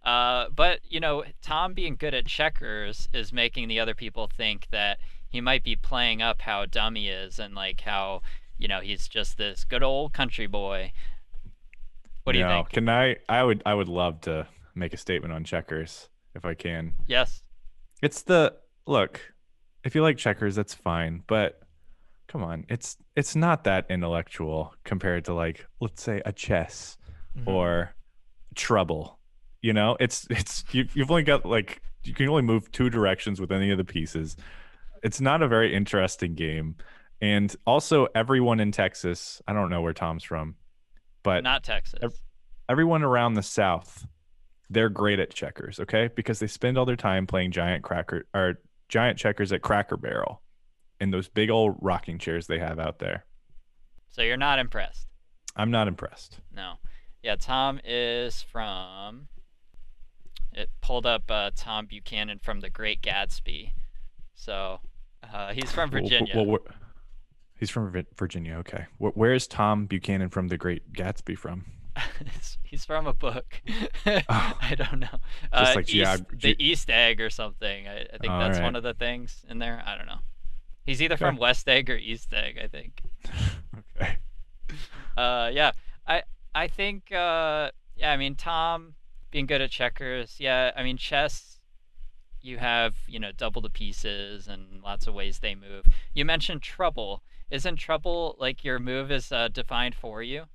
Uh, 0.03 0.47
but 0.55 0.79
you 0.87 0.99
know, 0.99 1.23
Tom 1.41 1.73
being 1.73 1.95
good 1.95 2.13
at 2.13 2.25
checkers 2.25 3.09
is 3.13 3.33
making 3.33 3.67
the 3.67 3.79
other 3.79 3.93
people 3.93 4.29
think 4.35 4.67
that 4.71 4.99
he 5.27 5.41
might 5.41 5.63
be 5.63 5.75
playing 5.75 6.21
up 6.21 6.41
how 6.41 6.65
dumb 6.65 6.95
he 6.95 7.09
is 7.09 7.37
and 7.39 7.53
like 7.53 7.81
how 7.81 8.21
you 8.57 8.67
know 8.67 8.79
he's 8.79 9.07
just 9.07 9.37
this 9.37 9.63
good 9.63 9.83
old 9.83 10.13
country 10.13 10.47
boy. 10.47 10.91
What 12.23 12.33
do 12.33 12.39
you 12.39 12.45
think? 12.45 12.69
Can 12.69 12.87
I? 12.87 13.17
I 13.27 13.43
would. 13.43 13.61
I 13.65 13.73
would 13.73 13.87
love 13.87 14.21
to 14.21 14.47
make 14.75 14.93
a 14.93 14.97
statement 14.97 15.33
on 15.33 15.43
checkers 15.43 16.09
if 16.39 16.45
I 16.45 16.55
can. 16.55 16.93
Yes. 17.07 17.43
It's 18.01 18.23
the 18.23 18.55
look. 18.87 19.21
If 19.83 19.93
you 19.93 20.01
like 20.01 20.17
checkers, 20.17 20.55
that's 20.55 20.73
fine. 20.73 21.23
But 21.27 21.61
come 22.27 22.43
on, 22.43 22.65
it's 22.69 22.97
it's 23.15 23.35
not 23.35 23.65
that 23.65 23.85
intellectual 23.89 24.73
compared 24.83 25.25
to 25.25 25.33
like 25.33 25.65
let's 25.79 26.01
say 26.01 26.21
a 26.25 26.31
chess 26.33 26.97
Mm-hmm. 27.37 27.47
or 27.47 27.93
trouble. 28.55 29.19
You 29.61 29.73
know, 29.73 29.95
it's 29.99 30.25
it's 30.31 30.63
you, 30.71 30.87
you've 30.95 31.11
only 31.11 31.21
got 31.23 31.45
like 31.45 31.81
you 32.03 32.13
can 32.13 32.27
only 32.27 32.41
move 32.41 32.71
two 32.71 32.89
directions 32.89 33.39
with 33.39 33.51
any 33.51 33.69
of 33.71 33.77
the 33.77 33.83
pieces. 33.85 34.35
It's 35.03 35.21
not 35.21 35.41
a 35.43 35.47
very 35.47 35.73
interesting 35.75 36.33
game. 36.33 36.75
And 37.21 37.53
also, 37.67 38.07
everyone 38.15 38.59
in 38.59 38.71
Texas, 38.71 39.41
I 39.47 39.53
don't 39.53 39.69
know 39.69 39.81
where 39.81 39.93
Tom's 39.93 40.23
from, 40.23 40.55
but 41.21 41.43
Not 41.43 41.63
Texas. 41.63 41.99
Ev- 42.01 42.19
everyone 42.69 43.03
around 43.03 43.33
the 43.35 43.43
South, 43.43 44.07
they're 44.69 44.89
great 44.89 45.19
at 45.19 45.33
checkers, 45.33 45.79
okay? 45.79 46.09
Because 46.15 46.39
they 46.39 46.47
spend 46.47 46.77
all 46.77 46.85
their 46.85 46.95
time 46.95 47.25
playing 47.27 47.51
giant 47.51 47.83
cracker 47.83 48.25
or 48.33 48.59
giant 48.87 49.17
checkers 49.17 49.51
at 49.51 49.61
Cracker 49.61 49.97
Barrel 49.97 50.41
in 50.99 51.11
those 51.11 51.27
big 51.27 51.49
old 51.49 51.75
rocking 51.81 52.17
chairs 52.19 52.47
they 52.47 52.59
have 52.59 52.79
out 52.79 52.99
there. 52.99 53.25
So 54.09 54.21
you're 54.21 54.37
not 54.37 54.59
impressed. 54.59 55.07
I'm 55.55 55.71
not 55.71 55.87
impressed. 55.87 56.39
No. 56.53 56.73
Yeah, 57.23 57.35
Tom 57.35 57.79
is 57.83 58.41
from. 58.41 59.27
It 60.53 60.69
pulled 60.81 61.05
up 61.05 61.23
uh, 61.29 61.51
Tom 61.55 61.85
Buchanan 61.85 62.39
from 62.39 62.59
The 62.59 62.69
Great 62.69 63.01
Gatsby. 63.01 63.71
So 64.35 64.79
uh, 65.31 65.53
he's 65.53 65.71
from 65.71 65.91
Virginia. 65.91 66.33
Well, 66.35 66.45
well, 66.45 66.59
he's 67.59 67.69
from 67.69 67.91
Virginia, 68.17 68.55
okay. 68.57 68.85
Wh- 68.97 69.15
Where 69.15 69.33
is 69.33 69.47
Tom 69.47 69.85
Buchanan 69.85 70.29
from 70.29 70.47
The 70.47 70.57
Great 70.57 70.93
Gatsby 70.93 71.37
from? 71.37 71.65
He's- 72.63 72.85
from 72.85 73.07
a 73.07 73.13
book. 73.13 73.61
I 74.05 74.75
don't 74.77 74.99
know. 74.99 75.19
Just 75.53 75.71
uh, 75.71 75.73
like 75.75 75.93
East, 75.93 76.23
the 76.31 76.55
East 76.63 76.89
Egg 76.89 77.19
or 77.19 77.29
something. 77.29 77.87
I, 77.87 78.01
I 78.01 78.17
think 78.17 78.33
that's 78.39 78.59
one 78.59 78.75
of 78.75 78.83
the 78.83 78.93
things 78.93 79.43
in 79.49 79.59
there. 79.59 79.81
I 79.85 79.97
don't 79.97 80.05
know. 80.05 80.19
He's 80.85 81.01
either 81.01 81.15
Okay. 81.15 81.25
from 81.25 81.37
West 81.37 81.67
Egg 81.67 81.89
or 81.89 81.95
East 81.97 82.33
Egg. 82.33 82.59
I 82.63 82.67
think. 82.67 83.01
Okay. 83.99 84.17
Uh, 85.17 85.49
yeah. 85.53 85.71
I 86.07 86.23
I 86.55 86.67
think. 86.67 87.11
Uh, 87.11 87.71
yeah. 87.95 88.11
I 88.11 88.17
mean, 88.17 88.35
Tom 88.35 88.95
being 89.31 89.45
good 89.45 89.61
at 89.61 89.71
checkers. 89.71 90.35
Yeah. 90.39 90.71
I 90.75 90.83
mean, 90.83 90.97
chess. 90.97 91.59
You 92.41 92.57
have 92.57 92.95
you 93.07 93.19
know 93.19 93.31
double 93.35 93.61
the 93.61 93.69
pieces 93.69 94.47
and 94.47 94.81
lots 94.81 95.07
of 95.07 95.13
ways 95.13 95.39
they 95.39 95.55
move. 95.55 95.85
You 96.13 96.23
mentioned 96.23 96.61
trouble. 96.61 97.21
Isn't 97.51 97.77
trouble 97.77 98.35
like 98.39 98.63
your 98.63 98.79
move 98.79 99.11
is 99.11 99.31
uh, 99.31 99.49
defined 99.49 99.95
for 99.95 100.21
you? 100.23 100.45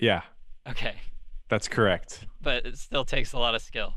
Yeah, 0.00 0.22
Okay, 0.68 0.94
that's 1.48 1.68
correct. 1.68 2.26
but 2.40 2.64
it 2.66 2.78
still 2.78 3.04
takes 3.04 3.32
a 3.32 3.38
lot 3.38 3.54
of 3.54 3.62
skill. 3.62 3.94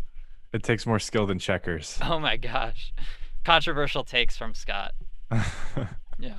It 0.54 0.64
takes 0.64 0.86
more 0.86 1.00
skill 1.00 1.26
than 1.26 1.40
checkers. 1.40 1.98
Oh 2.04 2.20
my 2.20 2.38
gosh. 2.38 2.94
Controversial 3.44 4.04
takes 4.04 4.38
from 4.38 4.54
Scott. 4.54 4.94
Yeah. 6.20 6.38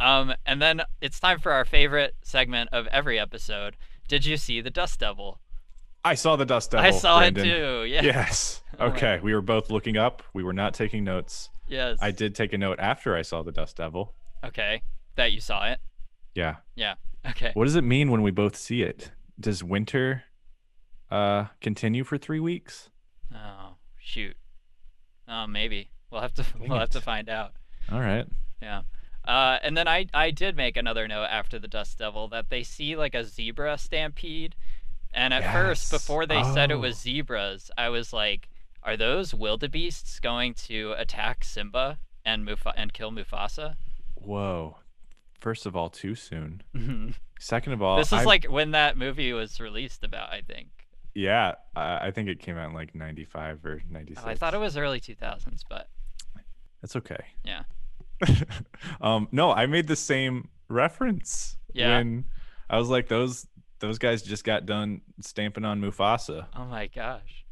Um, 0.00 0.34
and 0.46 0.60
then 0.62 0.82
it's 1.00 1.18
time 1.18 1.40
for 1.40 1.50
our 1.52 1.64
favorite 1.64 2.14
segment 2.22 2.68
of 2.72 2.86
every 2.88 3.18
episode. 3.18 3.76
Did 4.06 4.24
you 4.24 4.36
see 4.36 4.60
the 4.60 4.70
Dust 4.70 5.00
Devil? 5.00 5.40
I 6.04 6.14
saw 6.14 6.36
the 6.36 6.44
dust 6.46 6.70
devil. 6.70 6.86
I 6.86 6.90
saw 6.96 7.18
Brandon. 7.18 7.44
it 7.46 7.48
too. 7.50 7.84
Yeah. 7.84 8.02
Yes. 8.02 8.62
Oh 8.80 8.86
Okay. 8.88 9.18
We 9.20 9.34
were 9.34 9.42
both 9.42 9.70
looking 9.70 9.96
up. 9.96 10.22
We 10.34 10.44
were 10.44 10.52
not 10.52 10.72
taking 10.74 11.02
notes. 11.02 11.50
Yes. 11.66 11.98
I 12.00 12.12
did 12.12 12.36
take 12.36 12.52
a 12.52 12.58
note 12.58 12.78
after 12.78 13.16
I 13.16 13.22
saw 13.22 13.42
the 13.42 13.50
dust 13.50 13.76
devil. 13.76 14.14
Okay. 14.44 14.82
That 15.16 15.32
you 15.32 15.40
saw 15.40 15.66
it. 15.72 15.80
Yeah. 16.34 16.56
Yeah. 16.76 16.94
Okay. 17.28 17.50
What 17.54 17.64
does 17.64 17.76
it 17.76 17.84
mean 17.84 18.10
when 18.10 18.22
we 18.22 18.30
both 18.30 18.56
see 18.56 18.82
it? 18.82 19.10
Does 19.40 19.62
winter 19.64 20.24
uh 21.10 21.46
continue 21.60 22.04
for 22.04 22.18
3 22.18 22.38
weeks? 22.40 22.90
Oh 23.34 23.76
shoot. 23.98 24.36
Oh 25.26 25.46
maybe. 25.46 25.90
We'll 26.10 26.20
have 26.22 26.34
to 26.34 26.42
Dang 26.42 26.68
we'll 26.68 26.78
have 26.78 26.90
to 26.90 27.00
find 27.00 27.28
out. 27.28 27.52
All 27.90 28.00
right. 28.00 28.26
Yeah. 28.62 28.82
Uh, 29.26 29.58
and 29.62 29.76
then 29.76 29.86
I, 29.86 30.06
I 30.14 30.30
did 30.30 30.56
make 30.56 30.78
another 30.78 31.06
note 31.06 31.24
after 31.30 31.58
the 31.58 31.68
Dust 31.68 31.98
Devil 31.98 32.28
that 32.28 32.48
they 32.48 32.62
see 32.62 32.96
like 32.96 33.14
a 33.14 33.24
zebra 33.24 33.76
stampede. 33.76 34.56
And 35.12 35.34
at 35.34 35.52
first, 35.52 35.90
before 35.90 36.24
they 36.24 36.42
said 36.54 36.70
it 36.70 36.74
Oh. 36.74 36.80
was 36.80 36.98
zebras, 36.98 37.70
I 37.76 37.90
was 37.90 38.12
like, 38.14 38.48
are 38.82 38.96
those 38.96 39.34
wildebeests 39.34 40.18
going 40.20 40.54
to 40.68 40.94
attack 40.96 41.44
Simba 41.44 41.98
and 42.24 42.44
Mufa- 42.46 42.72
and 42.76 42.92
kill 42.94 43.10
Mufasa? 43.10 43.74
Whoa. 44.14 44.78
First 45.38 45.66
of 45.66 45.76
all, 45.76 45.88
too 45.88 46.14
soon. 46.14 46.62
Mhm. 46.74 47.14
Second 47.38 47.72
of 47.74 47.82
all, 47.82 47.96
this 47.96 48.08
is 48.08 48.20
I- 48.20 48.24
like 48.24 48.44
when 48.46 48.72
that 48.72 48.96
movie 48.96 49.32
was 49.32 49.60
released 49.60 50.02
about, 50.04 50.30
I 50.32 50.40
think. 50.42 50.68
yeah, 51.14 51.54
I, 51.76 52.08
I 52.08 52.10
think 52.10 52.28
it 52.28 52.40
came 52.40 52.56
out 52.56 52.68
in 52.68 52.74
like 52.74 52.94
95 52.94 53.64
or 53.64 53.82
96. 53.88 54.24
Oh, 54.24 54.28
I 54.30 54.34
thought 54.34 54.54
it 54.54 54.58
was 54.58 54.76
early 54.76 55.00
2000s, 55.00 55.62
but 55.68 55.88
That's 56.82 56.96
okay. 56.96 57.24
yeah. 57.44 57.62
um, 59.00 59.28
no, 59.32 59.52
I 59.52 59.66
made 59.66 59.86
the 59.86 59.96
same 59.96 60.48
reference 60.68 61.56
Yeah. 61.72 61.98
when 61.98 62.24
I 62.68 62.78
was 62.78 62.88
like, 62.88 63.08
those 63.08 63.46
those 63.80 63.98
guys 63.98 64.22
just 64.22 64.42
got 64.42 64.66
done 64.66 65.02
stamping 65.20 65.64
on 65.64 65.80
Mufasa. 65.80 66.46
Oh 66.56 66.64
my 66.64 66.88
gosh. 66.88 67.44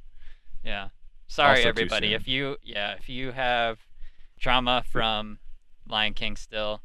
Yeah. 0.65 0.89
Sorry 1.29 1.59
Also 1.59 1.69
everybody. 1.69 2.15
If 2.15 2.27
you 2.27 2.57
yeah, 2.63 2.95
if 2.99 3.09
you 3.09 3.31
have 3.31 3.79
trauma 4.41 4.83
from 4.91 5.39
Lion 5.89 6.15
King 6.15 6.35
still, 6.37 6.83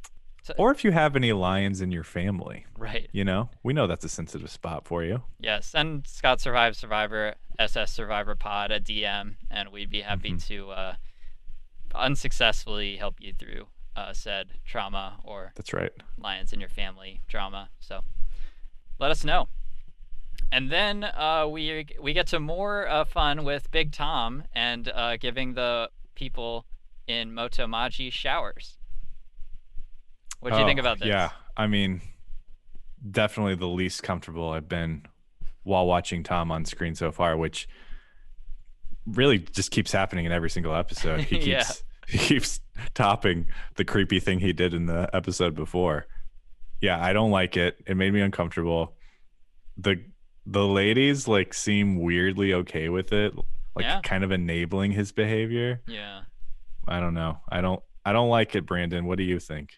Or 0.58 0.72
if 0.72 0.84
you 0.84 0.92
have 0.92 1.16
any 1.16 1.32
lions 1.34 1.82
in 1.82 1.92
your 1.92 2.04
family, 2.04 2.66
right. 2.78 3.08
you 3.12 3.24
know, 3.24 3.50
we 3.64 3.74
know 3.74 3.86
that's 3.88 4.04
a 4.06 4.10
sensitive 4.10 4.50
spot 4.50 4.86
for 4.86 5.04
you. 5.04 5.22
Yes, 5.40 5.68
send 5.68 6.08
Scott 6.08 6.42
Survive 6.42 6.76
Survivor 6.76 7.36
SS 7.60 7.92
Survivor 7.92 8.36
Pod 8.36 8.72
a 8.72 8.80
DM, 8.80 9.36
and 9.50 9.70
we'd 9.72 9.90
be 9.92 10.02
happy 10.02 10.32
Mhm. 10.32 10.48
to 10.48 10.72
uh, 10.72 10.96
unsuccessfully 11.94 12.98
help 12.98 13.16
you 13.20 13.34
through 13.34 13.68
uh, 13.96 14.14
said 14.14 14.54
trauma 14.66 15.20
or 15.24 15.52
That's 15.56 15.74
right. 15.74 15.92
lions 16.18 16.54
in 16.54 16.60
your 16.60 16.70
family 16.70 17.22
drama. 17.28 17.70
So 17.80 18.02
let 19.00 19.12
us 19.12 19.24
know. 19.26 19.50
And 20.52 20.70
then 20.72 21.04
uh, 21.04 21.48
we 21.50 21.86
we 22.02 22.14
get 22.14 22.28
to 22.28 22.40
more 22.40 22.88
uh, 22.88 23.06
fun 23.06 23.44
with 23.44 23.70
Big 23.72 23.92
Tom 23.92 24.44
and 24.54 24.88
uh, 24.90 25.18
giving 25.18 25.54
the 25.54 25.90
people 26.16 26.66
in 27.08 27.34
Moto 27.34 27.68
Maji 27.68 28.12
showers. 28.12 28.78
What 30.42 30.54
do 30.54 30.60
you 30.60 30.66
think 30.66 30.80
Oh, 30.80 30.82
about 30.82 31.00
this? 31.00 31.08
Yeah, 31.08 31.30
I 31.56 31.68
mean, 31.68 32.02
definitely 33.10 33.56
the 33.56 33.68
least 33.68 34.04
comfortable 34.04 34.50
I've 34.52 34.68
been 34.68 35.04
while 35.64 35.86
watching 35.88 36.24
Tom 36.24 36.52
on 36.52 36.66
screen 36.66 36.96
so 36.96 37.12
far, 37.12 37.38
which 37.38 37.68
really 39.06 39.40
just 39.40 39.72
keeps 39.72 39.92
happening 39.92 40.26
in 40.26 40.32
every 40.32 40.50
single 40.50 40.76
episode. 40.76 41.22
He 41.22 41.36
keeps 41.40 41.48
Yeah. 41.48 41.64
he 42.08 42.18
keeps 42.18 42.60
topping 42.94 43.48
the 43.76 43.86
creepy 43.86 44.20
thing 44.20 44.40
he 44.40 44.54
did 44.54 44.74
in 44.74 44.86
the 44.86 45.10
episode 45.14 45.56
before. 45.56 46.08
Yeah, 46.82 47.04
I 47.04 47.14
don't 47.14 47.32
like 47.32 47.58
it. 47.58 47.78
It 47.86 47.96
made 47.96 48.14
me 48.14 48.22
uncomfortable. 48.22 48.96
The 49.78 50.04
the 50.46 50.66
ladies 50.66 51.28
like 51.28 51.54
seem 51.54 52.00
weirdly 52.00 52.54
okay 52.56 52.90
with 52.90 53.14
it, 53.14 53.34
like 53.76 53.86
Yeah. 53.86 54.02
kind 54.04 54.24
of 54.24 54.32
enabling 54.32 54.92
his 54.92 55.12
behavior. 55.12 55.82
Yeah. 55.88 56.22
I 56.88 57.00
don't 57.00 57.14
know. 57.14 57.38
I 57.50 57.62
don't 57.62 57.82
I 58.04 58.12
don't 58.14 58.30
like 58.30 58.56
it, 58.56 58.66
Brandon. 58.66 59.06
What 59.06 59.20
do 59.20 59.24
you 59.24 59.40
think? 59.40 59.74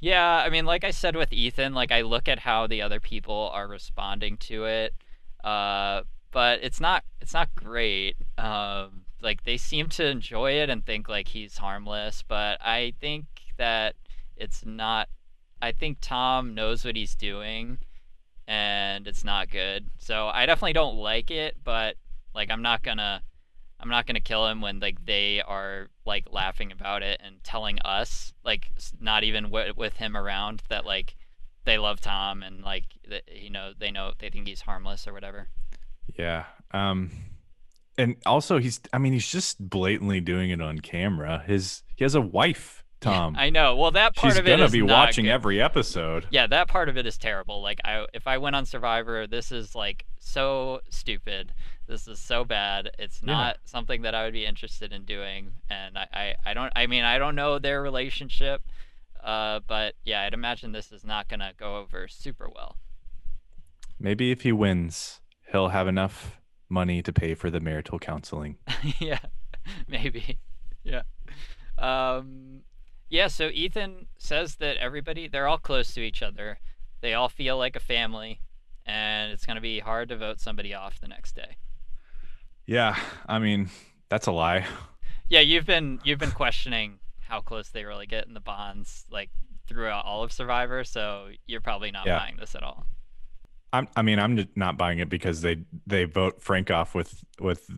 Yeah, 0.00 0.42
I 0.44 0.50
mean, 0.50 0.66
like 0.66 0.84
I 0.84 0.90
said 0.90 1.16
with 1.16 1.32
Ethan, 1.32 1.72
like 1.74 1.90
I 1.90 2.02
look 2.02 2.28
at 2.28 2.40
how 2.40 2.66
the 2.66 2.82
other 2.82 3.00
people 3.00 3.50
are 3.52 3.66
responding 3.66 4.36
to 4.38 4.64
it, 4.66 4.94
uh, 5.42 6.02
but 6.30 6.60
it's 6.62 6.80
not 6.80 7.04
it's 7.20 7.32
not 7.32 7.54
great. 7.54 8.16
Um, 8.36 9.04
like 9.22 9.44
they 9.44 9.56
seem 9.56 9.88
to 9.90 10.06
enjoy 10.06 10.52
it 10.52 10.68
and 10.68 10.84
think 10.84 11.08
like 11.08 11.28
he's 11.28 11.56
harmless, 11.56 12.22
but 12.26 12.58
I 12.60 12.92
think 13.00 13.24
that 13.56 13.94
it's 14.36 14.64
not. 14.64 15.08
I 15.62 15.72
think 15.72 15.98
Tom 16.00 16.54
knows 16.54 16.84
what 16.84 16.96
he's 16.96 17.14
doing, 17.14 17.78
and 18.46 19.06
it's 19.08 19.24
not 19.24 19.48
good. 19.50 19.86
So 19.98 20.28
I 20.28 20.44
definitely 20.44 20.74
don't 20.74 20.96
like 20.96 21.30
it, 21.30 21.56
but 21.64 21.96
like 22.34 22.50
I'm 22.50 22.62
not 22.62 22.82
gonna. 22.82 23.22
I'm 23.80 23.88
not 23.88 24.06
gonna 24.06 24.20
kill 24.20 24.46
him 24.46 24.60
when 24.60 24.80
like 24.80 25.04
they 25.04 25.42
are 25.42 25.88
like 26.06 26.26
laughing 26.30 26.72
about 26.72 27.02
it 27.02 27.20
and 27.24 27.42
telling 27.42 27.78
us 27.84 28.32
like 28.44 28.70
not 29.00 29.24
even 29.24 29.44
w- 29.44 29.72
with 29.76 29.96
him 29.96 30.16
around 30.16 30.62
that 30.68 30.86
like 30.86 31.16
they 31.64 31.78
love 31.78 32.00
Tom 32.00 32.42
and 32.42 32.62
like 32.62 32.84
th- 33.08 33.24
you 33.32 33.50
know 33.50 33.72
they 33.78 33.90
know 33.90 34.12
they 34.18 34.30
think 34.30 34.46
he's 34.46 34.62
harmless 34.62 35.06
or 35.06 35.12
whatever. 35.12 35.48
Yeah. 36.18 36.44
Um 36.72 37.10
and 37.98 38.16
also 38.26 38.58
he's 38.58 38.80
I 38.92 38.98
mean 38.98 39.12
he's 39.12 39.28
just 39.28 39.68
blatantly 39.68 40.20
doing 40.20 40.50
it 40.50 40.60
on 40.60 40.78
camera. 40.80 41.42
His 41.46 41.82
he 41.96 42.04
has 42.04 42.14
a 42.14 42.20
wife, 42.20 42.83
Tom. 43.04 43.36
I 43.38 43.50
know. 43.50 43.76
Well, 43.76 43.90
that 43.92 44.14
part 44.16 44.32
She's 44.32 44.38
of 44.40 44.46
it 44.46 44.50
gonna 44.50 44.64
is 44.64 44.72
be 44.72 44.82
watching 44.82 45.24
good. 45.26 45.30
every 45.32 45.60
episode. 45.62 46.26
Yeah, 46.30 46.46
that 46.48 46.68
part 46.68 46.88
of 46.88 46.96
it 46.96 47.06
is 47.06 47.16
terrible. 47.18 47.62
Like 47.62 47.80
I 47.84 48.06
if 48.12 48.26
I 48.26 48.38
went 48.38 48.56
on 48.56 48.66
Survivor, 48.66 49.26
this 49.26 49.52
is 49.52 49.74
like 49.74 50.04
so 50.18 50.80
stupid. 50.90 51.52
This 51.86 52.08
is 52.08 52.18
so 52.18 52.44
bad. 52.44 52.90
It's 52.98 53.20
Yeah. 53.22 53.32
not 53.32 53.56
something 53.64 54.02
that 54.02 54.14
I 54.14 54.24
would 54.24 54.32
be 54.32 54.46
interested 54.46 54.92
in 54.92 55.04
doing. 55.04 55.52
And 55.68 55.98
I, 55.98 56.06
I, 56.12 56.34
I 56.50 56.54
don't 56.54 56.72
I 56.74 56.86
mean 56.86 57.04
I 57.04 57.18
don't 57.18 57.34
know 57.34 57.58
their 57.58 57.82
relationship. 57.82 58.62
Uh, 59.22 59.60
but 59.66 59.94
yeah, 60.04 60.22
I'd 60.22 60.34
imagine 60.34 60.72
this 60.72 60.92
is 60.92 61.04
not 61.04 61.28
gonna 61.28 61.52
go 61.58 61.76
over 61.78 62.08
super 62.08 62.48
well. 62.54 62.76
Maybe 63.98 64.30
if 64.30 64.42
he 64.42 64.52
wins, 64.52 65.20
he'll 65.52 65.68
have 65.68 65.86
enough 65.88 66.40
money 66.68 67.02
to 67.02 67.12
pay 67.12 67.34
for 67.34 67.50
the 67.50 67.60
marital 67.60 67.98
counseling. 67.98 68.56
yeah, 68.98 69.18
maybe. 69.88 70.38
Yeah. 70.82 71.02
Um, 71.78 72.60
yeah. 73.14 73.28
So 73.28 73.48
Ethan 73.52 74.06
says 74.18 74.56
that 74.56 74.76
everybody 74.78 75.28
they're 75.28 75.46
all 75.46 75.58
close 75.58 75.94
to 75.94 76.00
each 76.00 76.20
other. 76.22 76.58
They 77.00 77.14
all 77.14 77.28
feel 77.28 77.56
like 77.56 77.76
a 77.76 77.80
family, 77.80 78.40
and 78.86 79.30
it's 79.32 79.46
gonna 79.46 79.60
be 79.60 79.78
hard 79.78 80.08
to 80.08 80.16
vote 80.16 80.40
somebody 80.40 80.74
off 80.74 81.00
the 81.00 81.08
next 81.08 81.36
day. 81.36 81.56
Yeah, 82.66 82.96
I 83.28 83.38
mean, 83.38 83.70
that's 84.08 84.26
a 84.26 84.32
lie. 84.32 84.66
Yeah, 85.28 85.40
you've 85.40 85.66
been 85.66 86.00
you've 86.04 86.18
been 86.18 86.30
questioning 86.32 86.98
how 87.20 87.40
close 87.40 87.68
they 87.68 87.84
really 87.84 88.06
get 88.06 88.26
in 88.26 88.34
the 88.34 88.40
bonds, 88.40 89.04
like 89.10 89.30
throughout 89.68 90.04
all 90.04 90.22
of 90.24 90.32
Survivor. 90.32 90.82
So 90.84 91.28
you're 91.46 91.60
probably 91.60 91.90
not 91.90 92.06
Yeah. 92.06 92.18
buying 92.18 92.36
this 92.36 92.54
at 92.54 92.62
all. 92.62 92.86
I'm 93.72 93.88
I 93.96 94.02
mean, 94.02 94.18
I'm 94.18 94.48
not 94.56 94.76
buying 94.76 94.98
it 94.98 95.08
because 95.08 95.40
they 95.40 95.58
they 95.86 96.04
vote 96.04 96.42
Frank 96.42 96.70
off 96.70 96.94
with 96.94 97.22
with 97.40 97.70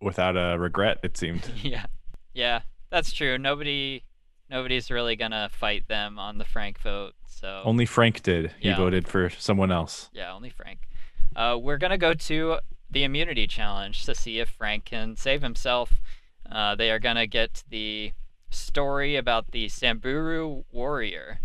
without 0.00 0.36
a 0.36 0.58
regret 0.58 0.98
it 1.02 1.16
seemed. 1.16 1.48
yeah, 1.62 1.86
yeah, 2.34 2.62
that's 2.90 3.12
true. 3.12 3.38
Nobody, 3.38 4.02
nobody's 4.52 4.90
really 4.90 5.16
gonna 5.16 5.48
fight 5.50 5.88
them 5.88 6.18
on 6.18 6.36
the 6.38 6.44
Frank 6.44 6.78
vote. 6.80 7.14
So 7.26 7.62
Only 7.64 7.86
Frank 7.86 8.22
did. 8.22 8.52
He 8.60 8.68
Yeah. 8.68 8.76
voted 8.76 9.08
for 9.08 9.30
someone 9.30 9.72
else. 9.72 10.10
yeah, 10.12 10.32
only 10.32 10.50
Frank. 10.50 10.88
Uh, 11.34 11.58
we're 11.60 11.78
gonna 11.78 11.98
go 11.98 12.12
to 12.14 12.60
the 12.90 13.02
immunity 13.04 13.46
challenge 13.46 14.04
to 14.04 14.14
see 14.14 14.38
if 14.38 14.50
Frank 14.50 14.84
can 14.84 15.16
save 15.16 15.40
himself. 15.42 15.94
Uh, 16.50 16.74
they 16.74 16.90
are 16.90 16.98
gonna 16.98 17.26
get 17.26 17.64
the 17.70 18.12
story 18.50 19.16
about 19.16 19.50
the 19.52 19.70
Samburu 19.70 20.64
warrior, 20.70 21.40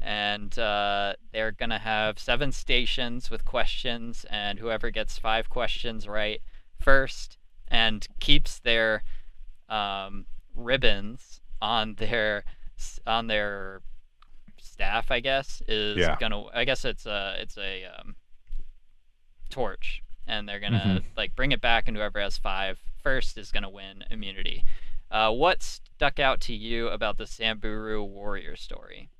and 0.00 0.58
uh, 0.58 1.12
they're 1.32 1.52
gonna 1.52 1.78
have 1.78 2.18
seven 2.18 2.50
stations 2.50 3.30
with 3.30 3.44
questions, 3.44 4.24
and 4.30 4.58
whoever 4.58 4.90
gets 4.90 5.18
five 5.18 5.50
questions 5.50 6.08
right 6.08 6.40
first 6.78 7.36
and 7.68 8.08
keeps 8.18 8.58
their 8.58 9.04
um, 9.68 10.26
ribbons 10.54 11.39
on 11.62 11.94
their 11.96 12.44
on 13.06 13.26
their 13.26 13.82
staff, 14.58 15.10
I 15.10 15.20
guess, 15.20 15.62
is 15.68 15.98
Yeah. 15.98 16.16
gonna. 16.18 16.44
I 16.54 16.64
guess 16.64 16.84
it's 16.84 17.06
a 17.06 17.36
it's 17.38 17.58
a 17.58 17.84
um, 17.86 18.16
torch, 19.50 20.02
and 20.26 20.48
they're 20.48 20.60
gonna 20.60 21.00
Mhm. 21.00 21.04
like 21.16 21.34
bring 21.34 21.52
it 21.52 21.60
back, 21.60 21.88
and 21.88 21.96
whoever 21.96 22.20
has 22.20 22.38
five 22.38 22.78
first 23.02 23.36
is 23.38 23.50
gonna 23.50 23.70
win 23.70 24.04
immunity. 24.10 24.64
Uh, 25.10 25.32
what 25.32 25.62
stuck 25.62 26.18
out 26.20 26.40
to 26.42 26.54
you 26.54 26.88
about 26.88 27.18
the 27.18 27.26
Samburu 27.26 28.02
warrior 28.04 28.54
story? 28.56 29.10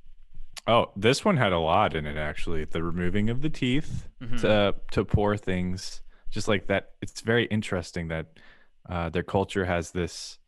Oh, 0.67 0.93
this 0.95 1.25
one 1.25 1.37
had 1.37 1.53
a 1.53 1.59
lot 1.59 1.95
in 1.97 2.07
it 2.07 2.17
actually. 2.17 2.65
The 2.65 2.83
removing 2.83 3.29
of 3.31 3.41
the 3.43 3.51
teeth 3.51 4.09
Mhm. 4.21 4.41
to 4.43 4.75
to 4.93 5.05
pour 5.05 5.37
things, 5.37 6.03
just 6.31 6.47
like 6.49 6.67
that. 6.69 6.93
It's 7.03 7.21
very 7.23 7.45
interesting 7.47 8.09
that 8.09 8.27
uh, 8.89 9.09
their 9.11 9.23
culture 9.23 9.67
has 9.67 9.93
this. 9.93 10.39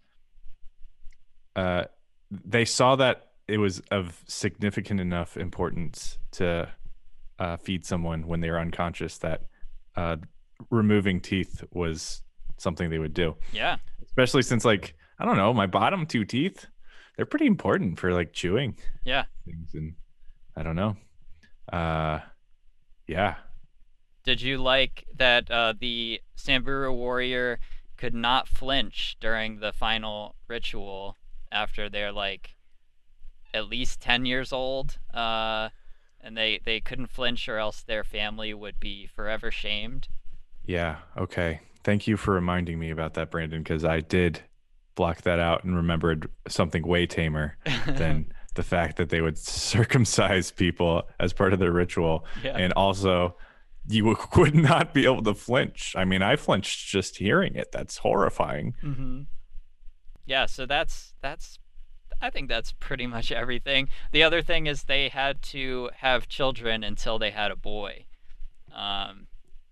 Uh, 1.56 1.84
they 2.30 2.64
saw 2.64 2.96
that 2.96 3.32
it 3.48 3.58
was 3.58 3.80
of 3.90 4.22
significant 4.26 5.00
enough 5.00 5.36
importance 5.36 6.18
to 6.32 6.68
uh, 7.38 7.56
feed 7.56 7.84
someone 7.84 8.26
when 8.26 8.40
they 8.40 8.50
were 8.50 8.58
unconscious 8.58 9.18
that 9.18 9.42
uh, 9.96 10.16
removing 10.70 11.20
teeth 11.20 11.62
was 11.72 12.22
something 12.56 12.88
they 12.88 12.98
would 12.98 13.14
do. 13.14 13.36
Yeah, 13.52 13.76
Especially 14.04 14.42
since, 14.42 14.64
like, 14.64 14.94
I 15.18 15.24
don't 15.24 15.36
know, 15.36 15.52
my 15.52 15.66
bottom 15.66 16.06
two 16.06 16.24
teeth, 16.24 16.66
they're 17.16 17.26
pretty 17.26 17.46
important 17.46 17.98
for 17.98 18.12
like 18.12 18.32
chewing 18.32 18.76
yeah. 19.04 19.24
things 19.44 19.74
and 19.74 19.94
I 20.56 20.62
don't 20.62 20.76
know. 20.76 20.96
Uh 21.72 22.20
yeah. 23.06 23.36
Did 24.24 24.40
you 24.40 24.58
like 24.58 25.04
that 25.16 25.50
uh, 25.50 25.74
the 25.78 26.20
Samburu 26.36 26.92
warrior 26.92 27.58
could 27.96 28.14
not 28.14 28.48
flinch 28.48 29.16
during 29.20 29.60
the 29.60 29.72
final 29.72 30.36
ritual 30.48 31.16
after 31.52 31.88
they're 31.88 32.12
like 32.12 32.56
at 33.54 33.68
least 33.68 34.00
10 34.00 34.26
years 34.26 34.52
old? 34.52 34.98
Uh, 35.12 35.68
and 36.20 36.36
they, 36.36 36.60
they 36.64 36.80
couldn't 36.80 37.08
flinch 37.08 37.48
or 37.48 37.58
else 37.58 37.82
their 37.82 38.04
family 38.04 38.54
would 38.54 38.78
be 38.80 39.06
forever 39.06 39.50
shamed. 39.50 40.08
Yeah. 40.64 40.98
Okay. 41.16 41.60
Thank 41.84 42.06
you 42.06 42.16
for 42.16 42.34
reminding 42.34 42.78
me 42.78 42.90
about 42.90 43.14
that, 43.14 43.30
Brandon, 43.30 43.62
because 43.62 43.84
I 43.84 44.00
did 44.00 44.40
block 44.94 45.22
that 45.22 45.40
out 45.40 45.64
and 45.64 45.74
remembered 45.74 46.30
something 46.48 46.86
way 46.86 47.06
tamer 47.06 47.56
than 47.86 48.32
the 48.54 48.62
fact 48.62 48.96
that 48.96 49.08
they 49.08 49.20
would 49.20 49.38
circumcise 49.38 50.50
people 50.50 51.08
as 51.18 51.32
part 51.32 51.52
of 51.52 51.58
their 51.58 51.72
ritual. 51.72 52.24
Yeah. 52.44 52.56
And 52.56 52.72
also 52.74 53.36
you 53.88 54.16
would 54.36 54.54
not 54.54 54.94
be 54.94 55.04
able 55.04 55.22
to 55.22 55.34
flinch. 55.34 55.94
I 55.96 56.04
mean, 56.04 56.22
I 56.22 56.36
flinched 56.36 56.88
just 56.88 57.16
hearing 57.16 57.56
it. 57.56 57.72
That's 57.72 57.98
horrifying. 57.98 58.74
Mm-hmm. 58.82 59.22
Yeah, 60.32 60.46
so 60.46 60.64
that's 60.64 61.12
that's 61.20 61.58
I 62.22 62.30
think 62.30 62.48
that's 62.48 62.72
pretty 62.72 63.06
much 63.06 63.30
everything. 63.30 63.90
The 64.12 64.22
other 64.22 64.40
thing 64.40 64.66
is 64.66 64.84
they 64.84 65.10
had 65.10 65.42
to 65.56 65.90
have 65.96 66.26
children 66.38 66.82
until 66.82 67.18
they 67.18 67.32
had 67.32 67.50
a 67.50 67.56
boy. 67.56 68.06
Um, 68.74 69.26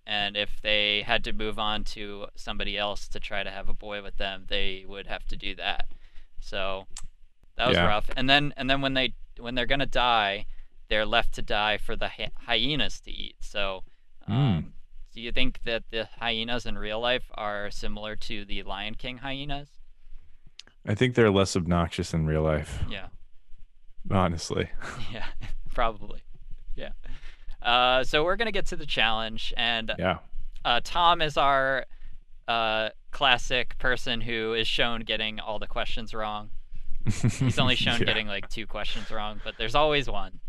and 0.06 0.36
if 0.36 0.60
they 0.60 1.00
had 1.00 1.24
to 1.24 1.32
move 1.32 1.58
on 1.58 1.84
to 1.84 2.26
somebody 2.36 2.76
else 2.76 3.08
to 3.08 3.18
try 3.20 3.42
to 3.42 3.50
have 3.50 3.70
a 3.70 3.72
boy 3.86 4.02
with 4.02 4.18
them, 4.18 4.44
they 4.48 4.84
would 4.86 5.06
have 5.06 5.24
to 5.28 5.36
do 5.36 5.54
that. 5.54 5.86
So 6.40 6.86
that 7.56 7.66
was 7.68 7.78
Yeah. 7.78 7.86
rough. 7.86 8.10
And 8.14 8.28
then 8.28 8.52
and 8.58 8.68
then 8.68 8.82
when 8.82 8.92
they 8.92 9.14
when 9.38 9.54
they're 9.54 9.72
gonna 9.74 9.86
die, 9.86 10.44
they're 10.88 11.06
left 11.06 11.32
to 11.36 11.42
die 11.42 11.78
for 11.78 11.96
the 11.96 12.08
hy- 12.08 12.32
hyenas 12.46 13.00
to 13.00 13.10
eat. 13.10 13.36
So, 13.40 13.84
um, 14.26 14.74
do 15.14 15.22
you 15.22 15.32
think 15.32 15.62
that 15.64 15.84
the 15.90 16.04
hyenas 16.20 16.66
in 16.66 16.76
real 16.76 17.00
life 17.00 17.30
are 17.34 17.70
similar 17.70 18.14
to 18.28 18.44
the 18.44 18.62
Lion 18.62 18.94
King 18.96 19.18
hyenas? 19.18 19.79
I 20.86 20.94
think 20.94 21.14
they're 21.14 21.30
less 21.30 21.56
obnoxious 21.56 22.14
in 22.14 22.26
real 22.26 22.42
life, 22.42 22.82
Yeah, 22.90 23.08
honestly. 24.10 24.70
yeah, 25.12 25.26
probably. 25.74 26.20
Yeah. 26.74 26.90
Uh, 27.62 28.04
so 28.04 28.24
we're 28.24 28.36
gonna 28.36 28.52
get 28.52 28.66
to 28.66 28.76
the 28.76 28.86
challenge, 28.86 29.52
and 29.56 29.92
Yeah. 29.98 30.18
uh, 30.64 30.80
Tom 30.82 31.20
is 31.20 31.36
our 31.36 31.84
uh, 32.48 32.88
classic 33.10 33.76
person 33.78 34.20
who 34.20 34.54
is 34.54 34.66
shown 34.66 35.02
getting 35.02 35.38
all 35.38 35.58
the 35.58 35.66
questions 35.66 36.14
wrong. 36.14 36.50
He's 37.04 37.58
only 37.58 37.76
shown 37.76 37.98
Yeah. 38.00 38.06
getting 38.06 38.26
like 38.26 38.48
two 38.48 38.66
questions 38.66 39.10
wrong, 39.10 39.40
but 39.44 39.54
there's 39.58 39.74
always 39.74 40.08
one. 40.08 40.40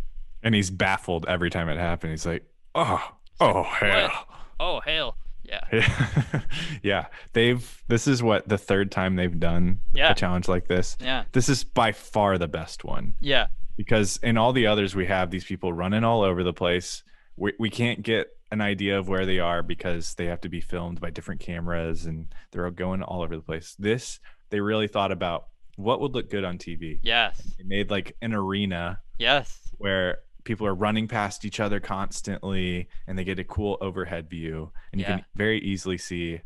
And 0.44 0.56
he's 0.56 0.72
baffled 0.72 1.26
every 1.28 1.50
time 1.52 1.70
it 1.70 1.78
happens. 1.78 2.24
He's 2.24 2.26
like, 2.26 2.44
"Oh, 2.74 3.12
oh 3.40 3.64
hell." 3.64 4.28
Oh 4.60 4.80
hell, 4.80 5.16
yeah, 5.44 5.60
Yeah. 5.72 6.42
yeah. 6.84 7.06
They've 7.34 7.84
this 7.88 8.08
is 8.08 8.22
what 8.24 8.48
the 8.48 8.58
third 8.58 8.92
time 8.92 9.16
they've 9.16 9.40
done 9.40 9.82
Yeah. 9.94 10.12
a 10.12 10.16
challenge 10.16 10.48
like 10.48 10.68
this. 10.68 10.98
yeah, 11.00 11.24
This 11.32 11.50
is 11.50 11.64
by 11.64 11.92
far 11.92 12.38
the 12.38 12.48
best 12.48 12.84
one 12.84 13.16
yeah, 13.20 13.48
because 13.78 14.18
in 14.24 14.38
all 14.38 14.54
the 14.54 14.68
others 14.68 14.96
we 14.96 15.06
have 15.08 15.32
these 15.32 15.46
people 15.46 15.74
running 15.74 16.04
all 16.04 16.22
over 16.24 16.44
the 16.44 16.54
place. 16.54 17.04
We 17.38 17.54
we 17.60 17.70
can't 17.70 18.02
get 18.04 18.28
an 18.52 18.62
idea 18.62 19.00
of 19.00 19.08
where 19.08 19.26
they 19.26 19.40
are 19.40 19.64
because 19.64 20.14
they 20.16 20.26
have 20.26 20.42
to 20.42 20.50
be 20.50 20.60
filmed 20.62 21.00
by 21.00 21.10
different 21.10 21.40
cameras 21.42 22.06
and 22.06 22.28
they're 22.52 22.70
going 22.72 23.02
all 23.02 23.22
over 23.22 23.36
the 23.36 23.42
place. 23.42 23.76
This 23.80 24.20
they 24.50 24.60
really 24.60 24.88
thought 24.88 25.12
about 25.14 25.48
what 25.78 26.02
would 26.02 26.14
look 26.14 26.30
good 26.30 26.44
on 26.44 26.58
TV. 26.58 27.00
yes, 27.02 27.42
They 27.58 27.64
made 27.64 27.90
like 27.90 28.16
an 28.22 28.34
arena 28.34 29.00
yes, 29.18 29.58
where 29.78 30.20
people 30.44 30.66
are 30.68 30.76
running 30.76 31.08
past 31.08 31.46
each 31.46 31.60
other 31.60 31.80
constantly 31.80 32.88
and 33.08 33.18
they 33.18 33.24
get 33.24 33.40
a 33.40 33.44
cool 33.44 33.78
overhead 33.82 34.30
view 34.30 34.72
and 34.92 35.00
you 35.02 35.06
Yeah. 35.08 35.18
can 35.18 35.26
very 35.36 35.60
easily 35.60 35.98
see 35.98 36.42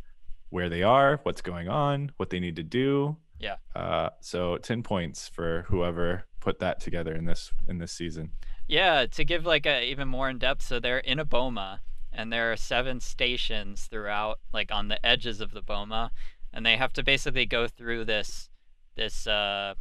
where 0.49 0.69
they 0.69 0.83
are 0.83 1.19
what's 1.23 1.41
going 1.41 1.67
on 1.67 2.11
what 2.17 2.29
they 2.29 2.39
need 2.39 2.55
to 2.57 2.63
do 2.63 3.17
Yeah. 3.39 3.55
uh, 3.75 4.09
so 4.21 4.57
10 4.57 4.83
points 4.83 5.27
for 5.27 5.63
whoever 5.69 6.25
put 6.39 6.59
that 6.59 6.79
together 6.79 7.13
in 7.15 7.25
this 7.25 7.51
in 7.67 7.77
this 7.79 7.91
season 7.91 8.31
yeah. 8.67 9.05
To 9.05 9.23
give 9.23 9.45
like 9.45 9.67
a 9.67 9.83
even 9.85 10.07
more 10.07 10.27
in 10.27 10.39
depth, 10.39 10.63
so 10.63 10.79
they're 10.79 10.97
in 10.97 11.19
a 11.19 11.25
boma, 11.25 11.81
and 12.11 12.33
there 12.33 12.51
are 12.51 12.57
seven 12.57 12.99
stations 12.99 13.85
throughout, 13.85 14.39
like 14.53 14.71
on 14.71 14.87
the 14.87 15.05
edges 15.05 15.39
of 15.39 15.51
the 15.51 15.61
boma, 15.61 16.09
and 16.51 16.65
they 16.65 16.75
have 16.75 16.91
to 16.93 17.03
basically 17.03 17.45
go 17.45 17.67
through 17.67 18.05
this, 18.05 18.49
this 18.95 19.27
uh, 19.27 19.75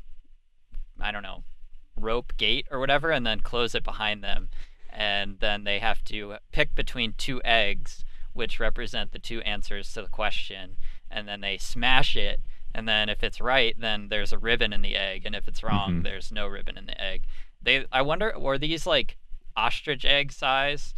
I 1.01 1.13
don't 1.13 1.23
know, 1.23 1.45
rope 1.97 2.33
gate 2.37 2.67
or 2.71 2.79
whatever, 2.79 3.11
and 3.11 3.27
then 3.27 3.41
close 3.41 3.75
it 3.75 3.85
behind 3.85 4.23
them. 4.23 4.49
and 4.97 5.41
then 5.41 5.65
they 5.65 5.81
have 5.81 6.05
to 6.05 6.37
pick 6.53 6.73
between 6.77 7.15
two 7.19 7.43
eggs, 7.45 8.05
which 8.33 8.61
represent 8.61 9.11
the 9.11 9.19
two 9.19 9.41
answers 9.41 9.93
to 9.93 10.01
the 10.01 10.09
question, 10.09 10.77
and 11.11 11.27
then 11.27 11.41
they 11.41 11.59
smash 11.59 12.15
it. 12.15 12.41
And 12.73 12.87
then 12.89 13.09
if 13.09 13.25
it's 13.25 13.41
right, 13.41 13.75
then 13.77 14.07
there's 14.09 14.33
a 14.33 14.39
ribbon 14.39 14.73
in 14.73 14.83
the 14.83 14.95
egg, 14.95 15.23
and 15.27 15.35
if 15.35 15.49
it's 15.49 15.65
wrong, 15.65 15.95
Mhm. 15.95 16.03
there's 16.05 16.31
no 16.31 16.47
ribbon 16.47 16.79
in 16.79 16.87
the 16.87 17.01
egg. 17.01 17.25
They, 17.61 17.87
I 17.91 18.03
wonder, 18.03 18.33
were 18.39 18.57
these 18.57 18.87
like 18.87 19.17
ostrich 19.57 20.05
egg 20.05 20.31
size? 20.31 20.95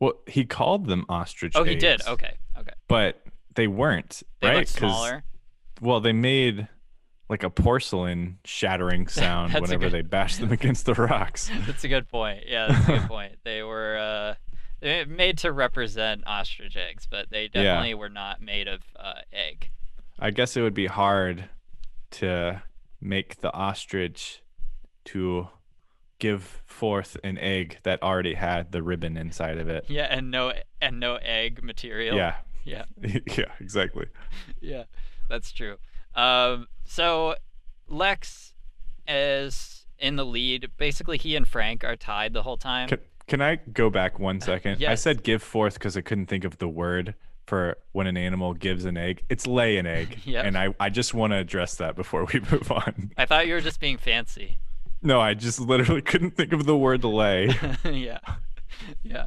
Well, 0.00 0.14
he 0.26 0.44
called 0.44 0.86
them 0.86 1.04
ostrich. 1.08 1.52
Oh, 1.54 1.62
he 1.62 1.76
did. 1.76 2.02
Okay, 2.06 2.36
okay. 2.58 2.74
But 2.88 3.22
they 3.54 3.68
weren't, 3.68 4.24
They 4.40 4.48
right? 4.48 4.56
look 4.58 4.66
smaller. 4.66 5.22
well, 5.80 6.00
they 6.00 6.12
made 6.12 6.66
like 7.32 7.42
a 7.44 7.50
porcelain 7.50 8.38
shattering 8.44 9.08
sound 9.08 9.54
whenever 9.54 9.84
good- 9.86 9.92
they 9.92 10.02
bashed 10.02 10.38
them 10.38 10.52
against 10.52 10.84
the 10.84 10.92
rocks. 10.94 11.50
That's 11.66 11.82
a 11.82 11.88
good 11.88 12.06
point. 12.08 12.44
Yeah, 12.46 12.66
that's 12.68 12.88
a 12.88 12.98
good 12.98 13.08
point. 13.08 13.32
They 13.42 13.62
were 13.62 13.96
uh, 13.96 14.34
they 14.80 15.06
made 15.06 15.38
to 15.38 15.50
represent 15.50 16.24
ostrich 16.26 16.76
eggs, 16.76 17.08
but 17.10 17.30
they 17.30 17.44
Yeah. 17.54 17.62
definitely 17.62 17.94
were 17.94 18.10
not 18.10 18.42
made 18.42 18.68
of 18.68 18.82
uh, 18.96 19.14
egg. 19.32 19.70
I 20.18 20.30
guess 20.30 20.56
it 20.58 20.60
would 20.62 20.74
be 20.74 20.86
hard 20.88 21.48
to 22.12 22.62
make 23.00 23.40
the 23.40 23.50
ostrich 23.52 24.42
to 25.06 25.48
give 26.18 26.62
forth 26.66 27.16
an 27.24 27.38
egg 27.38 27.78
that 27.84 28.02
already 28.02 28.34
had 28.34 28.72
the 28.72 28.82
ribbon 28.82 29.16
inside 29.16 29.56
of 29.58 29.68
it. 29.70 29.86
Yeah, 29.88 30.06
and 30.10 30.30
no 30.30 30.52
and 30.82 31.00
no 31.00 31.16
egg 31.16 31.62
material. 31.64 32.14
Yeah. 32.16 32.34
yeah, 32.64 32.84
yeah, 33.02 33.46
exactly. 33.58 34.06
yeah. 34.60 34.84
That's 35.30 35.50
true. 35.50 35.76
Um, 36.14 36.68
so 36.84 37.36
Lex 37.88 38.54
is 39.08 39.86
in 39.98 40.16
the 40.16 40.24
lead. 40.24 40.70
Basically, 40.76 41.18
he 41.18 41.36
and 41.36 41.46
Frank 41.46 41.84
are 41.84 41.96
tied 41.96 42.32
the 42.32 42.42
whole 42.42 42.56
time. 42.56 42.88
Can, 42.88 42.98
can 43.28 43.40
I 43.40 43.56
go 43.56 43.90
back 43.90 44.18
one 44.18 44.40
second? 44.52 44.84
I 44.84 44.94
said 44.94 45.22
give 45.22 45.42
forth 45.42 45.74
because 45.74 45.96
I 45.96 46.00
couldn't 46.00 46.26
think 46.26 46.44
of 46.44 46.58
the 46.58 46.68
word 46.68 47.14
for 47.46 47.76
when 47.92 48.06
an 48.06 48.16
animal 48.16 48.54
gives 48.54 48.84
an 48.84 48.96
egg. 48.96 49.24
It's 49.28 49.46
lay 49.46 49.76
an 49.76 49.86
egg. 49.86 50.18
Yep. 50.24 50.44
And 50.44 50.56
I, 50.56 50.74
I 50.78 50.88
just 50.88 51.12
want 51.14 51.32
to 51.32 51.38
address 51.38 51.76
that 51.76 51.96
before 51.96 52.24
we 52.32 52.40
move 52.50 52.70
on. 52.70 53.10
I 53.16 53.26
thought 53.26 53.46
you 53.46 53.54
were 53.54 53.60
just 53.60 53.80
being 53.80 53.98
fancy. 53.98 54.58
No, 55.02 55.20
I 55.20 55.34
just 55.34 55.58
literally 55.58 56.00
couldn't 56.02 56.36
think 56.36 56.52
of 56.52 56.64
the 56.64 56.76
word 56.76 57.02
lay. 57.02 57.50
yeah, 57.84 58.18
yeah. 59.02 59.26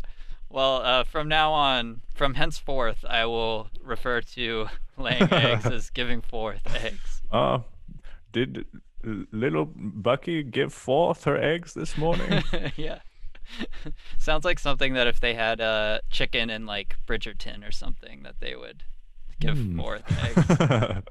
Well, 0.56 0.78
uh, 0.84 1.03
from 1.03 1.28
now 1.28 1.51
on, 1.51 1.99
from 2.14 2.36
henceforth, 2.36 3.03
I 3.03 3.26
will 3.26 3.68
refer 3.84 4.22
to 4.22 4.68
laying 4.97 5.24
eggs 5.34 5.66
as 5.66 5.89
giving 5.93 6.22
forth 6.22 6.62
eggs. 6.74 7.22
Uh, 7.30 7.60
did 8.32 8.66
little 9.03 9.66
Bucky 9.76 10.43
give 10.43 10.74
forth 10.74 11.26
her 11.26 11.36
eggs 11.36 11.74
this 11.74 11.97
morning? 11.97 12.41
yeah. 12.78 12.99
Sounds 14.18 14.45
like 14.45 14.58
something 14.58 14.93
that 14.93 15.08
if 15.08 15.20
they 15.20 15.34
had 15.34 15.60
uh, 15.60 15.99
chicken 16.10 16.49
in 16.49 16.66
like 16.66 16.95
Bridgerton 17.06 17.68
or 17.68 17.72
something, 17.74 18.24
that 18.24 18.39
they 18.39 18.56
would 18.56 18.84
give 19.41 19.58
Hmm. 19.58 19.78
forth 19.78 20.03
eggs. 20.24 21.03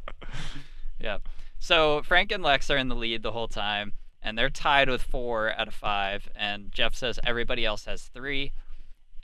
Yeah. 0.99 1.19
So 1.59 2.01
Frank 2.03 2.33
and 2.33 2.43
Lex 2.43 2.71
are 2.71 2.79
in 2.79 2.89
the 2.89 2.97
lead 2.97 3.23
the 3.23 3.33
whole 3.33 3.49
time, 3.49 3.93
and 4.23 4.39
they're 4.39 4.49
tied 4.49 4.89
with 4.89 5.03
four 5.03 5.53
out 5.53 5.69
of 5.69 5.75
five. 5.75 6.31
And 6.35 6.73
Jeff 6.73 6.95
says 6.95 7.21
everybody 7.25 7.67
else 7.67 7.85
has 7.85 8.05
three. 8.05 8.53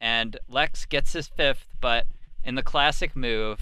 And 0.00 0.38
Lex 0.48 0.86
gets 0.86 1.12
his 1.12 1.28
fifth, 1.28 1.66
but 1.80 2.06
in 2.42 2.54
the 2.54 2.62
classic 2.62 3.14
move, 3.14 3.60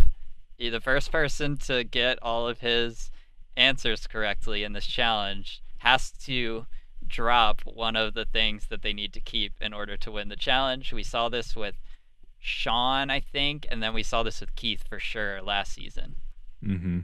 he- 0.57 0.69
the 0.69 0.81
first 0.81 1.11
person 1.11 1.57
to 1.59 1.83
get 1.85 2.19
all 2.23 2.47
of 2.49 2.61
his 2.61 3.11
answers 3.57 4.07
correctly 4.07 4.63
in 4.63 4.73
this 4.73 4.87
challenge 4.87 5.61
has 5.79 6.13
to 6.13 6.67
drop 7.07 7.63
one 7.63 7.97
of 7.97 8.15
the 8.15 8.25
things 8.25 8.67
that 8.69 8.83
they 8.83 8.93
need 8.93 9.13
to 9.15 9.21
keep 9.21 9.55
in 9.61 9.73
order 9.73 9.97
to 9.97 10.11
win 10.13 10.29
the 10.29 10.37
challenge. 10.37 10.93
We 10.93 11.03
saw 11.03 11.29
this 11.29 11.57
with 11.57 11.75
Sean, 12.39 13.11
I 13.11 13.19
think, 13.21 13.67
and 13.71 13.83
then 13.83 13.95
we 13.95 14.03
saw 14.05 14.23
this 14.23 14.41
with 14.41 14.55
Keith 14.55 14.85
for 14.89 15.01
sure 15.01 15.43
last 15.43 15.73
season. 15.73 16.17
mm-hmm. 16.65 17.01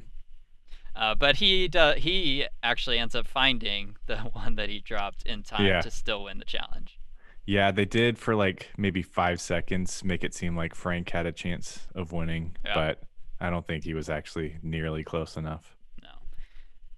Uh, 0.96 1.12
but 1.16 1.36
he 1.36 1.66
do, 1.66 1.94
he 1.96 2.46
actually 2.62 3.00
ends 3.00 3.16
up 3.16 3.26
finding 3.26 3.96
the 4.06 4.16
one 4.32 4.54
that 4.54 4.68
he 4.68 4.78
dropped 4.78 5.24
in 5.26 5.42
time 5.42 5.66
Yeah. 5.66 5.80
to 5.80 5.90
still 5.90 6.22
win 6.24 6.38
the 6.38 6.44
challenge. 6.44 7.00
Yeah, 7.46 7.70
they 7.72 7.84
did 7.84 8.18
for 8.18 8.34
like 8.34 8.70
maybe 8.78 9.02
five 9.02 9.40
seconds 9.40 10.02
make 10.02 10.24
it 10.24 10.34
seem 10.34 10.56
like 10.56 10.74
Frank 10.74 11.10
had 11.10 11.26
a 11.26 11.32
chance 11.32 11.86
of 11.94 12.12
winning, 12.12 12.56
Yeah. 12.64 12.74
but 12.74 13.02
I 13.40 13.50
don't 13.50 13.66
think 13.66 13.84
he 13.84 13.92
was 13.94 14.08
actually 14.08 14.56
nearly 14.62 15.04
close 15.04 15.36
enough. 15.36 15.76
No, 16.02 16.08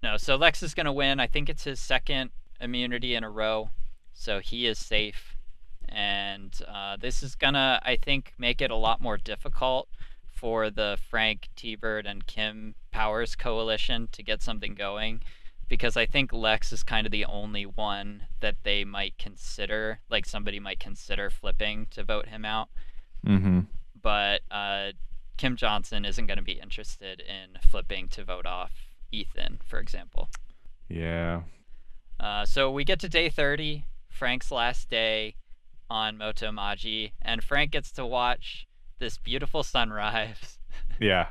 no. 0.01 0.17
So 0.17 0.35
Lex 0.37 0.63
is 0.63 0.73
gonna 0.73 0.93
win. 0.93 1.19
I 1.19 1.27
think 1.27 1.49
it's 1.49 1.65
his 1.65 1.79
second 1.81 2.29
immunity 2.61 3.13
in 3.15 3.23
a 3.23 3.29
row, 3.29 3.71
so 4.13 4.39
he 4.39 4.65
is 4.65 4.79
safe. 4.79 5.35
And 5.89 6.53
uh, 6.67 6.97
this 6.97 7.23
is 7.23 7.35
gonna, 7.35 7.81
I 7.83 7.95
think, 7.97 8.33
make 8.37 8.61
it 8.61 8.71
a 8.71 8.75
lot 8.75 9.01
more 9.01 9.17
difficult 9.17 9.87
for 10.25 10.69
the 10.69 10.97
Frank, 11.09 11.47
T-Bird, 11.55 12.05
and 12.05 12.27
Kim 12.27 12.75
Powers 12.91 13.35
coalition 13.35 14.07
to 14.11 14.21
get 14.23 14.41
something 14.41 14.75
going, 14.75 15.21
because 15.67 15.97
I 15.97 16.05
think 16.05 16.31
Lex 16.33 16.71
is 16.71 16.83
kind 16.83 17.05
of 17.05 17.11
the 17.11 17.25
only 17.25 17.65
one 17.65 18.23
that 18.39 18.55
they 18.63 18.83
might 18.85 19.17
consider, 19.17 19.99
like 20.09 20.25
somebody 20.25 20.59
might 20.59 20.79
consider 20.79 21.29
flipping 21.29 21.87
to 21.91 22.03
vote 22.03 22.27
him 22.27 22.45
out. 22.45 22.69
Mm-hmm. 23.25 23.61
but 24.01 24.41
uh, 24.51 24.91
Kim 25.37 25.55
Johnson 25.55 26.05
isn't 26.05 26.27
going 26.27 26.37
to 26.37 26.43
be 26.43 26.59
interested 26.61 27.19
in 27.19 27.59
flipping 27.69 28.07
to 28.09 28.23
vote 28.23 28.45
off 28.45 28.71
Ethan, 29.11 29.59
for 29.65 29.79
example. 29.79 30.29
Yeah. 30.87 31.41
Uh, 32.19 32.45
so 32.45 32.71
we 32.71 32.83
get 32.83 32.99
to 33.01 33.09
day 33.09 33.29
30, 33.29 33.85
Frank's 34.09 34.51
last 34.51 34.89
day 34.89 35.35
on 35.89 36.17
Moto 36.17 36.51
Maji, 36.51 37.11
and 37.21 37.43
Frank 37.43 37.71
gets 37.71 37.91
to 37.93 38.05
watch 38.05 38.67
this 38.99 39.17
beautiful 39.17 39.63
sunrise. 39.63 40.59
Yeah. 40.99 41.27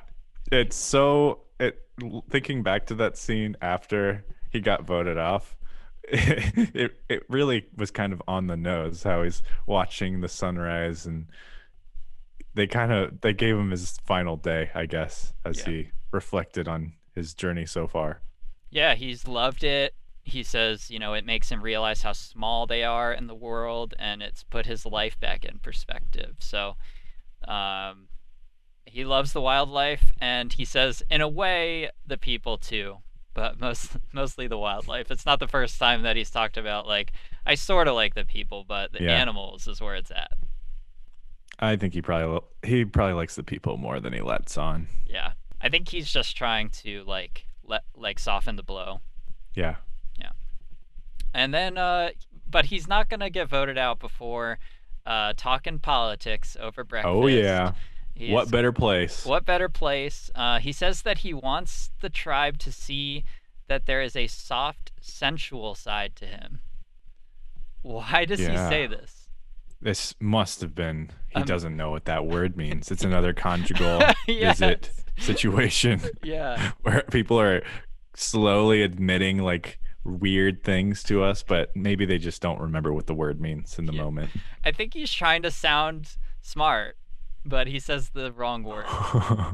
It's 0.53 0.77
so 0.77 1.41
it 1.59 1.83
thinking 2.31 2.63
back 2.63 2.87
to 2.87 2.95
that 2.97 3.17
scene 3.17 3.57
after 3.61 4.25
he 4.51 4.61
got 4.61 4.85
voted 4.85 5.19
off. 5.19 5.57
It 6.09 7.01
it 7.09 7.23
really 7.29 7.67
was 7.77 7.91
kind 7.91 8.13
of 8.13 8.23
on 8.29 8.47
the 8.47 8.57
nose 8.57 9.03
how 9.03 9.23
he's 9.25 9.43
watching 9.67 10.21
the 10.21 10.29
sunrise 10.29 11.05
and 11.07 11.27
they 12.55 12.67
kind 12.67 12.93
of 12.93 13.21
they 13.21 13.33
gave 13.33 13.57
him 13.57 13.71
his 13.71 13.99
final 14.07 14.37
day, 14.37 14.71
I 14.75 14.87
guess, 14.87 15.33
as 15.45 15.59
Yeah. 15.59 15.65
he 15.67 15.91
reflected 16.13 16.69
on 16.69 16.95
his 17.15 17.35
journey 17.35 17.67
so 17.67 17.87
far. 17.87 18.21
yeah, 18.71 18.95
he's 18.95 19.27
loved 19.27 19.65
it. 19.65 19.95
He 20.23 20.43
says, 20.43 20.91
you 20.91 20.99
know, 20.99 21.15
it 21.15 21.25
makes 21.25 21.49
him 21.51 21.63
realize 21.63 22.03
how 22.03 22.13
small 22.13 22.67
they 22.67 22.83
are 22.83 23.13
in 23.13 23.27
the 23.29 23.35
world, 23.35 23.95
and 23.99 24.23
it's 24.23 24.43
put 24.43 24.67
his 24.67 24.85
life 24.85 25.19
back 25.21 25.45
in 25.45 25.61
perspective. 25.61 26.37
So, 26.41 26.77
um, 27.47 28.09
he 28.87 29.05
loves 29.05 29.33
the 29.33 29.41
wildlife, 29.41 30.13
and 30.21 30.53
he 30.53 30.65
says, 30.65 31.03
in 31.11 31.21
a 31.21 31.29
way, 31.29 31.91
the 32.07 32.17
people 32.17 32.57
too, 32.57 32.99
but 33.35 33.61
most 33.61 33.97
mostly 34.13 34.47
the 34.47 34.59
wildlife. 34.59 35.11
It's 35.11 35.27
not 35.27 35.41
the 35.41 35.49
first 35.49 35.79
time 35.79 36.03
that 36.03 36.17
he's 36.17 36.31
talked 36.31 36.57
about 36.57 36.87
like 36.87 37.13
I 37.45 37.55
sort 37.55 37.89
of 37.89 37.95
like 37.95 38.15
the 38.15 38.25
people, 38.25 38.65
but 38.67 38.93
the 38.93 39.03
Yeah. 39.05 39.13
animals 39.13 39.67
is 39.69 39.81
where 39.81 39.95
it's 39.95 40.11
at. 40.11 40.33
I 41.59 41.77
think 41.77 41.95
he 41.95 42.03
probably 42.03 42.41
he 42.63 42.85
probably 42.85 43.15
likes 43.15 43.35
the 43.37 43.43
people 43.43 43.77
more 43.77 43.99
than 44.01 44.13
he 44.13 44.21
lets 44.21 44.57
on. 44.59 44.89
Yeah, 45.07 45.33
I 45.61 45.69
think 45.69 45.89
he's 45.89 46.11
just 46.13 46.37
trying 46.37 46.69
to 46.85 47.03
like 47.05 47.47
let 47.65 47.85
like 47.97 48.19
soften 48.19 48.57
the 48.57 48.63
blow. 48.63 49.01
Yeah. 49.55 49.77
Yeah. 50.19 50.31
And 51.35 51.53
then, 51.55 51.79
uh, 51.79 52.11
but 52.49 52.67
he's 52.67 52.87
not 52.87 53.09
gonna 53.09 53.31
get 53.31 53.49
voted 53.49 53.79
out 53.79 53.99
before 54.01 54.59
uh, 55.07 55.33
talking 55.37 55.79
politics 55.79 56.57
over 56.61 56.85
breakfast. 56.85 57.11
Oh 57.15 57.27
yeah. 57.27 57.73
He's- 58.17 58.33
What 58.33 58.51
better 58.51 58.73
place? 58.73 59.25
What 59.27 59.45
better 59.45 59.69
place? 59.69 60.31
Uh, 60.35 60.59
he 60.59 60.73
says 60.73 61.03
that 61.03 61.19
he 61.19 61.35
wants 61.35 61.91
the 62.01 62.09
tribe 62.09 62.59
to 62.61 62.73
see 62.73 63.25
that 63.69 63.87
there 63.87 64.01
is 64.01 64.17
a 64.17 64.27
soft, 64.27 64.93
sensual 65.01 65.75
side 65.75 66.17
to 66.17 66.27
him. 66.27 66.61
Why 67.83 68.25
does 68.25 68.41
he 68.41 68.57
say 68.57 68.87
this? 68.87 69.29
This 69.81 70.15
must 70.19 70.61
have 70.63 70.75
been. 70.75 71.11
He 71.29 71.41
Um, 71.41 71.45
doesn't 71.47 71.77
know 71.77 71.91
what 71.91 72.07
that 72.07 72.27
word 72.27 72.57
means. 72.57 72.91
It's 72.91 73.05
another 73.05 73.33
conjugal 73.33 74.01
Yes. 74.27 74.59
visit 74.59 74.91
situation 75.19 76.01
Yeah. 76.23 76.73
where 76.83 77.03
people 77.03 77.39
are 77.41 77.63
slowly 78.15 78.83
admitting 78.83 79.39
like 79.39 79.79
weird 80.05 80.63
things 80.65 81.03
to 81.05 81.23
us, 81.23 81.43
but 81.43 81.75
maybe 81.77 82.07
they 82.07 82.19
just 82.19 82.41
don't 82.41 82.61
remember 82.61 82.93
what 82.93 83.07
the 83.07 83.15
word 83.15 83.41
means 83.41 83.79
in 83.79 83.85
the 83.87 83.93
Yeah. 83.93 84.03
moment. 84.03 84.31
I 84.65 84.73
think 84.73 84.95
he's 84.95 85.13
trying 85.13 85.43
to 85.43 85.51
sound 85.51 86.17
smart, 86.41 86.97
but 87.47 87.67
he 87.67 87.79
says 87.79 88.11
the 88.11 88.33
wrong 88.33 88.63
word. 88.63 88.87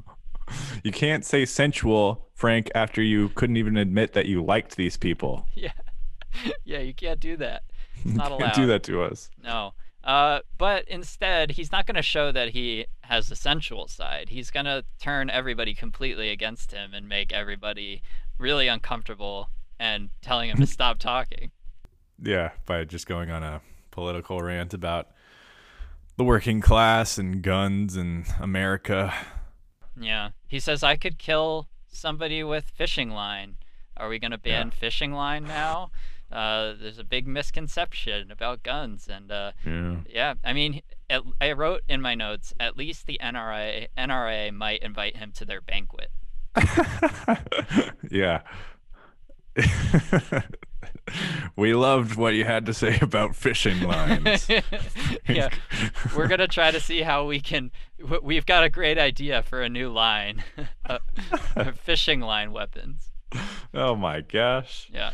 you 0.82 0.92
can't 0.92 1.24
say 1.24 1.44
sensual, 1.44 2.28
Frank, 2.34 2.70
after 2.74 3.02
you 3.02 3.28
couldn't 3.30 3.56
even 3.56 3.76
admit 3.76 4.12
that 4.14 4.26
you 4.26 4.42
liked 4.42 4.76
these 4.76 4.96
people. 4.96 5.46
yeah. 5.54 5.72
Yeah, 6.64 6.78
you 6.78 6.94
can't 6.94 7.20
do 7.20 7.36
that. 7.36 7.62
It's 8.04 8.04
not 8.14 8.30
you 8.30 8.36
allowed. 8.36 8.44
can't 8.44 8.56
do 8.56 8.66
that 8.66 8.82
to 8.84 9.02
us. 9.02 9.30
No. 9.42 9.74
Uh, 10.02 10.40
but 10.58 10.88
instead, 10.88 11.52
he's 11.52 11.70
not 11.70 11.86
going 11.86 11.94
to 11.94 12.02
show 12.02 12.32
that 12.32 12.50
he 12.50 12.86
has 13.02 13.28
the 13.28 13.36
sensual 13.36 13.86
side. 13.86 14.30
He's 14.30 14.50
going 14.50 14.66
to 14.66 14.84
turn 15.00 15.30
everybody 15.30 15.74
completely 15.74 16.30
against 16.30 16.72
him 16.72 16.92
and 16.92 17.08
make 17.08 17.32
everybody 17.32 18.02
really 18.38 18.66
uncomfortable 18.66 19.50
and 19.78 20.10
telling 20.20 20.50
him 20.50 20.58
to 20.58 20.66
stop 20.66 20.98
talking. 20.98 21.50
Yeah, 22.20 22.50
by 22.66 22.84
just 22.84 23.06
going 23.06 23.30
on 23.30 23.42
a 23.42 23.60
political 23.90 24.40
rant 24.40 24.74
about 24.74 25.08
the 26.16 26.24
working 26.24 26.60
class 26.60 27.18
and 27.18 27.42
guns 27.42 27.96
and 27.96 28.26
America. 28.40 29.12
Yeah. 30.00 30.30
He 30.46 30.58
says 30.60 30.82
I 30.82 30.96
could 30.96 31.18
kill 31.18 31.68
somebody 31.88 32.42
with 32.44 32.64
fishing 32.74 33.10
line. 33.10 33.56
Are 33.96 34.08
we 34.08 34.18
gonna 34.18 34.38
ban 34.38 34.68
Yeah. 34.68 34.78
fishing 34.78 35.12
line 35.12 35.44
now? 35.44 35.90
Uh, 36.30 36.72
there's 36.80 36.98
a 36.98 37.04
big 37.04 37.26
misconception 37.26 38.30
about 38.30 38.62
guns, 38.62 39.06
and 39.06 39.30
uh, 39.30 39.52
Yeah. 39.66 39.96
yeah, 40.08 40.34
I 40.42 40.54
mean, 40.54 40.80
at, 41.10 41.22
I 41.42 41.52
wrote 41.52 41.82
in 41.88 42.00
my 42.00 42.14
notes 42.14 42.54
at 42.58 42.74
least 42.76 43.06
the 43.06 43.18
NRA 43.22 43.88
NRA 43.98 44.50
might 44.50 44.82
invite 44.82 45.18
him 45.18 45.32
to 45.32 45.44
their 45.44 45.60
banquet. 45.60 46.10
yeah. 48.10 48.40
we 51.56 51.74
loved 51.74 52.16
what 52.16 52.34
you 52.34 52.44
had 52.44 52.66
to 52.66 52.74
say 52.74 52.98
about 53.00 53.34
fishing 53.34 53.80
lines. 53.88 54.48
yeah, 55.28 55.48
we're 56.16 56.28
gonna 56.28 56.48
try 56.48 56.70
to 56.70 56.80
see 56.80 57.02
how 57.02 57.26
we 57.26 57.40
can. 57.40 57.70
We've 58.22 58.46
got 58.46 58.64
a 58.64 58.70
great 58.70 58.98
idea 58.98 59.42
for 59.42 59.62
a 59.62 59.68
new 59.68 59.90
line, 59.90 60.42
uh, 60.88 60.98
fishing 61.74 62.20
line 62.20 62.52
weapons. 62.52 63.12
oh 63.74 63.94
my 63.94 64.20
gosh. 64.20 64.88
Yeah. 64.92 65.12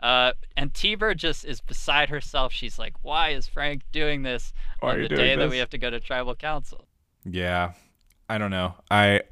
Uh, 0.00 0.32
and 0.56 0.72
T-Bird 0.72 1.18
just 1.18 1.44
is 1.44 1.60
beside 1.60 2.08
herself. 2.08 2.54
She's 2.54 2.78
like, 2.78 2.94
"Why 3.02 3.30
is 3.30 3.46
Frank 3.46 3.82
doing 3.92 4.22
this 4.22 4.54
Why 4.80 4.92
on 4.92 5.02
the 5.02 5.08
day 5.08 5.36
that 5.36 5.50
we 5.50 5.58
have 5.58 5.70
to 5.70 5.78
go 5.78 5.90
to 5.90 6.00
tribal 6.00 6.34
council?" 6.34 6.86
Yeah. 7.24 7.72
I 8.30 8.38
don't 8.38 8.52
know. 8.52 8.74
I 8.90 9.22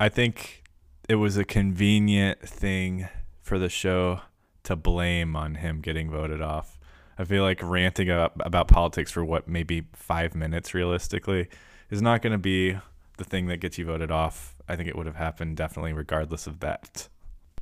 I 0.00 0.08
think 0.08 0.64
it 1.08 1.16
was 1.16 1.36
a 1.36 1.44
convenient 1.44 2.40
thing 2.40 3.08
for 3.42 3.58
the 3.58 3.68
show 3.68 4.22
to 4.66 4.76
blame 4.76 5.34
on 5.34 5.56
him 5.56 5.80
getting 5.80 6.10
voted 6.10 6.40
off. 6.42 6.78
I 7.18 7.24
feel 7.24 7.42
like 7.42 7.60
ranting 7.62 8.10
about, 8.10 8.32
about 8.40 8.68
politics 8.68 9.10
for 9.10 9.24
what 9.24 9.48
maybe 9.48 9.86
5 9.94 10.34
minutes 10.34 10.74
realistically 10.74 11.48
is 11.90 12.02
not 12.02 12.20
going 12.20 12.32
to 12.32 12.38
be 12.38 12.76
the 13.16 13.24
thing 13.24 13.46
that 13.46 13.56
gets 13.58 13.78
you 13.78 13.86
voted 13.86 14.10
off. 14.10 14.54
I 14.68 14.76
think 14.76 14.88
it 14.88 14.96
would 14.96 15.06
have 15.06 15.16
happened 15.16 15.56
definitely 15.56 15.92
regardless 15.94 16.46
of 16.46 16.60
that. 16.60 17.08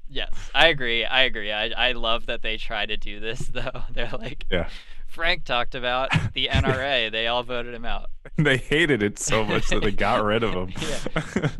Yes, 0.08 0.32
I 0.54 0.68
agree. 0.68 1.04
I 1.04 1.22
agree. 1.22 1.50
I 1.52 1.68
I 1.68 1.92
love 1.92 2.26
that 2.26 2.42
they 2.42 2.56
try 2.56 2.84
to 2.86 2.96
do 2.96 3.20
this 3.20 3.40
though. 3.54 3.82
They're 3.92 4.10
like, 4.12 4.44
Yeah. 4.50 4.68
Frank 5.06 5.44
talked 5.44 5.74
about 5.76 6.10
the 6.34 6.48
NRA. 6.52 7.10
they 7.12 7.26
all 7.28 7.42
voted 7.44 7.72
him 7.74 7.84
out. 7.84 8.10
they 8.36 8.56
hated 8.56 9.02
it 9.02 9.18
so 9.18 9.44
much 9.44 9.68
that 9.68 9.82
they 9.82 9.92
got 9.92 10.24
rid 10.24 10.42
of 10.42 10.54
him. 10.68 11.50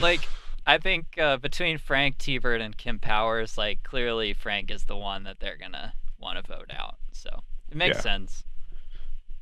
Like, 0.00 0.20
I 0.68 0.78
think 0.78 1.18
uh, 1.18 1.38
between 1.38 1.78
Frank 1.78 2.18
T-Bird 2.18 2.60
and 2.60 2.76
Kim 2.76 2.98
Powers, 2.98 3.56
like 3.56 3.82
clearly 3.82 4.34
Frank 4.34 4.70
is 4.70 4.84
the 4.84 4.96
one 4.96 5.24
that 5.24 5.40
they're 5.40 5.56
gonna 5.56 5.94
want 6.18 6.36
to 6.36 6.42
vote 6.46 6.70
out. 6.70 6.96
So 7.12 7.30
it 7.70 7.76
makes 7.76 7.96
Yeah. 7.96 8.02
sense. 8.02 8.44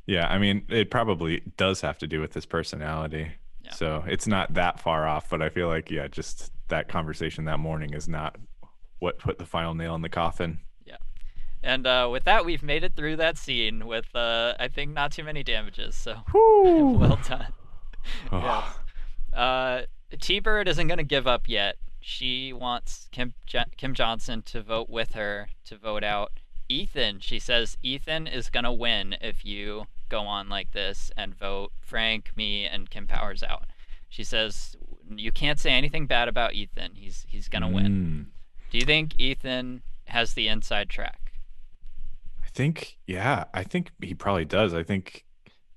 Yeah, 0.05 0.27
I 0.27 0.37
mean, 0.37 0.65
it 0.69 0.89
probably 0.89 1.41
does 1.57 1.81
have 1.81 1.97
to 1.97 2.07
do 2.07 2.21
with 2.21 2.33
his 2.33 2.45
personality. 2.45 3.29
Yeah. 3.61 3.73
So 3.73 4.03
it's 4.07 4.25
not 4.25 4.53
that 4.53 4.79
far 4.79 5.05
off, 5.05 5.29
but 5.29 5.41
I 5.41 5.49
feel 5.49 5.67
like, 5.67 5.91
yeah, 5.91 6.07
just 6.07 6.51
that 6.69 6.87
conversation 6.87 7.43
that 7.45 7.59
morning 7.59 7.93
is 7.93 8.07
not 8.07 8.37
what 8.99 9.19
put 9.19 9.37
the 9.37 9.45
final 9.45 9.73
nail 9.75 9.95
in 9.95 10.01
the 10.01 10.09
coffin. 10.09 10.59
Yeah. 10.85 10.95
And 11.61 11.85
uh, 11.85 12.07
with 12.09 12.23
that, 12.23 12.45
we've 12.45 12.63
made 12.63 12.85
it 12.85 12.95
through 12.95 13.17
that 13.17 13.37
scene 13.37 13.85
with, 13.85 14.15
uh, 14.15 14.53
I 14.59 14.69
think, 14.69 14.93
not 14.93 15.11
too 15.11 15.25
many 15.25 15.43
damages. 15.43 15.95
So 15.97 16.15
well 16.33 17.19
done. 17.27 17.53
Oh, 18.31 18.75
Uh, 19.33 19.81
T-Bird 20.15 20.67
isn't 20.67 20.87
going 20.87 20.97
to 20.97 21.03
give 21.03 21.27
up 21.27 21.49
yet. 21.49 21.77
She 21.99 22.53
wants 22.53 23.09
Kim 23.11 23.33
jo- 23.45 23.63
Kim 23.75 23.93
Johnson 23.93 24.41
to 24.43 24.61
vote 24.61 24.89
with 24.89 25.13
her 25.13 25.49
to 25.65 25.77
vote 25.77 26.03
out 26.03 26.31
Ethan. 26.69 27.19
She 27.19 27.39
says 27.39 27.77
Ethan 27.83 28.27
is 28.27 28.49
going 28.49 28.63
to 28.63 28.71
win 28.71 29.15
if 29.19 29.43
you 29.43 29.87
go 30.09 30.21
on 30.21 30.47
like 30.47 30.71
this 30.71 31.11
and 31.17 31.37
vote 31.37 31.71
Frank, 31.81 32.31
me, 32.35 32.65
and 32.65 32.89
Kim 32.89 33.07
Powers 33.07 33.43
out. 33.43 33.65
She 34.07 34.23
says 34.23 34.77
you 35.09 35.31
can't 35.31 35.59
say 35.59 35.71
anything 35.71 36.07
bad 36.07 36.27
about 36.27 36.53
Ethan. 36.53 36.95
He's 36.95 37.25
he's 37.27 37.49
going 37.49 37.61
to 37.61 37.67
win. 37.67 37.85
Mm. 37.85 38.25
Do 38.71 38.77
you 38.77 38.85
think 38.85 39.13
Ethan 39.17 39.81
has 40.05 40.33
the 40.33 40.47
inside 40.47 40.89
track? 40.89 41.33
I 42.43 42.49
think, 42.49 42.97
yeah, 43.05 43.45
I 43.53 43.63
think 43.63 43.91
he 44.01 44.13
probably 44.13 44.45
does. 44.45 44.73
I 44.73 44.83
think 44.83 45.25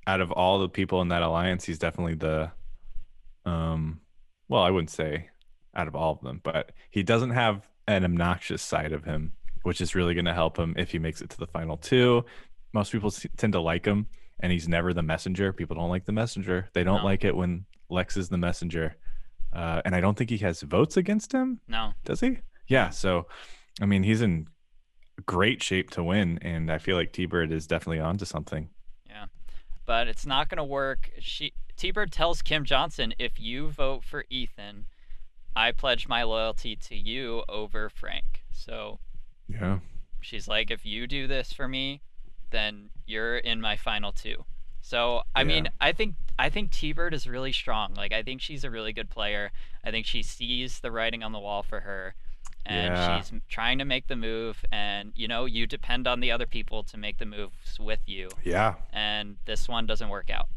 out 0.06 0.20
of 0.20 0.32
all 0.32 0.58
the 0.58 0.68
people 0.68 1.00
in 1.02 1.08
that 1.08 1.22
alliance, 1.22 1.64
he's 1.64 1.78
definitely 1.78 2.14
the, 2.14 2.50
um, 3.44 4.00
well, 4.50 4.62
I 4.62 4.70
wouldn't 4.70 4.90
say 4.90 5.30
out 5.74 5.88
of 5.88 5.94
all 5.96 6.12
of 6.12 6.20
them, 6.20 6.40
but 6.42 6.72
he 6.90 7.02
doesn't 7.02 7.30
have 7.30 7.66
an 7.88 8.04
obnoxious 8.04 8.60
side 8.62 8.92
of 8.92 9.04
him, 9.04 9.32
which 9.62 9.80
is 9.80 9.94
really 9.94 10.12
going 10.14 10.24
to 10.26 10.34
help 10.34 10.58
him 10.58 10.74
if 10.76 10.90
he 10.90 10.98
makes 10.98 11.22
it 11.22 11.30
to 11.30 11.38
the 11.38 11.46
final 11.46 11.76
two. 11.78 12.24
Most 12.72 12.92
people 12.92 13.10
tend 13.36 13.52
to 13.54 13.60
like 13.60 13.84
him, 13.86 14.06
and 14.40 14.52
he's 14.52 14.68
never 14.68 14.92
the 14.92 15.02
messenger. 15.02 15.52
People 15.52 15.76
don't 15.76 15.88
like 15.88 16.04
the 16.04 16.12
messenger. 16.12 16.68
They 16.74 16.84
don't 16.84 16.98
No. 17.00 17.04
like 17.04 17.24
it 17.24 17.34
when 17.34 17.64
Lex 17.88 18.16
is 18.16 18.28
the 18.28 18.38
messenger. 18.38 18.96
Uh, 19.52 19.82
and 19.84 19.94
I 19.96 20.00
don't 20.00 20.16
think 20.16 20.30
he 20.30 20.38
has 20.38 20.60
votes 20.62 20.96
against 20.96 21.32
him. 21.32 21.60
No. 21.66 21.92
Does 22.04 22.20
he? 22.20 22.38
Yeah. 22.68 22.90
So, 22.90 23.26
I 23.80 23.86
mean, 23.86 24.02
he's 24.04 24.22
in 24.22 24.46
great 25.26 25.62
shape 25.62 25.90
to 25.90 26.02
win, 26.04 26.38
and 26.42 26.70
I 26.70 26.78
feel 26.78 26.96
like 26.96 27.12
T 27.12 27.26
Bird 27.26 27.50
is 27.52 27.66
definitely 27.66 28.00
onto 28.00 28.24
something. 28.24 28.68
Yeah. 29.90 29.98
But 29.98 30.08
it's 30.08 30.26
not 30.26 30.48
going 30.48 30.58
to 30.58 30.64
work. 30.64 31.10
She 31.18 31.52
T-Bird 31.76 32.12
tells 32.12 32.42
Kim 32.42 32.64
Johnson, 32.64 33.14
"If 33.18 33.40
you 33.40 33.70
vote 33.70 34.04
for 34.04 34.24
Ethan, 34.30 34.86
I 35.56 35.72
pledge 35.72 36.06
my 36.08 36.22
loyalty 36.22 36.76
to 36.76 36.94
you 36.96 37.42
over 37.48 37.88
Frank." 37.88 38.44
So 38.52 39.00
Yeah. 39.48 39.80
she's 40.20 40.46
like, 40.46 40.70
"If 40.70 40.84
you 40.86 41.06
do 41.06 41.26
this 41.26 41.52
for 41.52 41.66
me, 41.66 42.02
then 42.50 42.90
you're 43.06 43.38
in 43.38 43.60
my 43.60 43.76
final 43.76 44.12
two. 44.12 44.44
So 44.80 45.22
I 45.34 45.44
mean, 45.44 45.68
I 45.80 45.92
think 45.92 46.14
I 46.38 46.48
think 46.50 46.70
T-Bird 46.70 47.12
is 47.14 47.26
really 47.26 47.52
strong. 47.52 47.94
Like 47.94 48.12
I 48.12 48.22
think 48.22 48.40
she's 48.40 48.64
a 48.64 48.70
really 48.70 48.92
good 48.92 49.10
player. 49.10 49.50
I 49.84 49.90
think 49.90 50.06
she 50.06 50.22
sees 50.22 50.80
the 50.80 50.90
writing 50.90 51.22
on 51.22 51.32
the 51.32 51.38
wall 51.40 51.62
for 51.62 51.80
her. 51.80 52.14
And 52.66 52.94
Yeah. 52.94 53.20
she's 53.20 53.32
trying 53.48 53.78
to 53.78 53.84
make 53.84 54.06
the 54.06 54.16
move, 54.16 54.64
and 54.70 55.12
you 55.16 55.26
know, 55.28 55.44
you 55.46 55.66
depend 55.66 56.06
on 56.06 56.20
the 56.20 56.30
other 56.30 56.46
people 56.46 56.82
to 56.84 56.96
make 56.96 57.18
the 57.18 57.26
moves 57.26 57.78
with 57.80 58.00
you 58.06 58.28
Yeah. 58.44 58.74
and 58.92 59.36
this 59.46 59.68
one 59.68 59.86
doesn't 59.86 60.08
work 60.08 60.30
out. 60.30 60.48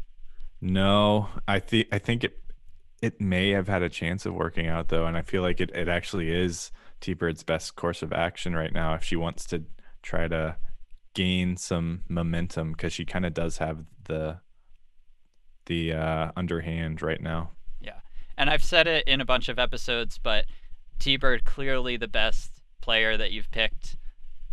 No, 0.60 1.28
I 1.48 1.58
think 1.60 1.88
I 1.92 1.98
think 1.98 2.24
it 2.24 2.40
it 3.02 3.20
may 3.20 3.50
have 3.50 3.68
had 3.68 3.82
a 3.82 3.88
chance 3.88 4.24
of 4.24 4.32
working 4.34 4.66
out 4.66 4.88
though, 4.88 5.06
and 5.06 5.16
I 5.16 5.22
feel 5.22 5.42
like 5.42 5.60
it, 5.60 5.70
it 5.74 5.88
actually 5.88 6.30
is 6.30 6.70
T 7.00 7.12
Bird's 7.14 7.42
best 7.42 7.74
course 7.76 8.02
of 8.02 8.12
action 8.12 8.54
right 8.54 8.72
now 8.72 8.94
if 8.94 9.02
she 9.04 9.16
wants 9.16 9.44
to 9.46 9.64
try 10.02 10.28
to 10.28 10.56
gain 11.14 11.56
some 11.56 12.02
momentum 12.08 12.72
because 12.72 12.92
she 12.92 13.04
kind 13.04 13.26
of 13.26 13.34
does 13.34 13.58
have 13.58 13.84
the 14.04 14.40
the 15.66 15.92
uh, 15.92 16.32
underhand 16.36 17.02
right 17.02 17.20
now. 17.20 17.50
Yeah. 17.80 18.00
And 18.36 18.50
I've 18.50 18.64
said 18.64 18.86
it 18.86 19.06
in 19.06 19.20
a 19.20 19.24
bunch 19.24 19.48
of 19.48 19.58
episodes, 19.58 20.18
but 20.22 20.44
T 20.98 21.16
Bird 21.16 21.44
clearly 21.44 21.96
the 21.96 22.08
best 22.08 22.50
player 22.80 23.16
that 23.16 23.32
you've 23.32 23.50
picked 23.50 23.96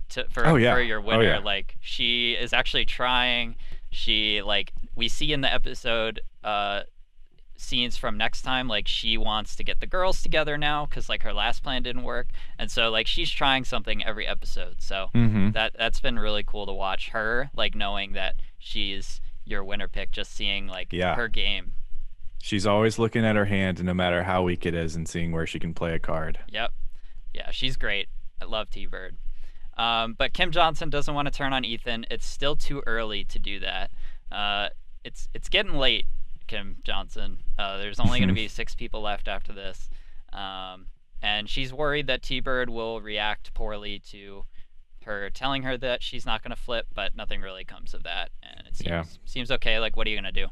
to 0.09 0.25
for, 0.29 0.45
Oh, 0.45 0.55
yeah. 0.55 0.73
for 0.73 0.81
your 0.81 0.99
Oh, 0.99 1.03
winner. 1.05 1.23
yeah. 1.23 1.37
Like 1.39 1.77
she 1.81 2.33
is 2.33 2.53
actually 2.53 2.85
trying. 2.85 3.55
She 3.91 4.41
like 4.41 4.73
we 4.95 5.07
see 5.09 5.33
in 5.33 5.41
the 5.41 5.53
episode 5.53 6.21
uh 6.43 6.81
scenes 7.55 7.95
from 7.95 8.17
next 8.17 8.41
time 8.41 8.67
like 8.67 8.87
she 8.87 9.17
wants 9.19 9.55
to 9.55 9.63
get 9.63 9.79
the 9.79 9.85
girls 9.85 10.23
together 10.23 10.57
now 10.57 10.87
because 10.87 11.07
like 11.07 11.21
her 11.21 11.31
last 11.31 11.61
plan 11.61 11.83
didn't 11.83 12.01
work 12.01 12.29
and 12.57 12.71
so 12.71 12.89
like 12.89 13.05
she's 13.05 13.29
trying 13.29 13.63
something 13.63 14.03
every 14.03 14.25
episode 14.25 14.77
so 14.79 15.09
Mm-hmm. 15.13 15.51
that 15.51 15.73
that's 15.77 15.99
been 16.01 16.17
really 16.17 16.43
cool 16.43 16.65
to 16.65 16.73
watch 16.73 17.09
her 17.09 17.51
like 17.55 17.75
knowing 17.75 18.13
that 18.13 18.33
she's 18.57 19.21
your 19.45 19.63
winner 19.63 19.87
pick 19.87 20.09
just 20.11 20.33
seeing 20.33 20.65
like 20.65 20.87
Yeah. 20.91 21.13
her 21.15 21.27
game 21.27 21.73
She's 22.41 22.65
always 22.67 22.97
looking 22.99 23.25
at 23.25 23.35
her 23.35 23.45
hand, 23.45 23.83
no 23.83 23.93
matter 23.93 24.23
how 24.23 24.43
weak 24.43 24.65
it 24.65 24.73
is, 24.73 24.95
and 24.95 25.07
seeing 25.07 25.31
where 25.31 25.45
she 25.47 25.59
can 25.59 25.73
play 25.73 25.93
a 25.93 25.99
card. 25.99 26.39
Yep. 26.49 26.71
Yeah, 27.33 27.51
she's 27.51 27.77
great. 27.77 28.07
I 28.41 28.45
love 28.45 28.69
T 28.69 28.85
Bird. 28.87 29.15
Um, 29.77 30.15
but 30.17 30.33
Kim 30.33 30.51
Johnson 30.51 30.89
doesn't 30.89 31.13
want 31.13 31.27
to 31.27 31.33
turn 31.33 31.53
on 31.53 31.63
Ethan. 31.63 32.05
It's 32.11 32.25
still 32.25 32.55
too 32.55 32.83
early 32.85 33.23
to 33.25 33.39
do 33.39 33.59
that. 33.61 33.91
Uh, 34.31 34.69
it's 35.03 35.29
it's 35.33 35.49
getting 35.49 35.75
late, 35.75 36.05
Kim 36.47 36.77
Johnson. 36.83 37.39
Uh, 37.57 37.77
there's 37.77 37.99
only 37.99 38.19
going 38.19 38.29
to 38.29 38.35
be 38.35 38.47
six 38.49 38.75
people 38.75 39.01
left 39.01 39.27
after 39.27 39.53
this, 39.53 39.89
um, 40.33 40.87
and 41.21 41.49
she's 41.49 41.71
worried 41.73 42.07
that 42.07 42.21
T 42.21 42.39
Bird 42.39 42.69
will 42.69 42.99
react 43.01 43.53
poorly 43.53 43.99
to 44.09 44.43
her 45.05 45.29
telling 45.31 45.63
her 45.63 45.77
that 45.77 46.03
she's 46.03 46.25
not 46.25 46.43
going 46.43 46.55
to 46.55 46.61
flip, 46.61 46.85
but 46.93 47.15
nothing 47.15 47.41
really 47.41 47.63
comes 47.63 47.93
of 47.93 48.03
that, 48.03 48.29
and 48.43 48.67
it 48.67 48.75
seems 48.75 48.87
Yeah. 48.89 49.03
seems 49.25 49.51
okay. 49.51 49.79
Like, 49.79 49.95
what 49.95 50.05
are 50.05 50.09
you 50.09 50.15
going 50.19 50.31
to 50.33 50.41
do? 50.43 50.47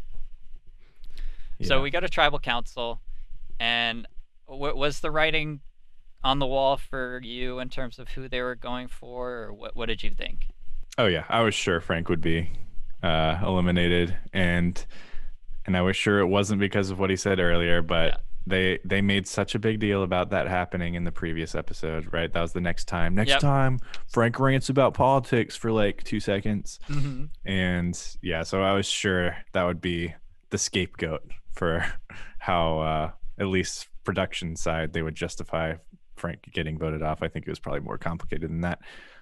So 1.62 1.82
we 1.82 1.90
go 1.92 2.00
to 2.00 2.08
tribal 2.10 2.40
council, 2.40 3.02
and 3.60 4.08
w- 4.48 4.76
was 4.76 5.00
the 5.02 5.12
writing 5.12 5.60
on 6.24 6.40
the 6.40 6.48
wall 6.48 6.78
for 6.78 7.20
you 7.24 7.60
in 7.60 7.70
terms 7.70 8.00
of 8.00 8.10
who 8.10 8.28
they 8.30 8.42
were 8.42 8.56
going 8.56 8.88
for, 8.88 9.32
or 9.32 9.54
what? 9.54 9.76
What 9.76 9.88
did 9.88 10.04
you 10.04 10.10
think? 10.12 10.48
Oh 10.98 11.06
yeah, 11.08 11.26
I 11.30 11.42
was 11.42 11.54
sure 11.56 11.80
Frank 11.82 12.10
would 12.10 12.22
be 12.22 12.50
uh, 13.04 13.40
eliminated, 13.44 14.16
and 14.34 14.86
and 15.66 15.76
I 15.78 15.82
was 15.82 15.96
sure 15.96 16.20
it 16.20 16.28
wasn't 16.28 16.60
because 16.60 16.90
of 16.90 17.00
what 17.00 17.10
he 17.10 17.16
said 17.16 17.40
earlier, 17.40 17.82
but 17.82 18.08
Yeah. 18.14 18.18
they 18.48 18.80
they 18.86 19.02
made 19.02 19.28
such 19.28 19.54
a 19.56 19.60
big 19.60 19.80
deal 19.80 20.04
about 20.04 20.30
that 20.32 20.48
happening 20.48 20.96
in 20.96 21.04
the 21.04 21.12
previous 21.12 21.56
episode, 21.56 22.12
right? 22.14 22.32
That 22.32 22.42
was 22.42 22.54
the 22.54 22.62
next 22.62 22.86
time. 22.88 23.16
Next 23.16 23.30
Yep. 23.32 23.40
time, 23.42 23.80
Frank 24.08 24.40
rants 24.40 24.70
about 24.70 24.94
politics 24.94 25.56
for 25.56 25.72
like 25.72 26.04
two 26.04 26.20
seconds, 26.20 26.80
Mm-hmm. 26.90 27.26
and 27.46 28.18
yeah, 28.22 28.44
so 28.44 28.62
I 28.64 28.74
was 28.74 28.86
sure 28.88 29.36
that 29.54 29.64
would 29.64 29.82
be 29.82 30.16
the 30.50 30.58
scapegoat 30.58 31.22
for 31.54 31.86
how, 32.40 32.80
uh, 32.80 33.12
at 33.38 33.48
least 33.48 33.88
production 34.04 34.56
side, 34.56 34.94
they 34.94 35.02
would 35.02 35.16
justify 35.16 35.76
Frank 36.16 36.50
getting 36.54 36.78
voted 36.78 37.02
off. 37.02 37.22
I 37.22 37.28
think 37.28 37.48
it 37.48 37.52
was 37.52 37.60
probably 37.60 37.82
more 37.82 37.98
complicated 37.98 38.50
than 38.50 38.62
that, 38.62 38.80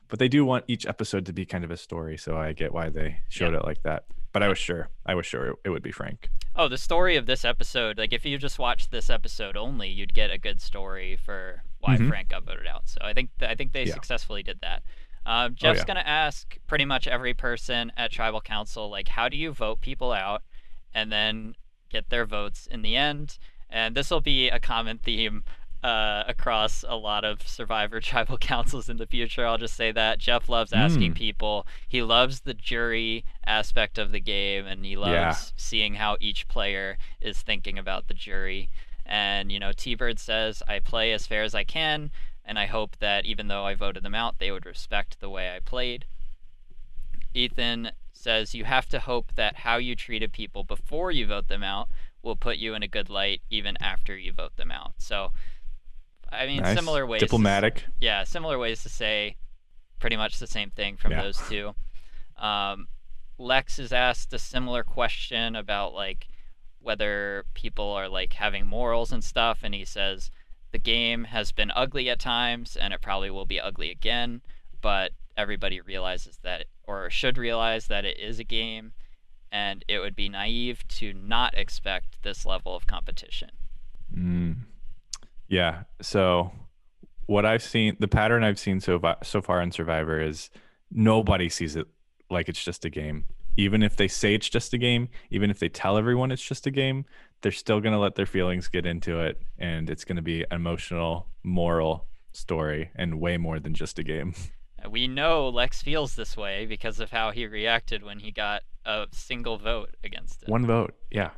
but 0.08 0.20
they 0.20 0.28
do 0.28 0.46
want 0.46 0.66
each 0.68 0.86
episode 0.86 1.26
to 1.28 1.34
be 1.34 1.46
kind 1.46 1.64
of 1.64 1.72
a 1.72 1.78
story, 1.78 2.18
so 2.18 2.38
I 2.38 2.54
get 2.54 2.74
why 2.74 2.90
they 2.90 3.20
showed 3.30 3.54
Yeah. 3.54 3.60
it 3.60 3.66
like 3.66 3.84
that. 3.84 4.06
But 4.34 4.44
I 4.44 4.48
was 4.50 4.58
sure, 4.58 4.90
I 5.06 5.16
was 5.16 5.26
sure 5.26 5.48
it, 5.48 5.56
it 5.66 5.70
would 5.70 5.84
be 5.84 5.92
Frank. 5.92 6.30
Oh, 6.56 6.68
the 6.68 6.78
story 6.78 7.16
of 7.18 7.26
this 7.28 7.46
episode, 7.46 7.98
like 7.98 8.14
if 8.14 8.26
you 8.26 8.38
just 8.38 8.60
watched 8.60 8.92
this 8.92 9.10
episode 9.10 9.56
only, 9.58 9.90
you'd 9.90 10.14
get 10.14 10.32
a 10.32 10.38
good 10.38 10.62
story 10.62 11.16
for 11.16 11.64
why 11.80 11.98
Mhm. 11.98 12.10
Frank 12.10 12.30
got 12.30 12.44
voted 12.44 12.68
out. 12.68 12.88
So 12.90 13.00
I 13.02 13.14
think 13.14 13.30
I 13.42 13.56
think 13.56 13.72
they 13.74 13.86
Yeah. 13.86 13.94
successfully 13.94 14.42
did 14.44 14.60
that. 14.62 14.84
Um, 15.26 15.56
Jeff's 15.56 15.80
yeah. 15.80 15.86
gonna 15.86 16.00
ask 16.06 16.58
pretty 16.68 16.86
much 16.86 17.08
every 17.08 17.34
person 17.34 17.92
at 17.98 18.12
tribal 18.12 18.42
council, 18.42 18.90
like, 18.90 19.08
how 19.10 19.28
do 19.30 19.38
you 19.38 19.52
vote 19.52 19.82
people 19.82 20.12
out, 20.12 20.42
and 20.94 21.12
then 21.12 21.56
get 21.90 22.10
their 22.10 22.26
votes 22.26 22.68
in 22.70 22.82
the 22.82 22.96
end. 22.96 23.38
And 23.70 23.96
this 23.96 24.10
will 24.10 24.22
be 24.22 24.50
a 24.50 24.60
common 24.60 24.98
theme 24.98 25.44
uh, 25.84 26.24
across 26.28 26.84
a 26.88 26.96
lot 26.96 27.24
of 27.24 27.48
Survivor 27.48 28.00
tribal 28.02 28.38
councils 28.38 28.90
in 28.90 28.98
the 28.98 29.06
future. 29.06 29.46
I'll 29.46 29.58
just 29.60 29.76
say 29.76 29.92
that 29.92 30.18
Jeff 30.20 30.50
loves 30.50 30.74
asking 30.74 31.12
Mm. 31.14 31.16
people. 31.16 31.68
He 31.88 32.02
loves 32.02 32.42
the 32.42 32.54
jury 32.54 33.24
aspect 33.46 33.98
of 33.98 34.12
the 34.12 34.20
game, 34.20 34.66
and 34.66 34.84
he 34.86 34.96
loves 34.98 35.14
Yeah. 35.14 35.34
seeing 35.56 35.96
how 35.96 36.18
each 36.20 36.48
player 36.48 36.98
is 37.22 37.42
thinking 37.42 37.78
about 37.78 38.08
the 38.08 38.14
jury. 38.16 38.70
And 39.06 39.52
you 39.52 39.60
know, 39.60 39.72
T 39.72 39.94
Bird 39.96 40.20
says, 40.20 40.64
"I 40.68 40.80
play 40.80 41.12
as 41.14 41.28
fair 41.28 41.44
as 41.44 41.54
I 41.56 41.64
can." 41.64 42.12
And 42.44 42.58
I 42.58 42.66
hope 42.66 42.98
that 43.00 43.26
even 43.26 43.48
though 43.48 43.66
I 43.66 43.76
voted 43.76 44.04
them 44.04 44.16
out, 44.16 44.40
they 44.40 44.52
would 44.52 44.66
respect 44.66 45.20
the 45.20 45.30
way 45.30 45.56
I 45.56 45.60
played. 45.60 46.06
Ethan 47.34 47.92
says 48.28 48.54
you 48.54 48.66
have 48.66 48.88
to 48.90 49.00
hope 49.00 49.32
that 49.36 49.56
how 49.56 49.78
you 49.78 49.96
treated 49.96 50.34
people 50.34 50.66
before 50.66 51.12
you 51.12 51.26
vote 51.26 51.48
them 51.48 51.64
out 51.64 51.88
will 52.22 52.36
put 52.36 52.58
you 52.58 52.74
in 52.74 52.84
a 52.84 52.88
good 52.88 53.10
light 53.10 53.42
even 53.50 53.78
after 53.82 54.18
you 54.18 54.34
vote 54.34 54.58
them 54.58 54.70
out. 54.70 54.92
So, 54.98 55.32
I 56.30 56.46
mean, 56.46 56.62
Nice. 56.62 56.76
similar 56.78 57.06
ways. 57.06 57.22
to 57.22 57.26
Diplomatic. 57.26 57.86
yeah, 58.02 58.26
similar 58.26 58.58
ways 58.60 58.84
to 58.84 58.90
say 58.90 59.38
pretty 60.00 60.18
much 60.18 60.40
the 60.40 60.48
same 60.48 60.72
thing 60.72 60.98
from 60.98 61.12
Yeah. 61.12 61.22
those 61.22 61.40
two. 61.48 61.74
Um, 62.36 62.90
Lex 63.38 63.80
is 63.80 63.94
asked 63.94 64.34
a 64.34 64.40
similar 64.40 64.84
question 64.84 65.56
about 65.56 65.94
like 65.94 66.28
whether 66.80 67.46
people 67.54 67.90
are 67.92 68.10
like 68.10 68.34
having 68.34 68.66
morals 68.68 69.14
and 69.14 69.24
stuff, 69.24 69.60
and 69.64 69.74
he 69.74 69.86
says 69.86 70.32
the 70.72 70.80
game 70.80 71.24
has 71.26 71.54
been 71.54 71.72
ugly 71.76 72.10
at 72.10 72.20
times, 72.20 72.76
and 72.76 72.94
it 72.94 73.02
probably 73.02 73.30
will 73.32 73.46
be 73.46 73.60
ugly 73.60 73.90
again, 73.90 74.42
but 74.82 75.14
everybody 75.38 75.80
realizes 75.80 76.40
that, 76.44 76.66
or 76.84 77.10
should 77.10 77.38
realize 77.38 77.88
that 77.88 78.06
it 78.06 78.20
is 78.20 78.40
a 78.40 78.44
game, 78.44 78.94
and 79.52 79.86
it 79.88 80.00
would 80.00 80.16
be 80.16 80.28
naive 80.28 80.88
to 80.88 81.14
not 81.14 81.58
expect 81.58 82.24
this 82.24 82.46
level 82.46 82.76
of 82.76 82.88
competition. 82.88 83.52
Mm. 84.14 84.56
Yeah. 85.48 85.84
So 86.02 86.52
what 87.28 87.46
I've 87.46 87.64
seen, 87.64 87.96
the 88.00 88.08
pattern 88.08 88.44
I've 88.44 88.60
seen 88.60 88.80
so 88.80 89.00
so 89.24 89.42
far 89.42 89.62
in 89.62 89.72
Survivor 89.72 90.20
is 90.20 90.50
nobody 90.92 91.50
sees 91.50 91.76
it 91.76 91.88
like 92.30 92.50
it's 92.50 92.64
just 92.64 92.86
a 92.86 92.90
game. 92.90 93.26
Even 93.56 93.82
if 93.82 93.96
they 93.96 94.08
say 94.08 94.36
it's 94.36 94.50
just 94.50 94.74
a 94.74 94.78
game, 94.78 95.10
even 95.32 95.50
if 95.50 95.60
they 95.60 95.70
tell 95.70 95.98
everyone 95.98 96.32
it's 96.32 96.44
just 96.44 96.68
a 96.68 96.72
game, 96.72 97.06
they're 97.42 97.52
still 97.52 97.80
going 97.80 97.94
to 97.94 98.00
let 98.00 98.16
their 98.16 98.26
feelings 98.26 98.68
get 98.68 98.86
into 98.86 99.20
it 99.20 99.42
and 99.58 99.90
it's 99.90 100.06
going 100.06 100.16
to 100.16 100.22
be 100.22 100.42
an 100.42 100.48
emotional, 100.52 101.28
moral 101.44 102.06
story 102.34 102.92
and 102.96 103.20
way 103.20 103.38
more 103.38 103.60
than 103.60 103.74
just 103.74 104.00
a 104.00 104.04
game. 104.04 104.34
We 104.90 105.08
know 105.08 105.50
Lex 105.50 105.82
feels 105.82 106.16
this 106.16 106.38
way 106.38 106.66
because 106.66 107.00
of 107.00 107.12
how 107.12 107.32
he 107.32 107.48
reacted 107.48 108.04
when 108.04 108.20
he 108.20 108.32
got 108.32 108.64
a 108.86 109.08
single 109.12 109.58
vote 109.58 109.96
against 110.04 110.44
it. 110.44 110.50
One 110.50 110.66
vote. 110.66 110.94
Yeah. 111.12 111.32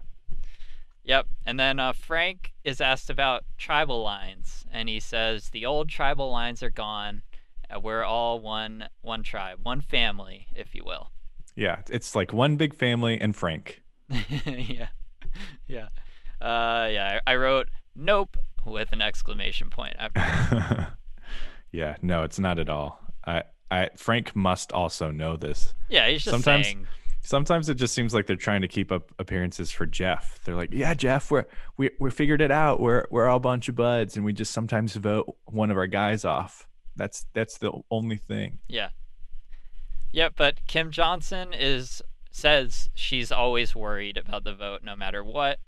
Yep. 1.04 1.28
And 1.46 1.60
then 1.60 1.80
uh, 1.80 1.94
Frank 1.94 2.54
is 2.64 2.82
asked 2.82 3.10
about 3.10 3.44
tribal 3.58 4.04
lines, 4.04 4.66
and 4.72 4.88
he 4.88 5.00
says 5.00 5.50
the 5.50 5.66
old 5.66 5.90
tribal 5.90 6.32
lines 6.32 6.62
are 6.62 6.70
gone. 6.70 7.24
Uh, 7.74 7.80
we're 7.80 8.04
all 8.04 8.40
one 8.40 8.90
one 9.02 9.24
tribe, 9.24 9.60
one 9.64 9.82
family, 9.82 10.48
if 10.56 10.76
you 10.76 10.84
will. 10.86 11.12
Yeah, 11.56 11.82
it's 11.90 12.16
like 12.16 12.32
one 12.32 12.58
big 12.58 12.76
family 12.76 13.20
and 13.20 13.36
Frank. 13.36 13.82
yeah, 14.46 14.90
yeah, 15.68 15.88
uh, 16.42 16.88
yeah. 16.92 17.20
I 17.26 17.34
I 17.34 17.36
wrote 17.36 17.70
nope 17.96 18.38
with 18.66 18.92
an 18.92 19.02
exclamation 19.02 19.70
point 19.70 19.96
after. 19.98 20.96
yeah, 21.72 21.98
no, 22.02 22.24
it's 22.24 22.40
not 22.40 22.60
at 22.60 22.70
all. 22.70 23.09
I, 23.30 23.44
I, 23.72 23.90
Frank 23.96 24.36
must 24.36 24.72
also 24.72 25.12
know 25.12 25.38
this. 25.38 25.74
Yeah, 25.90 26.08
he's 26.10 26.24
just 26.24 26.32
Sometimes- 26.34 26.66
saying. 26.66 26.88
Sometimes 27.22 27.68
it 27.68 27.76
just 27.76 27.94
seems 27.94 28.14
like 28.14 28.28
they're 28.28 28.38
trying 28.38 28.62
to 28.62 28.68
keep 28.68 28.94
up 28.94 29.12
appearances 29.20 29.72
for 29.72 29.86
Jeff. 29.86 30.40
They're 30.46 30.56
like, 30.56 30.70
"Yeah, 30.72 30.94
Jeff, 30.94 31.30
we're 31.30 31.46
we 31.76 31.92
we 32.00 32.10
figured 32.12 32.40
it 32.42 32.50
out. 32.50 32.80
We're 32.80 33.06
we're 33.12 33.28
all 33.28 33.38
a 33.38 33.42
bunch 33.42 33.68
of 33.68 33.76
buds, 33.76 34.16
and 34.16 34.24
we 34.26 34.32
just 34.32 34.54
sometimes 34.54 34.96
vote 34.96 35.36
one 35.44 35.70
of 35.70 35.76
our 35.78 35.86
guys 35.86 36.24
off. 36.24 36.66
That's 36.96 37.28
that's 37.34 37.58
the 37.58 37.74
only 37.92 38.16
thing." 38.16 38.60
Yeah. 38.70 38.90
Yep, 40.14 40.34
but 40.38 40.66
Kim 40.66 40.92
Johnson 40.92 41.54
is 41.54 42.02
says 42.32 42.90
she's 42.96 43.34
always 43.34 43.76
worried 43.76 44.18
about 44.18 44.46
the 44.46 44.56
vote 44.56 44.82
no 44.84 44.96
matter 44.96 45.22
what. 45.24 45.60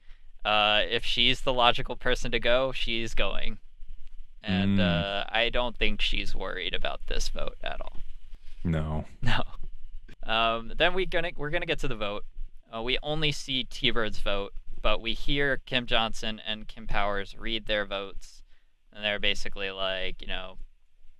Uh, 0.46 0.82
if 0.90 1.06
she's 1.06 1.42
the 1.42 1.54
logical 1.54 1.98
person 1.98 2.32
to 2.32 2.40
go, 2.40 2.72
she's 2.72 3.14
going. 3.14 3.60
And 4.44 4.80
Mm. 4.80 4.82
uh, 4.82 5.26
I 5.30 5.50
don't 5.50 5.78
think 5.78 6.02
she's 6.02 6.34
worried 6.36 6.74
about 6.74 7.02
this 7.08 7.30
vote 7.30 7.58
at 7.64 7.80
all. 7.82 7.98
No. 8.64 9.06
No. 9.22 9.44
Um, 10.24 10.72
then 10.78 10.94
we 10.94 11.06
gonna 11.06 11.32
we're 11.36 11.50
gonna 11.50 11.66
get 11.66 11.80
to 11.80 11.88
the 11.88 11.96
vote. 11.96 12.26
Uh, 12.74 12.82
we 12.82 12.98
only 13.04 13.32
see 13.32 13.64
T-Bird's 13.64 14.20
vote, 14.20 14.54
but 14.82 15.02
we 15.02 15.14
hear 15.14 15.58
Kim 15.66 15.86
Johnson 15.88 16.40
and 16.46 16.68
Kim 16.68 16.86
Powers 16.88 17.36
read 17.38 17.66
their 17.66 17.86
votes, 17.86 18.42
and 18.94 19.04
they're 19.04 19.20
basically 19.20 19.72
like, 19.72 20.22
you 20.22 20.28
know, 20.28 20.58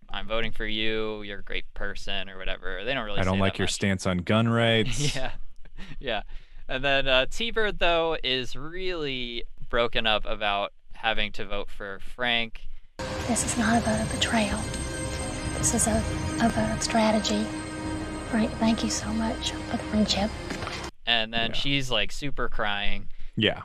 I'm 0.10 0.28
voting 0.28 0.52
for 0.52 0.66
you. 0.68 1.24
You're 1.24 1.40
a 1.40 1.44
great 1.44 1.66
person, 1.74 2.30
or 2.30 2.38
whatever. 2.38 2.84
They 2.86 2.94
don't 2.94 3.06
really. 3.06 3.20
I 3.20 3.24
don't 3.24 3.40
like 3.40 3.58
your 3.58 3.66
much. 3.66 3.74
stance 3.74 4.06
on 4.06 4.20
gun 4.20 4.48
rights. 4.64 5.16
yeah, 5.16 5.32
yeah. 6.00 6.22
And 6.70 6.84
then 6.86 7.08
uh, 7.08 7.26
T-Bird 7.30 7.80
though 7.80 8.18
is 8.24 8.56
really 8.56 9.44
broken 9.70 10.06
up 10.08 10.26
about 10.26 10.74
having 10.94 11.32
to 11.34 11.46
vote 11.46 11.70
for 11.70 12.00
Frank. 12.16 12.62
This 13.28 13.46
is 13.46 13.58
not 13.58 13.82
about 13.82 14.00
a 14.00 14.04
vote 14.04 14.06
of 14.06 14.12
betrayal. 14.20 14.60
This 15.58 15.74
is 15.74 15.88
a, 15.88 15.98
a 16.44 16.50
vote 16.50 16.72
of 16.76 16.82
strategy. 16.82 17.46
Frank, 18.30 18.52
thank 18.54 18.84
you 18.84 18.90
so 18.90 19.08
much 19.14 19.52
for 19.52 19.78
the 19.78 19.84
friendship. 19.86 20.30
And 21.06 21.34
then 21.34 21.50
Yeah. 21.52 21.56
she's 21.56 21.92
like 21.92 22.12
super 22.12 22.50
crying. 22.50 23.08
Yeah. 23.36 23.62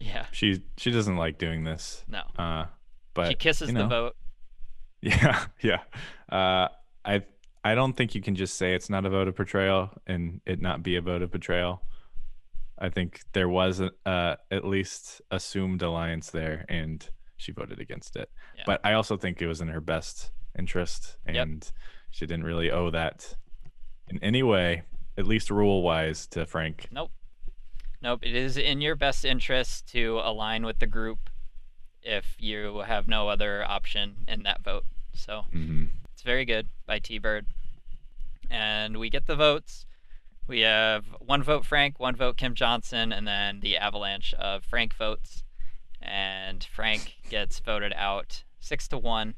Yeah, 0.00 0.24
She 0.32 0.62
she 0.78 0.90
doesn't 0.90 1.16
like 1.16 1.36
doing 1.36 1.64
this. 1.64 2.04
no. 2.08 2.22
Uh, 2.38 2.64
but 3.12 3.28
she 3.28 3.34
kisses 3.34 3.68
you 3.68 3.74
the 3.74 3.80
know. 3.82 3.88
vote. 3.88 4.16
Yeah, 5.02 5.44
yeah. 5.62 5.80
Uh, 6.30 6.68
I 7.04 7.22
I 7.64 7.74
don't 7.74 7.94
think 7.94 8.14
you 8.14 8.22
can 8.22 8.34
just 8.34 8.54
say 8.56 8.74
it's 8.74 8.88
not 8.90 9.04
a 9.04 9.10
vote 9.10 9.28
of 9.28 9.36
betrayal 9.36 9.90
and 10.06 10.40
it 10.46 10.60
not 10.62 10.82
be 10.82 10.96
a 10.96 11.02
vote 11.02 11.20
of 11.22 11.30
betrayal. 11.30 11.82
I 12.78 12.88
think 12.88 13.20
there 13.34 13.48
was 13.48 13.80
a, 13.80 13.90
uh, 14.06 14.36
at 14.50 14.64
least 14.66 15.20
assumed 15.30 15.82
alliance 15.82 16.30
there, 16.30 16.64
and 16.70 17.06
she 17.40 17.52
voted 17.52 17.80
against 17.80 18.16
it. 18.16 18.30
Yeah. 18.56 18.62
But 18.66 18.80
I 18.84 18.92
also 18.92 19.16
think 19.16 19.40
it 19.40 19.46
was 19.46 19.60
in 19.60 19.68
her 19.68 19.80
best 19.80 20.30
interest, 20.58 21.16
and 21.26 21.36
Yep. 21.64 21.72
she 22.10 22.26
didn't 22.26 22.44
really 22.44 22.70
owe 22.70 22.90
that 22.90 23.36
in 24.08 24.22
any 24.22 24.42
way, 24.42 24.82
at 25.16 25.26
least 25.26 25.50
rule 25.50 25.82
wise, 25.82 26.26
to 26.28 26.44
Frank. 26.46 26.88
Nope. 26.90 27.10
Nope. 28.02 28.20
It 28.22 28.34
is 28.34 28.56
in 28.56 28.80
your 28.80 28.96
best 28.96 29.24
interest 29.24 29.86
to 29.92 30.20
align 30.22 30.64
with 30.64 30.78
the 30.78 30.86
group 30.86 31.30
if 32.02 32.34
you 32.38 32.78
have 32.86 33.06
no 33.08 33.28
other 33.28 33.64
option 33.64 34.24
in 34.26 34.42
that 34.44 34.62
vote. 34.62 34.84
So 35.14 35.42
hmm 35.50 35.86
it's 36.12 36.22
very 36.22 36.44
good 36.44 36.68
by 36.86 36.98
T 36.98 37.18
Bird. 37.18 37.46
And 38.50 38.98
we 38.98 39.10
get 39.10 39.26
the 39.26 39.36
votes. 39.36 39.86
We 40.46 40.60
have 40.60 41.04
one 41.20 41.42
vote 41.42 41.64
Frank, 41.64 42.00
one 42.00 42.16
vote 42.16 42.36
Kim 42.36 42.54
Johnson, 42.54 43.12
and 43.12 43.26
then 43.26 43.60
the 43.60 43.76
avalanche 43.76 44.34
of 44.34 44.64
Frank 44.64 44.94
votes. 44.94 45.44
And 46.02 46.64
Frank 46.64 47.14
gets 47.28 47.58
voted 47.60 47.92
out 47.94 48.44
six 48.60 48.88
to 48.88 48.98
one. 48.98 49.34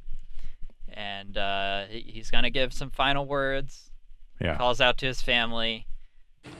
And 0.88 1.36
uh, 1.38 1.84
he's 1.88 2.30
going 2.30 2.44
to 2.44 2.50
give 2.50 2.72
some 2.72 2.90
final 2.90 3.26
words, 3.26 3.90
Yeah. 4.40 4.56
calls 4.56 4.80
out 4.80 4.98
to 4.98 5.06
his 5.06 5.22
family. 5.22 5.86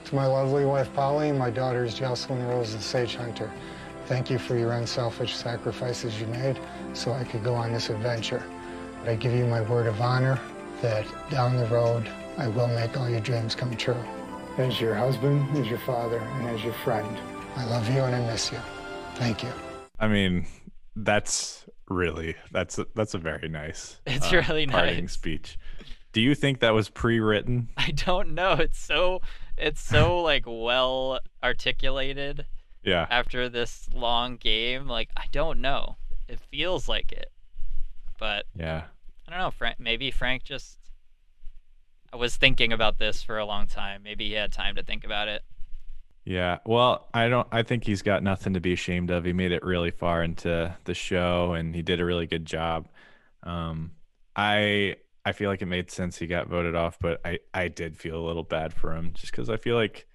To 0.05 0.15
my 0.15 0.25
lovely 0.25 0.65
wife 0.65 0.91
Polly 0.93 1.29
and 1.29 1.37
my 1.37 1.49
daughters 1.49 1.93
Jocelyn 1.93 2.45
Rose 2.47 2.73
and 2.73 2.81
Sage 2.81 3.15
Hunter, 3.15 3.51
thank 4.05 4.29
you 4.29 4.39
for 4.39 4.57
your 4.57 4.73
unselfish 4.73 5.35
sacrifices 5.35 6.19
you 6.19 6.27
made 6.27 6.59
so 6.93 7.11
I 7.11 7.23
could 7.25 7.43
go 7.43 7.53
on 7.53 7.73
this 7.73 7.89
adventure. 7.89 8.43
But 8.99 9.09
I 9.09 9.15
give 9.15 9.33
you 9.33 9.45
my 9.45 9.61
word 9.61 9.85
of 9.87 9.99
honor 10.01 10.39
that 10.81 11.05
down 11.29 11.57
the 11.57 11.67
road 11.67 12.09
I 12.37 12.47
will 12.47 12.67
make 12.69 12.97
all 12.97 13.09
your 13.09 13.19
dreams 13.19 13.55
come 13.55 13.75
true. 13.75 14.01
As 14.57 14.79
your 14.79 14.95
husband, 14.95 15.57
as 15.57 15.67
your 15.67 15.79
father, 15.79 16.17
and 16.17 16.47
as 16.47 16.63
your 16.63 16.73
friend, 16.73 17.17
I 17.55 17.65
love 17.65 17.87
you 17.89 18.01
and 18.01 18.15
I 18.15 18.19
miss 18.31 18.51
you. 18.51 18.59
Thank 19.15 19.43
you. 19.43 19.49
I 20.03 20.07
mean, 20.07 20.45
That's 20.95 21.65
really 21.89 22.35
that's 22.51 22.77
a, 22.79 22.85
that's 22.95 23.13
a 23.13 23.17
very 23.17 23.47
nice. 23.49 23.99
It's 24.05 24.31
uh, 24.31 24.43
really 24.47 24.67
parting 24.67 25.05
nice. 25.05 25.13
speech. 25.13 25.57
Do 26.11 26.21
you 26.21 26.35
think 26.35 26.59
that 26.59 26.73
was 26.73 26.89
pre-written? 26.89 27.69
I 27.77 27.91
don't 27.91 28.33
know. 28.35 28.53
It's 28.53 28.79
so 28.79 29.21
it's 29.57 29.81
so 29.81 30.21
like 30.29 30.43
well 30.45 31.19
articulated 31.43 32.45
Yeah. 32.83 33.07
after 33.09 33.49
this 33.49 33.89
long 33.93 34.37
game. 34.37 34.87
Like 34.87 35.09
I 35.17 35.25
don't 35.31 35.59
know. 35.61 35.97
It 36.27 36.39
feels 36.39 36.87
like 36.87 37.11
it, 37.11 37.31
but 38.19 38.45
Yeah. 38.55 38.83
I 39.27 39.31
don't 39.31 39.39
know. 39.39 39.51
Frank, 39.51 39.79
maybe 39.79 40.11
Frank 40.11 40.43
just 40.43 40.77
I 42.11 42.15
was 42.17 42.35
thinking 42.35 42.71
about 42.71 42.99
this 42.99 43.23
for 43.23 43.37
a 43.39 43.45
long 43.45 43.65
time. 43.67 44.03
Maybe 44.03 44.27
he 44.27 44.33
had 44.33 44.51
time 44.51 44.75
to 44.75 44.83
think 44.83 45.03
about 45.03 45.27
it. 45.27 45.41
Yeah. 46.25 46.59
Well, 46.65 47.07
I 47.13 47.27
don't 47.27 47.47
I 47.51 47.63
think 47.63 47.83
he's 47.83 48.01
got 48.01 48.23
nothing 48.23 48.53
to 48.53 48.61
be 48.61 48.73
ashamed 48.73 49.11
of. 49.11 49.25
He 49.25 49.33
made 49.33 49.51
it 49.51 49.63
really 49.63 49.91
far 49.91 50.23
into 50.23 50.75
the 50.85 50.93
show 50.93 51.53
and 51.53 51.75
he 51.75 51.81
did 51.81 51.99
a 51.99 52.05
really 52.05 52.27
good 52.27 52.45
job. 52.45 52.87
Um 53.43 53.91
I 54.35 54.95
I 55.25 55.31
feel 55.33 55.49
like 55.49 55.61
it 55.61 55.67
made 55.67 55.91
sense 55.91 56.17
he 56.17 56.27
got 56.27 56.47
voted 56.47 56.75
off, 56.75 56.97
but 56.99 57.19
I 57.25 57.39
I 57.53 57.67
did 57.67 57.97
feel 57.97 58.17
a 58.17 58.25
little 58.25 58.43
bad 58.43 58.73
for 58.73 58.95
him 58.95 59.11
just 59.13 59.33
cuz 59.33 59.49
I 59.49 59.57
feel 59.57 59.75
like 59.75 60.07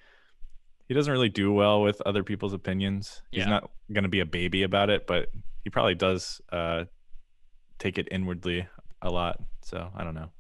he 0.89 0.95
doesn't 0.95 1.13
really 1.13 1.29
do 1.29 1.53
well 1.53 1.83
with 1.83 2.01
other 2.07 2.25
people's 2.25 2.55
opinions. 2.55 3.23
He's 3.31 3.47
not 3.47 3.71
going 3.93 4.05
to 4.05 4.09
be 4.09 4.21
a 4.21 4.27
baby 4.27 4.63
about 4.63 4.89
it, 4.89 5.07
but 5.07 5.29
he 5.63 5.69
probably 5.69 5.95
does 5.95 6.41
uh 6.51 6.85
take 7.79 7.99
it 7.99 8.09
inwardly 8.11 8.67
a 9.03 9.11
lot. 9.11 9.39
So, 9.63 9.91
I 9.95 10.03
don't 10.03 10.15
know. 10.15 10.31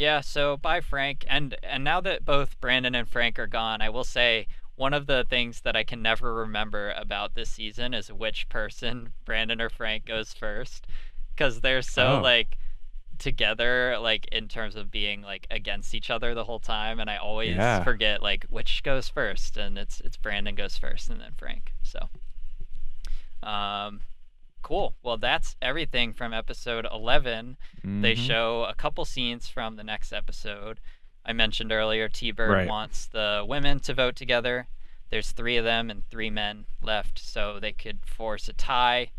Yeah, 0.00 0.22
so 0.22 0.56
bye 0.56 0.80
Frank. 0.80 1.26
And 1.28 1.54
and 1.62 1.84
now 1.84 2.00
that 2.00 2.24
both 2.24 2.58
Brandon 2.58 2.94
and 2.94 3.06
Frank 3.06 3.38
are 3.38 3.46
gone, 3.46 3.82
I 3.82 3.90
will 3.90 4.02
say 4.04 4.46
one 4.74 4.94
of 4.94 5.04
the 5.06 5.26
things 5.28 5.60
that 5.60 5.76
I 5.76 5.84
can 5.84 6.00
never 6.00 6.32
remember 6.32 6.92
about 6.96 7.34
this 7.34 7.50
season 7.50 7.92
is 7.92 8.10
which 8.10 8.48
person, 8.48 9.12
Brandon 9.26 9.60
or 9.60 9.68
Frank, 9.68 10.06
goes 10.06 10.32
first. 10.32 10.86
Because 11.34 11.60
they're 11.60 11.82
so 11.82 12.16
Oh. 12.16 12.22
like 12.22 12.56
together, 13.18 13.98
like 13.98 14.26
in 14.32 14.48
terms 14.48 14.74
of 14.74 14.90
being 14.90 15.20
like 15.20 15.46
against 15.50 15.94
each 15.94 16.08
other 16.08 16.34
the 16.34 16.44
whole 16.44 16.60
time, 16.60 16.98
and 16.98 17.10
I 17.10 17.18
always 17.18 17.56
Yeah. 17.56 17.84
forget 17.84 18.22
like 18.22 18.46
which 18.48 18.82
goes 18.82 19.10
first, 19.10 19.58
and 19.58 19.76
it's 19.76 20.00
it's 20.00 20.16
Brandon 20.16 20.54
goes 20.54 20.78
first 20.78 21.10
and 21.10 21.20
then 21.20 21.32
Frank. 21.36 21.74
So 21.82 22.08
um 23.42 24.00
cool. 24.62 24.94
Well 25.02 25.16
that's 25.16 25.56
everything 25.62 26.12
from 26.12 26.32
episode 26.32 26.86
eleven. 26.92 27.56
They 27.82 28.14
Mhm. 28.14 28.26
show 28.26 28.64
a 28.64 28.74
couple 28.74 29.04
scenes 29.04 29.48
from 29.48 29.76
the 29.76 29.84
next 29.84 30.12
episode. 30.12 30.78
I 31.24 31.32
mentioned 31.32 31.70
earlier, 31.72 32.08
T 32.08 32.30
Bird 32.30 32.50
Right. 32.50 32.68
wants 32.68 33.06
the 33.06 33.44
women 33.46 33.80
to 33.80 33.94
vote 33.94 34.16
together. 34.16 34.68
There's 35.10 35.32
three 35.32 35.56
of 35.56 35.64
them 35.64 35.90
and 35.90 36.04
three 36.08 36.30
men 36.30 36.66
left, 36.80 37.18
so 37.18 37.58
they 37.60 37.72
could 37.72 37.98
force 38.06 38.48
a 38.48 38.52
tie. 38.52 39.10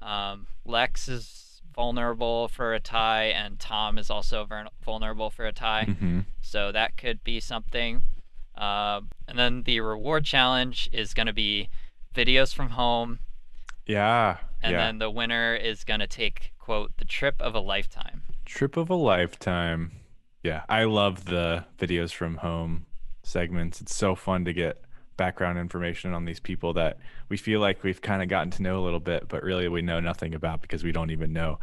Um, 0.00 0.46
Lex 0.64 1.08
is 1.08 1.62
vulnerable 1.74 2.48
for 2.48 2.74
a 2.74 2.80
tie, 2.80 3.24
and 3.26 3.58
Tom 3.58 3.98
is 3.98 4.10
also 4.10 4.44
ver- 4.44 4.68
vulnerable 4.84 5.30
for 5.30 5.46
a 5.46 5.52
tie. 5.52 5.84
Mhm. 5.86 6.26
So 6.42 6.70
that 6.72 6.96
could 6.96 7.22
be 7.24 7.40
something. 7.40 8.02
Uh, 8.56 9.02
and 9.26 9.38
then 9.38 9.62
the 9.62 9.80
reward 9.80 10.24
challenge 10.24 10.88
is 10.92 11.14
going 11.14 11.26
to 11.28 11.32
be 11.32 11.68
videos 12.14 12.52
from 12.54 12.70
home, 12.70 13.20
Yeah. 13.86 14.38
And 14.62 14.72
yeah. 14.72 14.78
then 14.78 14.98
the 14.98 15.10
winner 15.10 15.54
is 15.54 15.84
going 15.84 16.00
to 16.00 16.06
take, 16.06 16.52
quote, 16.58 16.96
the 16.96 17.04
trip 17.04 17.36
of 17.40 17.54
a 17.54 17.60
lifetime. 17.60 18.22
Trip 18.44 18.76
of 18.76 18.90
a 18.90 18.94
lifetime. 18.94 19.92
Yeah, 20.42 20.62
I 20.68 20.84
love 20.84 21.26
the 21.26 21.64
videos 21.78 22.12
from 22.12 22.38
home 22.38 22.86
segments. 23.22 23.80
It's 23.80 23.94
so 23.94 24.14
fun 24.14 24.44
to 24.44 24.52
get 24.52 24.82
background 25.16 25.58
information 25.58 26.14
on 26.14 26.24
these 26.24 26.40
people 26.40 26.72
that 26.74 26.98
we 27.28 27.36
feel 27.36 27.60
like 27.60 27.82
we've 27.82 28.00
kind 28.00 28.22
of 28.22 28.28
gotten 28.28 28.50
to 28.52 28.62
know 28.62 28.78
a 28.78 28.84
little 28.84 29.00
bit, 29.00 29.28
but 29.28 29.42
really 29.42 29.68
we 29.68 29.82
know 29.82 30.00
nothing 30.00 30.34
about 30.34 30.62
because 30.62 30.84
we 30.84 30.92
don't 30.92 31.10
even 31.10 31.32
know 31.32 31.58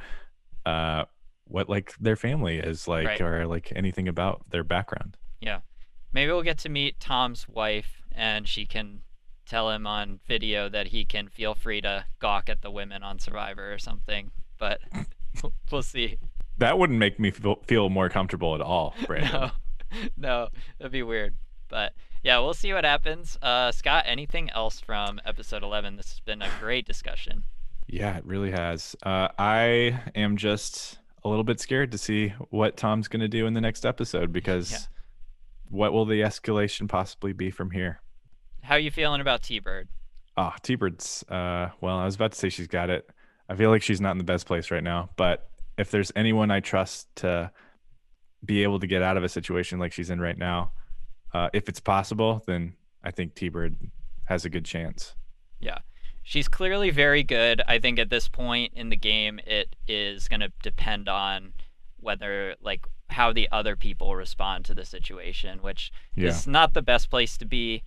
uh, 0.66 1.06
what 1.46 1.70
like 1.70 1.94
their 2.00 2.16
family 2.16 2.58
is 2.58 2.88
like 2.88 3.08
Right. 3.08 3.22
or 3.22 3.48
like 3.48 3.72
anything 3.76 4.08
about 4.08 4.50
their 4.50 4.64
background. 4.64 5.18
Yeah. 5.40 5.60
Maybe 6.12 6.32
we'll 6.32 6.44
get 6.44 6.58
to 6.60 6.70
meet 6.70 7.00
Tom's 7.00 7.48
wife 7.48 8.02
and 8.12 8.48
she 8.48 8.66
can 8.66 9.02
tell 9.46 9.70
him 9.72 9.86
on 9.88 10.20
video 10.28 10.68
that 10.70 10.88
he 10.88 11.06
can 11.06 11.28
feel 11.28 11.56
free 11.56 11.82
to 11.82 12.06
gawk 12.20 12.50
at 12.50 12.62
the 12.62 12.72
women 12.72 13.04
on 13.04 13.20
Survivor 13.20 13.74
or 13.74 13.78
something. 13.78 14.32
But 14.58 14.80
we'll 15.72 15.84
see. 15.84 16.18
That 16.58 16.80
wouldn't 16.80 17.00
make 17.00 17.20
me 17.20 17.32
feel, 17.32 17.58
feel 17.68 17.90
more 17.90 18.10
comfortable 18.10 18.56
at 18.56 18.62
all, 18.62 18.96
Brandon. 19.08 19.32
No, 19.32 19.52
no, 20.18 20.48
that'd 20.78 20.92
be 20.92 21.04
weird. 21.04 21.36
But 21.68 21.94
yeah, 22.24 22.40
we'll 22.40 22.54
see 22.54 22.74
what 22.74 22.86
happens. 22.86 23.38
Uh, 23.42 23.72
Scott, 23.72 24.04
anything 24.08 24.50
else 24.52 24.80
from 24.80 25.20
episode 25.26 25.64
11? 25.64 25.98
This 25.98 26.10
has 26.12 26.20
been 26.22 26.42
a 26.42 26.50
great 26.60 26.86
discussion. 26.86 27.44
Yeah, 27.88 28.18
it 28.18 28.26
really 28.26 28.52
has. 28.52 28.96
Uh, 29.04 29.28
I 29.38 30.00
am 30.16 30.38
just 30.38 30.98
a 31.24 31.30
little 31.30 31.44
bit 31.44 31.60
scared 31.60 31.92
to 31.92 31.98
see 31.98 32.30
what 32.50 32.78
Tom's 32.78 33.08
going 33.08 33.20
to 33.20 33.28
do 33.28 33.46
in 33.48 33.54
the 33.54 33.62
next 33.62 33.86
episode 33.86 34.32
because 34.32 34.72
Yeah. 34.72 34.78
what 35.70 35.92
will 35.94 36.06
the 36.06 36.22
escalation 36.22 36.88
possibly 36.88 37.34
be 37.34 37.52
from 37.52 37.72
here? 37.72 38.00
How 38.66 38.76
are 38.76 38.80
you 38.80 38.92
feeling 38.92 39.22
about 39.22 39.44
T-Bird? 39.44 39.88
Ah, 40.38 40.56
T-Bird's. 40.62 41.24
Uh, 41.30 41.70
well, 41.82 41.98
I 41.98 42.06
was 42.06 42.16
about 42.16 42.32
to 42.32 42.38
say 42.38 42.50
she's 42.50 42.68
got 42.68 42.90
it. 42.90 43.08
I 43.48 43.56
feel 43.56 43.70
like 43.70 43.82
she's 43.84 44.02
not 44.02 44.12
in 44.12 44.18
the 44.18 44.24
best 44.24 44.46
place 44.48 44.72
right 44.72 44.84
now. 44.84 45.10
But 45.18 45.48
if 45.78 45.92
there's 45.92 46.12
anyone 46.16 46.50
I 46.52 46.60
trust 46.62 47.08
to 47.18 47.52
be 48.44 48.64
able 48.64 48.80
to 48.80 48.88
get 48.88 49.02
out 49.02 49.18
of 49.18 49.24
a 49.24 49.30
situation 49.30 49.78
like 49.80 49.94
she's 49.94 50.10
in 50.10 50.20
right 50.20 50.38
now, 50.38 50.72
uh, 51.34 51.50
if 51.54 51.70
it's 51.70 51.80
possible, 51.80 52.44
then 52.48 52.74
I 53.04 53.12
think 53.12 53.36
T-Bird 53.36 53.76
has 54.26 54.46
a 54.46 54.50
good 54.50 54.66
chance. 54.66 55.14
Yeah. 55.60 55.80
She's 56.24 56.48
clearly 56.48 56.90
very 56.90 57.22
good. 57.22 57.62
I 57.68 57.78
think 57.78 58.00
at 58.00 58.10
this 58.10 58.28
point 58.28 58.74
in 58.76 58.90
the 58.90 58.96
game, 58.96 59.40
it 59.46 59.76
is 59.88 60.28
going 60.28 60.40
to 60.40 60.52
depend 60.64 61.08
on 61.08 61.54
whether, 62.00 62.56
like, 62.62 62.86
how 63.10 63.32
the 63.32 63.48
other 63.52 63.76
people 63.76 64.16
respond 64.16 64.66
to 64.66 64.74
the 64.74 64.86
situation, 64.86 65.60
which 65.60 65.92
Yeah. 66.16 66.30
is 66.30 66.48
not 66.48 66.74
the 66.74 66.82
best 66.82 67.12
place 67.12 67.38
to 67.38 67.46
be. 67.46 67.84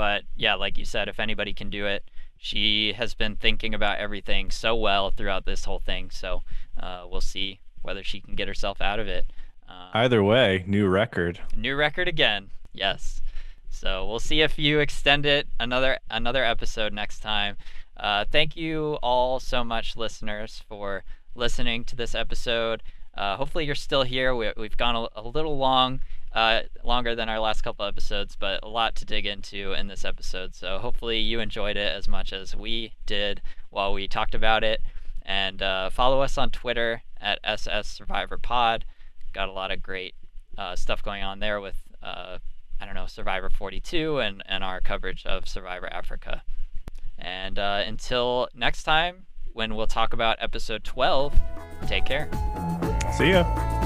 But 0.00 0.22
yeah, 0.34 0.54
like 0.54 0.78
you 0.78 0.86
said, 0.86 1.08
if 1.08 1.20
anybody 1.20 1.52
can 1.52 1.68
do 1.68 1.84
it, 1.84 2.04
she 2.38 2.94
has 2.94 3.12
been 3.12 3.36
thinking 3.36 3.74
about 3.74 3.98
everything 3.98 4.50
so 4.50 4.74
well 4.74 5.10
throughout 5.10 5.44
this 5.44 5.66
whole 5.66 5.78
thing. 5.78 6.08
So 6.10 6.42
uh, 6.78 7.04
we'll 7.06 7.20
see 7.20 7.60
whether 7.82 8.02
she 8.02 8.18
can 8.18 8.34
get 8.34 8.48
herself 8.48 8.80
out 8.80 8.98
of 8.98 9.08
it. 9.08 9.30
Uh, 9.68 9.90
Either 9.92 10.24
way, 10.24 10.64
new 10.66 10.88
record. 10.88 11.40
New 11.54 11.76
record 11.76 12.08
again. 12.08 12.48
Yes. 12.72 13.20
So 13.68 14.06
we'll 14.06 14.20
see 14.20 14.40
if 14.40 14.58
you 14.58 14.78
extend 14.80 15.26
it 15.26 15.48
another 15.60 15.98
another 16.10 16.46
episode 16.46 16.94
next 16.94 17.20
time. 17.20 17.58
Uh, 17.94 18.24
thank 18.32 18.56
you 18.56 18.94
all 19.02 19.38
so 19.38 19.62
much, 19.62 19.98
listeners, 19.98 20.62
for 20.66 21.04
listening 21.34 21.84
to 21.84 21.94
this 21.94 22.14
episode. 22.14 22.82
Uh, 23.14 23.36
hopefully 23.36 23.66
you're 23.66 23.74
still 23.74 24.04
here. 24.04 24.34
We, 24.34 24.50
we've 24.56 24.78
gone 24.78 24.96
a, 24.96 25.20
a 25.20 25.28
little 25.28 25.58
long, 25.58 26.00
uh, 26.32 26.62
longer 26.84 27.14
than 27.14 27.28
our 27.28 27.40
last 27.40 27.62
couple 27.62 27.84
episodes, 27.84 28.36
but 28.38 28.60
a 28.62 28.68
lot 28.68 28.94
to 28.96 29.04
dig 29.04 29.26
into 29.26 29.72
in 29.72 29.88
this 29.88 30.04
episode. 30.04 30.54
So 30.54 30.78
hopefully 30.78 31.18
you 31.18 31.40
enjoyed 31.40 31.76
it 31.76 31.92
as 31.92 32.08
much 32.08 32.32
as 32.32 32.54
we 32.54 32.92
did 33.06 33.42
while 33.70 33.92
we 33.92 34.06
talked 34.06 34.34
about 34.34 34.62
it. 34.62 34.80
And 35.24 35.62
uh, 35.62 35.90
follow 35.90 36.22
us 36.22 36.38
on 36.38 36.50
Twitter 36.50 37.02
at 37.20 37.40
SS 37.44 37.88
Survivor 37.88 38.38
Pod. 38.38 38.84
Got 39.32 39.48
a 39.48 39.52
lot 39.52 39.70
of 39.70 39.82
great 39.82 40.14
uh, 40.56 40.76
stuff 40.76 41.02
going 41.02 41.22
on 41.22 41.40
there 41.40 41.60
with 41.60 41.76
uh, 42.02 42.38
I 42.80 42.86
don't 42.86 42.94
know 42.94 43.06
Survivor 43.06 43.50
42 43.50 44.18
and 44.18 44.42
and 44.46 44.64
our 44.64 44.80
coverage 44.80 45.26
of 45.26 45.48
Survivor 45.48 45.92
Africa. 45.92 46.42
And 47.18 47.58
uh, 47.58 47.82
until 47.86 48.48
next 48.54 48.84
time, 48.84 49.26
when 49.52 49.74
we'll 49.74 49.86
talk 49.86 50.12
about 50.12 50.38
episode 50.40 50.84
12, 50.84 51.38
take 51.86 52.06
care. 52.06 52.28
See 53.12 53.30
ya. 53.32 53.79